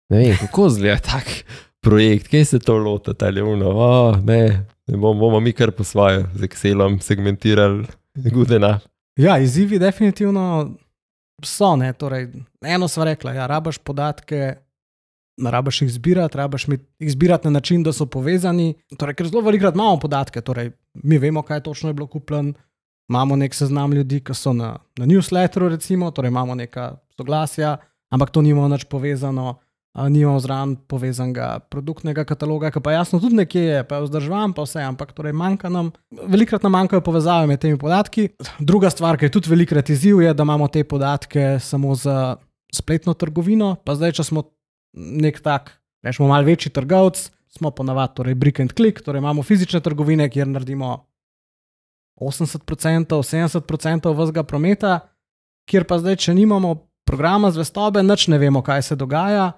Ne 0.08 0.24
vem, 0.24 0.36
kako 0.40 0.68
zgleda 0.72 1.04
tak 1.04 1.28
projekt, 1.84 2.28
kje 2.32 2.44
se 2.44 2.58
to 2.58 2.76
lota, 2.80 3.14
ali 3.26 3.44
uno, 3.44 3.70
oh, 3.76 4.16
ne, 4.24 4.64
ne 4.88 4.96
bomo, 4.96 5.20
bomo 5.20 5.40
mi 5.40 5.52
kar 5.52 5.70
po 5.70 5.84
svoje 5.84 6.24
z 6.34 6.48
Excelom 6.48 7.00
segmentirali, 7.00 7.86
gudena. 8.14 8.78
Ja, 9.16 9.38
izzivi 9.38 9.78
definitivno 9.78 10.70
so. 11.44 11.76
Ne? 11.76 11.92
Torej, 11.92 12.28
eno 12.62 12.88
smo 12.88 13.04
rekli, 13.04 13.36
ja, 13.36 13.46
rabaš 13.46 13.78
podatke, 13.78 14.54
rabaš 15.44 15.82
jih 15.82 15.90
zbirati, 15.92 16.38
rabaš 16.38 16.66
jih 16.98 17.10
zbirati 17.10 17.46
na 17.46 17.50
način, 17.50 17.82
da 17.82 17.92
so 17.92 18.06
povezani. 18.06 18.74
Torej, 18.98 19.14
ker 19.14 19.28
zelo 19.28 19.42
velikrat 19.42 19.74
imamo 19.74 19.98
podatke, 20.00 20.40
torej, 20.40 20.70
mi 20.94 21.18
vemo, 21.18 21.42
kaj 21.42 21.60
točno 21.60 21.90
je 21.90 21.94
bilo 21.94 22.06
kupljeno, 22.06 22.52
imamo 23.08 23.36
nek 23.36 23.54
seznam 23.54 23.92
ljudi, 23.92 24.20
ki 24.20 24.34
so 24.34 24.52
na, 24.52 24.76
na 24.98 25.06
newsletteru, 25.06 25.68
recimo, 25.68 26.10
torej 26.10 26.28
imamo 26.28 26.54
neka 26.54 26.96
soglasja, 27.16 27.76
ampak 28.10 28.30
to 28.30 28.42
nimamo 28.42 28.68
nič 28.68 28.84
povezano. 28.84 29.58
Nimamo 29.96 30.38
zraven 30.38 30.76
povezanega 30.86 31.58
produktnega 31.72 32.22
kataloga, 32.28 32.70
ki 32.70 32.82
pa 32.84 32.92
jasno 32.92 33.18
tudi 33.18 33.38
nekje 33.40 33.62
je, 33.64 33.78
pa 33.88 33.98
je 33.98 34.04
vzdržavan, 34.04 34.52
pa 34.54 34.62
vse, 34.62 34.82
ampak 34.84 35.10
torej 35.16 35.34
manjka 35.34 35.70
nam, 35.72 35.88
velikrat 36.30 36.62
nam 36.62 36.76
manjkajo 36.76 37.02
povezave 37.02 37.48
med 37.50 37.58
temi 37.62 37.78
podatki. 37.80 38.28
Druga 38.60 38.92
stvar, 38.94 39.18
ki 39.18 39.26
je 39.26 39.34
tudi 39.34 39.50
velikrat 39.50 39.90
izziv, 39.90 40.22
je, 40.22 40.34
da 40.34 40.46
imamo 40.46 40.68
te 40.70 40.84
podatke 40.84 41.56
samo 41.58 41.96
za 41.98 42.36
spletno 42.74 43.16
trgovino. 43.18 43.74
Pa 43.84 43.96
zdaj, 43.98 44.14
če 44.20 44.28
smo 44.28 44.44
nek 44.94 45.42
tak, 45.42 45.74
rečemo, 46.04 46.28
malo 46.30 46.46
večji 46.46 46.72
trgovec, 46.72 47.24
smo 47.58 47.72
ponavadi 47.74 48.14
torej 48.14 48.38
brick 48.38 48.60
and 48.60 48.76
click, 48.76 49.02
torej 49.02 49.24
imamo 49.24 49.42
fizične 49.42 49.80
trgovine, 49.80 50.28
kjer 50.30 50.46
naredimo 50.48 51.08
80%, 52.20 53.22
70% 53.22 54.14
vsega 54.14 54.42
prometa, 54.42 54.98
kjer 55.68 55.86
pa 55.88 55.98
zdaj, 55.98 56.16
če 56.16 56.34
nimamo 56.34 56.74
programa 57.08 57.50
zvestobe, 57.50 58.02
nič 58.02 58.28
ne 58.28 58.38
vemo, 58.38 58.62
kaj 58.62 58.82
se 58.90 58.96
dogaja. 58.96 59.52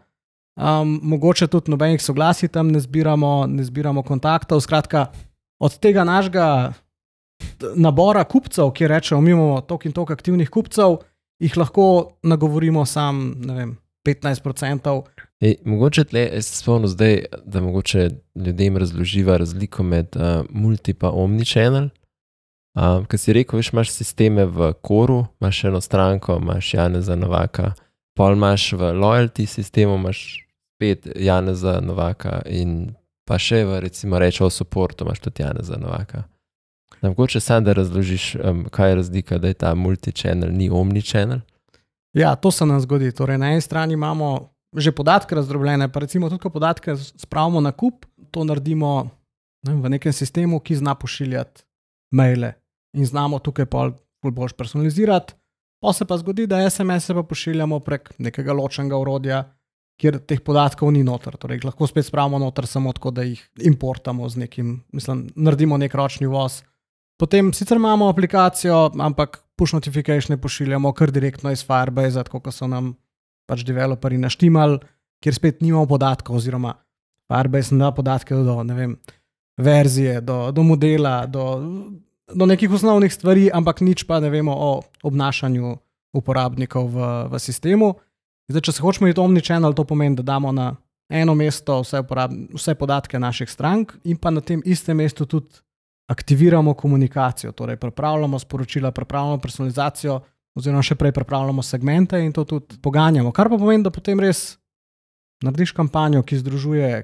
Um, 0.61 1.01
mogoče 1.03 1.47
tudi 1.47 1.71
nobenih 1.71 2.03
soglasij 2.03 2.49
tam 2.49 2.69
ne 2.69 2.81
zbiramo, 2.81 3.47
ne 3.49 3.65
zbiramo 3.65 4.03
kontaktov. 4.03 4.61
Skratka, 4.61 5.07
od 5.59 5.79
tega 5.79 6.05
našega 6.05 6.73
nabora 7.77 8.25
kupcev, 8.25 8.73
ki 8.77 8.89
rečejo, 8.89 9.21
mi 9.21 9.31
imamo 9.31 9.61
toliko 9.61 9.89
in 9.89 9.93
toliko 9.93 10.13
aktivnih 10.13 10.51
kupcev, 10.51 10.99
jih 11.41 11.57
lahko 11.57 12.13
nagovorimo 12.23 12.85
sam, 12.87 13.35
ne 13.41 13.55
vem, 13.55 13.77
15%. 14.07 15.01
Ej, 15.41 15.55
mogoče 15.65 16.05
tle, 16.05 16.27
jaz 16.35 16.47
se 16.47 16.57
spomnim 16.61 16.89
zdaj, 16.89 17.25
da 17.45 17.61
mogoče 17.61 18.11
ljudem 18.35 18.77
razloživa 18.77 19.37
razliko 19.37 19.83
med 19.83 20.17
uh, 20.17 20.45
multi 20.51 20.91
in 20.91 21.09
omnichannel. 21.09 21.89
Um, 22.77 23.07
Ker 23.09 23.19
si 23.19 23.33
rekel, 23.33 23.59
veš, 23.59 23.73
imaš 23.73 23.91
sisteme 23.91 24.45
v 24.45 24.73
koru, 24.83 25.25
imaš 25.41 25.65
eno 25.65 25.81
stranko, 25.81 26.37
imaš 26.37 26.75
Janeza 26.75 27.17
Novaka, 27.17 27.73
pol 28.17 28.37
imaš 28.37 28.73
v 28.73 28.93
loyalty 28.95 29.47
sistemu, 29.47 29.97
imaš 29.97 30.50
spet 30.81 31.09
Janeza 31.17 31.81
Novaka 31.81 32.41
in 32.49 32.95
pa 33.29 33.37
še 33.39 33.65
v 33.69 33.81
recimo 33.85 34.19
reče 34.19 34.45
o 34.45 34.51
supportu, 34.51 35.05
imaš 35.05 35.21
tudi 35.21 35.45
Janeza 35.45 35.77
Novaka. 35.77 36.25
Mogoče 37.03 37.41
sam 37.41 37.65
da 37.65 37.73
razložiš, 37.77 38.37
um, 38.37 38.65
kaj 38.73 38.89
je 38.91 38.95
razlika, 38.97 39.39
da 39.39 39.49
je 39.49 39.55
ta 39.55 39.75
multichannel, 39.75 40.51
ni 40.53 40.71
omnichannel. 40.71 41.41
Ja, 42.17 42.35
to 42.37 42.51
se 42.51 42.67
nam 42.67 42.81
zgodi. 42.81 43.13
Torej, 43.13 43.39
na 43.39 43.53
eni 43.53 43.61
strani 43.61 43.95
imamo 43.95 44.51
že 44.77 44.93
podatke 44.93 45.35
razdrobljene, 45.35 45.89
pa 45.93 46.01
recimo 46.01 46.29
tudi, 46.31 46.41
ko 46.43 46.51
podatke 46.51 46.95
spravimo 46.97 47.61
na 47.61 47.73
kup, 47.73 48.07
to 48.31 48.45
naredimo 48.47 49.11
ne, 49.67 49.75
v 49.75 49.91
nekem 49.91 50.13
sistemu, 50.15 50.61
ki 50.63 50.79
zna 50.79 50.95
pošiljati 50.95 51.65
maile 52.15 52.53
in 52.95 53.07
znamo 53.07 53.39
tukaj 53.39 53.67
pol 53.67 53.93
ful 54.23 54.31
boljš 54.31 54.55
personalizirati. 54.55 55.35
Pa 55.83 55.93
se 55.93 56.05
pa 56.05 56.17
zgodi, 56.17 56.47
da 56.47 56.63
SMS-e 56.71 57.15
pa 57.15 57.23
pošiljamo 57.23 57.81
prek 57.81 58.13
nekega 58.19 58.53
ločenega 58.53 58.99
urodja, 58.99 59.43
kjer 60.01 60.19
teh 60.25 60.41
podatkov 60.45 60.93
ni 60.95 61.03
noter. 61.05 61.37
Torej, 61.41 61.61
lahko 61.67 61.89
spet 61.91 62.09
spravimo 62.09 62.41
noter 62.41 62.67
samo 62.69 62.93
tako, 62.97 63.13
da 63.15 63.27
jih 63.27 63.41
importamo 63.69 64.29
z 64.29 64.47
nekim, 64.47 64.75
mislim, 64.97 65.27
naredimo 65.37 65.79
nek 65.81 65.95
ročni 65.95 66.31
voz. 66.31 66.63
Potem 67.21 67.53
sicer 67.53 67.77
imamo 67.77 68.09
aplikacijo, 68.09 68.91
ampak 68.97 69.43
push 69.61 69.77
notification 69.77 70.39
pošiljamo 70.41 70.93
kar 70.97 71.13
direktno 71.13 71.53
iz 71.53 71.65
Firebase, 71.67 72.25
kot 72.33 72.49
so 72.55 72.69
nam 72.71 72.95
pač 73.51 73.65
developerji 73.69 74.21
naštimali, 74.23 74.79
kjer 75.21 75.37
spet 75.37 75.61
nimamo 75.61 75.85
podatkov, 75.91 76.41
oziroma 76.41 76.79
Firebase 77.29 77.77
ne 77.77 77.85
da 77.85 77.93
podatke 77.93 78.35
do 78.35 78.57
vem, 78.65 78.97
verzije, 79.61 80.21
do, 80.25 80.49
do 80.53 80.65
modela, 80.65 81.27
do, 81.27 81.45
do 82.35 82.47
nekih 82.47 82.73
osnovnih 82.73 83.13
stvari, 83.13 83.51
ampak 83.53 83.85
nič 83.85 84.07
pa 84.09 84.21
ne 84.21 84.31
vemo 84.33 84.55
o 84.57 84.71
obnašanju 85.03 85.77
uporabnikov 86.17 86.89
v, 86.89 87.11
v 87.31 87.39
sistemu. 87.39 87.95
Zdaj, 88.51 88.65
če 88.67 88.73
se 88.75 88.83
hočemo 88.83 89.11
iti 89.11 89.21
omnichannel, 89.23 89.75
to 89.79 89.85
pomeni, 89.87 90.19
da 90.19 90.27
damo 90.35 90.51
na 90.53 90.73
eno 91.11 91.35
mesto 91.35 91.81
vse, 91.85 92.03
uporab, 92.03 92.35
vse 92.55 92.75
podatke 92.79 93.19
naših 93.19 93.51
strank 93.51 93.95
in 94.05 94.19
pa 94.19 94.31
na 94.31 94.43
tem 94.43 94.63
istem 94.67 94.99
mestu 94.99 95.27
tudi 95.27 95.63
aktiviramo 96.11 96.75
komunikacijo, 96.75 97.53
torej 97.53 97.77
pripravljamo 97.77 98.39
sporočila, 98.39 98.91
pripravljamo 98.91 99.39
personalizacijo, 99.39 100.19
oziroma 100.59 100.83
še 100.83 100.97
prej 100.99 101.13
pripravljamo 101.15 101.63
segmente 101.63 102.19
in 102.19 102.33
to 102.35 102.45
tudi 102.45 102.81
poganjamo. 102.83 103.31
Kar 103.33 103.51
pa 103.51 103.59
pomeni, 103.59 103.85
da 103.87 103.95
potem 103.95 104.19
res 104.21 104.59
narediš 105.45 105.73
kampanjo, 105.77 106.25
ki 106.27 106.41
združuje 106.43 107.03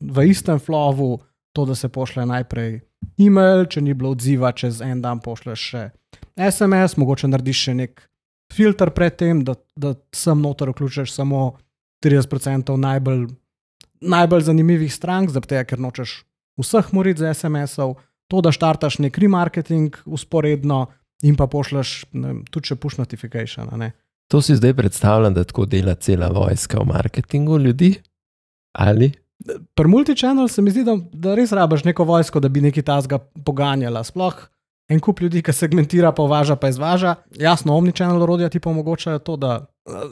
v 0.00 0.26
istem 0.26 0.58
flowu 0.58 1.20
to, 1.54 1.64
da 1.64 1.78
se 1.78 1.88
pošlje 1.88 2.26
najprej 2.26 2.80
e-mail, 3.22 3.64
če 3.70 3.82
ni 3.86 3.94
bilo 3.94 4.10
odziva, 4.16 4.50
čez 4.50 4.82
en 4.82 4.98
dan 5.02 5.22
pošleš 5.22 5.70
še 5.70 5.84
SMS, 6.34 6.98
mogoče 6.98 7.30
narediš 7.30 7.62
še 7.68 7.78
nek 7.78 8.07
filter 8.52 8.90
pred 8.90 9.16
tem, 9.16 9.42
da, 9.44 9.54
da 9.76 9.94
sem 10.14 10.40
noter 10.40 10.70
vključiš 10.72 11.12
samo 11.12 11.58
30% 12.04 12.76
najbolj, 12.76 13.26
najbolj 14.00 14.46
zanimivih 14.48 14.94
strank, 14.94 15.30
zato 15.30 15.64
ker 15.64 15.80
nočeš 15.80 16.22
vseh 16.58 16.92
moriti 16.92 17.22
za 17.22 17.34
SMS-ov, 17.34 17.96
to, 18.28 18.40
da 18.44 18.52
štartaš 18.52 18.98
nek 18.98 19.18
remarketing 19.18 19.96
usporedno 20.06 20.86
in 21.22 21.36
pa 21.36 21.46
pošleš 21.50 22.04
vem, 22.12 22.42
tudi 22.50 22.70
če 22.70 22.76
push 22.76 22.98
notification. 23.00 23.70
To 24.28 24.42
si 24.44 24.56
zdaj 24.58 24.74
predstavljam, 24.76 25.34
da 25.34 25.44
tako 25.44 25.64
dela 25.66 25.94
cela 25.94 26.28
vojska 26.28 26.82
v 26.82 26.90
marketingu 26.92 27.58
ljudi? 27.58 27.94
Ali? 28.78 29.12
Pri 29.74 29.88
multichannel 29.88 30.48
se 30.48 30.62
mi 30.62 30.70
zdi, 30.70 30.84
da, 30.84 30.98
da 31.12 31.34
res 31.38 31.54
rabiš 31.54 31.86
neko 31.86 32.04
vojsko, 32.04 32.40
da 32.40 32.50
bi 32.52 32.60
nekaj 32.60 32.84
tazga 32.84 33.18
poganjala. 33.44 34.04
Sploh 34.04 34.44
en 34.88 35.00
kup 35.00 35.20
ljudi, 35.20 35.42
ki 35.44 35.52
segmentira, 35.52 36.12
pa 36.12 36.22
uvaža, 36.22 36.56
pa 36.56 36.68
izvaža. 36.72 37.14
Jasno, 37.36 37.76
omnichannel 37.76 38.22
orodja 38.22 38.48
ti 38.48 38.60
pa 38.60 38.70
omogočajo 38.70 39.18
to, 39.18 39.36
da 39.36 39.66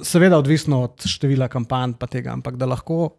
seveda 0.04 0.38
odvisno 0.38 0.82
od 0.82 1.06
števila 1.08 1.48
kampanj, 1.48 1.96
pa 2.00 2.06
tega, 2.06 2.32
ampak 2.32 2.56
da 2.56 2.66
lahko 2.66 3.10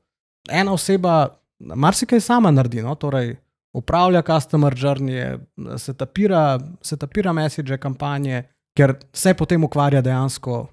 ena 0.49 0.73
oseba 0.73 1.27
marsikaj 1.59 2.21
sama 2.21 2.51
naredi. 2.51 2.81
No? 2.81 2.95
Torej, 2.95 3.35
upravlja 3.73 4.21
customer 4.21 4.75
journey, 4.75 5.39
se 5.77 5.93
tapira, 5.93 6.59
se 6.81 6.97
tapira 6.97 7.33
message 7.33 7.77
kampanje, 7.77 8.43
ker 8.77 8.95
se 9.13 9.33
potem 9.33 9.63
ukvarja 9.63 10.01
dejansko 10.01 10.67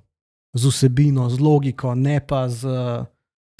z 0.55 0.70
vsebino, 0.70 1.28
z 1.30 1.41
logiko, 1.41 1.95
ne 1.95 2.20
pa 2.20 2.49
z, 2.49 2.68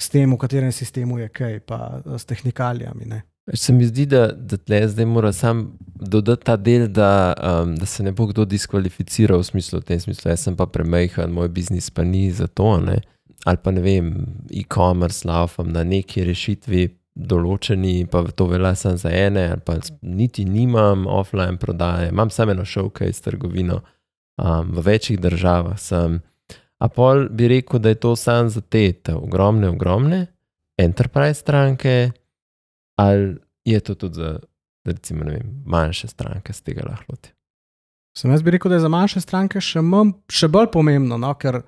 z 0.01 0.09
tem, 0.09 0.31
v 0.31 0.37
katerem 0.39 0.71
sistemu 0.71 1.19
je 1.19 1.29
kaj, 1.29 1.59
pa 1.67 2.01
s 2.05 2.25
tehnikalijami. 2.25 3.05
Ne? 3.05 3.23
Se 3.53 3.73
mi 3.73 3.85
zdi, 3.85 4.05
da, 4.05 4.27
da 4.27 4.57
tle 4.57 4.87
zdaj 4.87 5.05
mora 5.05 5.31
sam 5.33 5.77
dodati 6.01 6.45
ta 6.45 6.55
del, 6.57 6.87
da, 6.87 7.33
um, 7.61 7.75
da 7.75 7.85
se 7.85 8.03
ne 8.03 8.11
bo 8.11 8.25
kdo 8.25 8.45
diskvalificiral 8.45 9.39
v 9.39 9.45
smislu, 9.45 9.79
v 9.79 9.85
tem 9.85 9.99
smislu, 9.99 10.31
jaz 10.31 10.47
sem 10.47 10.55
pa 10.57 10.65
premajhen, 10.65 11.29
moj 11.31 11.51
biznis 11.53 11.91
pa 11.93 12.03
ni 12.03 12.31
za 12.31 12.47
to. 12.47 12.79
Ne? 12.81 13.03
Ali 13.45 13.61
pa 13.61 13.71
ne 13.71 13.83
vem, 13.85 14.09
e-commerce 14.49 15.27
laufam 15.27 15.69
na 15.69 15.83
neki 15.85 16.25
rešitvi, 16.25 16.87
določeni, 17.15 18.07
pa 18.11 18.25
to 18.35 18.49
velja 18.49 18.73
samo 18.75 18.97
za 18.99 19.13
ene, 19.13 19.45
ali 19.53 19.61
pa 19.63 19.77
niti 20.01 20.43
nimam 20.45 21.05
offline 21.07 21.61
prodaje, 21.61 22.09
imam 22.09 22.29
samo 22.33 22.51
eno 22.51 22.65
showcase 22.65 23.23
trgovino 23.23 23.79
um, 24.41 24.73
v 24.73 24.87
večjih 24.89 25.21
državah. 25.21 25.77
Sem. 25.79 26.19
A 26.81 26.89
pol 26.89 27.29
bi 27.29 27.47
rekel, 27.47 27.79
da 27.79 27.93
je 27.93 28.01
to 28.01 28.15
samo 28.19 28.49
za 28.49 28.61
te, 28.61 28.89
te 28.91 29.13
ogromne, 29.15 29.69
ogromne 29.69 30.25
enterprise 30.77 31.39
stranke 31.39 32.11
ali 32.95 33.37
je 33.65 33.79
to 33.79 33.95
tudi 33.95 34.15
za, 34.15 34.39
recimo, 34.85 35.25
vem, 35.25 35.63
manjše 35.65 36.07
stranke 36.07 36.53
z 36.53 36.61
tega 36.61 36.85
lahko? 36.89 37.17
Sem 38.17 38.31
jaz 38.31 38.43
bi 38.43 38.51
rekel, 38.51 38.69
da 38.69 38.75
je 38.75 38.85
za 38.85 38.89
manjše 38.89 39.21
stranke 39.21 39.61
še, 39.61 39.81
manj, 39.81 40.13
še 40.31 40.47
bolj 40.47 40.69
pomembno, 40.71 41.17
no? 41.19 41.33
ker 41.35 41.61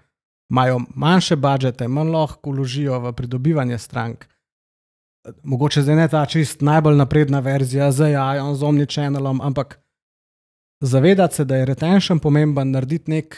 imajo 0.51 0.80
manjše 0.95 1.36
budžete, 1.36 1.88
manj 1.91 2.13
lahko 2.13 2.53
vložijo 2.55 2.99
v 3.03 3.13
pridobivanje 3.13 3.78
strank. 3.78 4.28
Mogoče 5.43 5.84
zdaj 5.84 5.95
ne 5.99 6.07
ta 6.07 6.23
čist 6.25 6.61
najbolj 6.63 6.95
napredna 6.95 7.41
verzija 7.43 7.91
z 7.91 8.13
AI, 8.15 8.39
z 8.55 8.63
omnichannelom, 8.63 9.41
ampak 9.43 9.75
zavedati 10.80 11.36
se, 11.36 11.45
da 11.45 11.57
je 11.57 11.65
retention 11.65 12.19
pomemben, 12.23 12.71
narediti 12.71 13.11
nek 13.11 13.36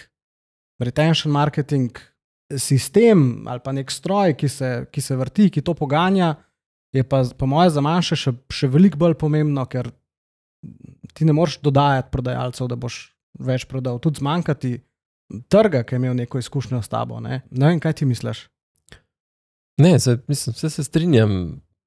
retention 0.79 1.33
marketing 1.33 1.97
sistem 2.57 3.47
ali 3.47 3.59
pa 3.63 3.71
nek 3.71 3.91
stroj, 3.91 4.35
ki 4.37 4.49
se, 4.49 4.69
ki 4.91 5.01
se 5.01 5.15
vrti, 5.15 5.49
ki 5.49 5.61
to 5.65 5.73
poganja 5.73 6.35
je 6.91 7.03
pa, 7.03 7.23
po 7.37 7.45
mojem, 7.45 7.71
za 7.73 7.81
manjše 7.81 8.17
še, 8.17 8.33
še 8.53 8.69
veliko 8.71 8.99
bolj 9.01 9.17
pomembno, 9.21 9.65
ker 9.69 9.91
ti 11.13 11.25
ne 11.25 11.33
moreš 11.33 11.59
dodajati 11.63 12.11
prodajalcev, 12.11 12.69
da 12.71 12.77
boš 12.79 13.01
več 13.39 13.65
prodal. 13.69 13.99
Tudi 14.03 14.21
zmanjkati 14.23 14.73
trga, 15.51 15.83
ki 15.83 15.95
je 15.95 16.01
imel 16.01 16.17
neko 16.17 16.41
izkušnjo 16.41 16.81
s 16.81 16.91
tabo. 16.91 17.19
Ne, 17.23 17.41
ne 17.51 17.71
vem, 17.71 17.79
kaj 17.79 18.01
ti 18.01 18.09
misliš. 18.09 18.47
Ne, 19.79 19.99
se, 19.99 20.17
mislim, 20.27 20.55
vse 20.57 20.69
se 20.69 20.83
strinjam. 20.83 21.33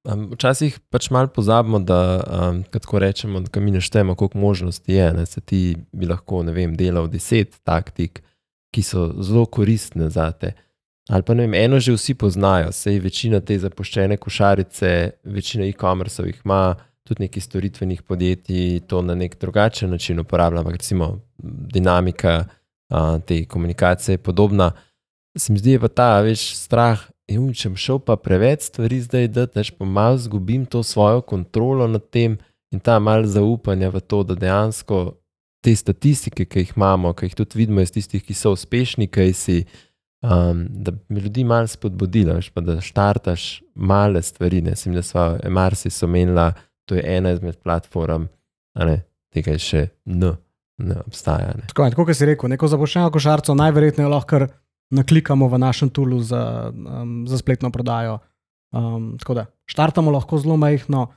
Včasih 0.03 0.81
pač 0.91 1.13
malo 1.15 1.31
pozabimo, 1.31 1.79
da 1.79 1.99
um, 2.19 2.63
tako 2.75 2.99
rečemo, 2.99 3.41
da 3.41 3.61
mi 3.61 3.71
neštejemo, 3.71 4.17
koliko 4.19 4.39
možnosti 4.39 4.93
je. 4.93 5.13
Ne, 5.15 5.27
se 5.27 5.41
ti 5.41 5.77
bi 5.93 6.09
lahko, 6.11 6.43
ne 6.43 6.55
vem, 6.57 6.75
delal 6.79 7.07
deset 7.11 7.61
taktik, 7.63 8.23
ki 8.75 8.83
so 8.83 9.11
zelo 9.23 9.45
koristne 9.47 10.11
za 10.11 10.31
te. 10.33 10.55
Ali 11.13 11.23
pa 11.23 11.35
ne 11.35 11.45
vem, 11.45 11.55
eno 11.55 11.81
že 11.81 11.93
vsi 11.93 12.15
poznajo, 12.17 12.71
sej 12.73 12.97
večina 13.05 13.41
te 13.45 13.59
zapuščene 13.61 14.17
košarice, 14.17 14.89
večina 15.29 15.67
e-commerceov 15.69 16.31
jih 16.31 16.39
ima, 16.45 16.75
tudi 17.05 17.27
neki 17.27 17.41
storitvenih 17.41 18.03
podjetij 18.03 18.81
to 18.89 19.03
na 19.03 19.15
nek 19.15 19.37
drugačen 19.41 19.91
način 19.91 20.21
uporablja, 20.23 20.63
ampak 20.63 20.79
recimo 20.81 21.19
dinamika 21.75 22.45
a, 22.89 23.19
te 23.27 23.45
komunikacije 23.45 24.15
je 24.15 24.19
podobna. 24.19 24.71
Se 25.39 25.53
mi 25.53 25.59
zdi, 25.59 25.77
je 25.77 25.89
ta 25.89 26.21
več 26.25 26.55
strah, 26.57 27.01
in 27.29 27.53
če 27.53 27.73
bom 27.73 27.79
šel 27.81 28.01
pa 28.05 28.17
preveč 28.17 28.69
stvari 28.71 29.01
zdaj, 29.05 29.29
da 29.33 29.47
tež 29.47 29.73
pa 29.77 29.85
malo 29.85 30.19
zgubim 30.19 30.65
to 30.67 30.83
svojo 30.83 31.21
kontrolo 31.21 31.87
nad 31.89 32.05
tem 32.11 32.39
in 32.73 32.81
ta 32.81 32.99
mal 32.99 33.25
zaupanja 33.29 33.93
v 33.93 34.01
to, 34.01 34.23
da 34.25 34.35
dejansko 34.35 35.19
te 35.63 35.77
statistike, 35.77 36.47
ki 36.49 36.65
jih 36.65 36.73
imamo, 36.77 37.13
ki 37.13 37.29
jih 37.29 37.37
tudi 37.39 37.59
vidimo 37.61 37.85
iz 37.85 37.93
tistih, 37.93 38.25
ki 38.25 38.35
so 38.35 38.55
uspešni, 38.57 39.07
kaj 39.13 39.33
si 39.37 39.57
um, 40.23 40.67
da 40.71 40.93
bi 41.09 41.21
ljudi 41.21 41.45
malo 41.45 41.67
spodbudila, 41.67 42.41
pa 42.55 42.61
da 42.61 42.81
štartaš 42.81 43.63
male 43.75 44.23
stvari. 44.23 44.61
Ne 44.61 44.77
sem, 44.77 44.95
da 44.95 45.03
smo 45.03 45.39
Marsi 45.51 46.05
omenila, 46.05 46.53
to 46.85 46.95
je 46.95 47.17
ena 47.17 47.31
izmed 47.31 47.59
platform, 47.63 48.27
ne, 48.75 49.03
tega 49.33 49.57
je 49.57 49.59
še 49.59 49.87
N, 50.07 50.35
ne 50.79 50.99
obstaja. 51.07 51.55
Ne. 51.57 51.69
Tako, 51.69 51.91
tako 51.91 52.07
kot 52.07 52.17
si 52.17 52.27
rekel, 52.27 52.51
neko 52.51 52.69
zapošljeno 52.69 53.11
košarco 53.11 53.55
najverjetneje 53.55 54.09
lahko 54.09 54.47
naklikamo 54.93 55.49
v 55.49 55.59
našem 55.59 55.91
tulu 55.91 56.21
za, 56.21 56.71
um, 56.71 57.25
za 57.29 57.39
spletno 57.39 57.71
prodajo. 57.71 58.19
Um, 58.73 59.17
tako 59.19 59.35
da 59.35 59.47
štartamo 59.67 60.11
lahko 60.11 60.39
zelo 60.39 60.57
majhno. 60.57 61.09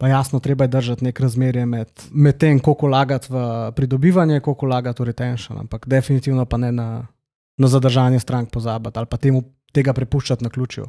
Pa 0.00 0.08
jasno, 0.08 0.40
treba 0.42 0.64
je 0.64 0.68
držati 0.68 1.04
nek 1.04 1.20
razmerje 1.20 1.62
med, 1.66 1.90
med 2.10 2.38
tem, 2.38 2.58
koliko 2.58 2.88
vlagati 2.90 3.28
v 3.30 3.42
pridobivanje, 3.76 4.40
koliko 4.40 4.66
vlagati 4.66 5.02
v 5.02 5.06
retention, 5.06 5.60
ampak 5.62 5.86
definitivno 5.86 6.42
pa 6.44 6.58
ne 6.58 6.72
na, 6.72 6.86
na 7.58 7.68
zadržanje 7.68 8.20
strank 8.20 8.50
pozabiti 8.50 8.98
ali 8.98 9.06
pa 9.06 9.16
temu, 9.16 9.42
tega 9.72 9.92
prepuščati 9.92 10.44
na 10.44 10.50
ključju. 10.50 10.86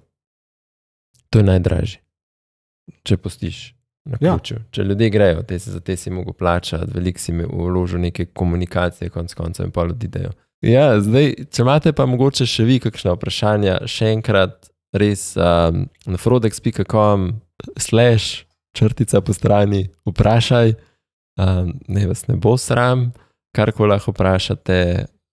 To 1.29 1.39
je 1.39 1.43
najdražje, 1.43 2.01
če 3.03 3.17
postiš 3.17 3.61
na 4.05 4.17
ja. 4.21 4.35
ključju. 4.35 4.57
Ja. 4.57 4.63
Če 4.71 4.83
ljudje 4.83 5.09
grejo, 5.09 5.43
te 5.43 5.59
se 5.59 5.71
za 5.71 5.79
te 5.79 5.97
si 5.97 6.11
mogo 6.11 6.33
plačati, 6.33 6.91
veliko 6.93 7.19
si 7.19 7.33
mi 7.33 7.45
vložil 7.47 7.99
neke 7.99 8.25
komunikacije, 8.25 9.09
konc 9.09 9.33
koncev 9.33 9.65
in 9.65 9.71
pa 9.71 9.85
ljudi 9.87 10.07
dejo. 10.07 10.33
Ja, 10.63 10.99
zdaj, 11.01 11.33
če 11.51 11.63
imate 11.65 11.91
pa 11.95 12.05
mogoče 12.07 12.45
še 12.47 12.63
vi 12.67 12.79
kakšno 12.83 13.17
vprašanje, 13.17 13.81
še 13.91 14.13
enkrat 14.15 14.69
res 14.95 15.33
um, 15.35 15.87
na 16.07 16.19
frodex.com 16.21 17.33
slash 17.81 18.45
črtica 18.77 19.21
po 19.21 19.35
strani 19.35 19.87
vprašaj, 20.07 20.75
um, 21.41 21.73
ne 21.87 22.05
vas 22.07 22.27
ne 22.29 22.37
bo 22.39 22.55
sram, 22.57 23.09
kar 23.55 23.73
ko 23.75 23.89
lahko 23.89 24.13
vprašate, 24.13 24.79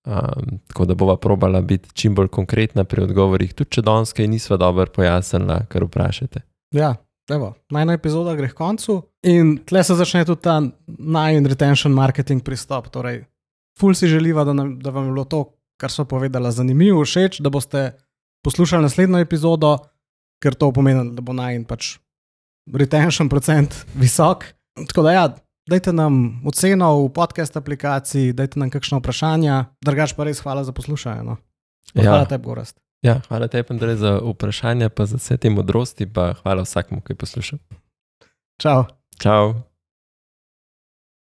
Um, 0.07 0.59
tako 0.67 0.85
da 0.85 0.95
bova 0.95 1.17
probala 1.17 1.61
biti 1.61 1.91
čim 1.93 2.15
bolj 2.15 2.29
konkretna 2.33 2.85
pri 2.85 3.03
odgovorih, 3.05 3.53
tudi 3.55 3.77
če 3.77 3.83
danes 3.85 4.15
kaj 4.17 4.31
nisva 4.33 4.57
dobro 4.57 4.87
pojasnila, 4.95 5.59
kar 5.69 5.85
vprašate. 5.85 6.41
Ja, 6.73 6.95
evo, 7.29 7.53
najna 7.71 7.99
epizoda 7.99 8.33
gre 8.39 8.49
k 8.49 8.57
koncu 8.57 9.03
in 9.29 9.59
tle 9.69 9.83
se 9.85 9.95
začne 9.99 10.25
tudi 10.25 10.41
ta 10.47 10.57
naj 10.87 11.37
in 11.37 11.49
retention 11.53 11.93
marketing 11.93 12.41
pristop. 12.45 12.89
Torej, 12.95 13.27
ful 13.79 13.93
si 13.95 14.09
želiva, 14.09 14.45
da, 14.45 14.57
nam, 14.57 14.79
da 14.81 14.91
vam 14.91 15.11
je 15.11 15.13
bilo 15.13 15.25
to, 15.29 15.45
kar 15.81 15.93
so 15.93 16.05
povedala, 16.09 16.53
zanimivo, 16.53 17.05
všeč, 17.05 17.43
da 17.45 17.53
boste 17.53 17.91
poslušali 18.45 18.89
naslednjo 18.89 19.21
epizodo, 19.21 19.77
ker 20.41 20.57
to 20.57 20.73
pomeni, 20.73 21.11
da 21.13 21.21
bo 21.21 21.37
naj 21.37 21.61
in 21.61 21.69
pač 21.69 21.99
retention 22.73 23.29
procent 23.29 23.85
visok. 23.95 24.49
Tako 24.89 25.05
da 25.05 25.13
ja. 25.13 25.29
Dajte 25.71 25.93
nam 25.93 26.43
oceno 26.47 27.07
v 27.07 27.13
podcast 27.15 27.55
aplikaciji, 27.57 28.33
dajte 28.35 28.59
nam 28.59 28.73
kakšno 28.75 28.99
vprašanje, 28.99 29.71
drugač 29.79 30.17
pa 30.19 30.27
res 30.27 30.43
hvala 30.43 30.65
za 30.67 30.75
poslušanje. 30.75 31.23
No. 31.23 31.37
Ja. 31.95 32.11
Hvala 32.11 32.27
tebi, 32.27 32.43
Gorast. 32.45 32.75
Ja, 33.07 33.21
hvala 33.31 33.47
tebi, 33.47 33.71
Andrej, 33.71 34.03
za 34.03 34.19
vprašanje, 34.19 34.91
pa 34.91 35.07
za 35.07 35.23
vse 35.23 35.39
te 35.39 35.51
modrosti, 35.51 36.11
pa 36.11 36.33
hvala 36.43 36.67
vsakmu, 36.67 36.99
ki 37.07 37.15
je 37.15 37.23
poslušal. 37.23 37.63
Čau. 38.59 38.91
Čau. 39.23 39.70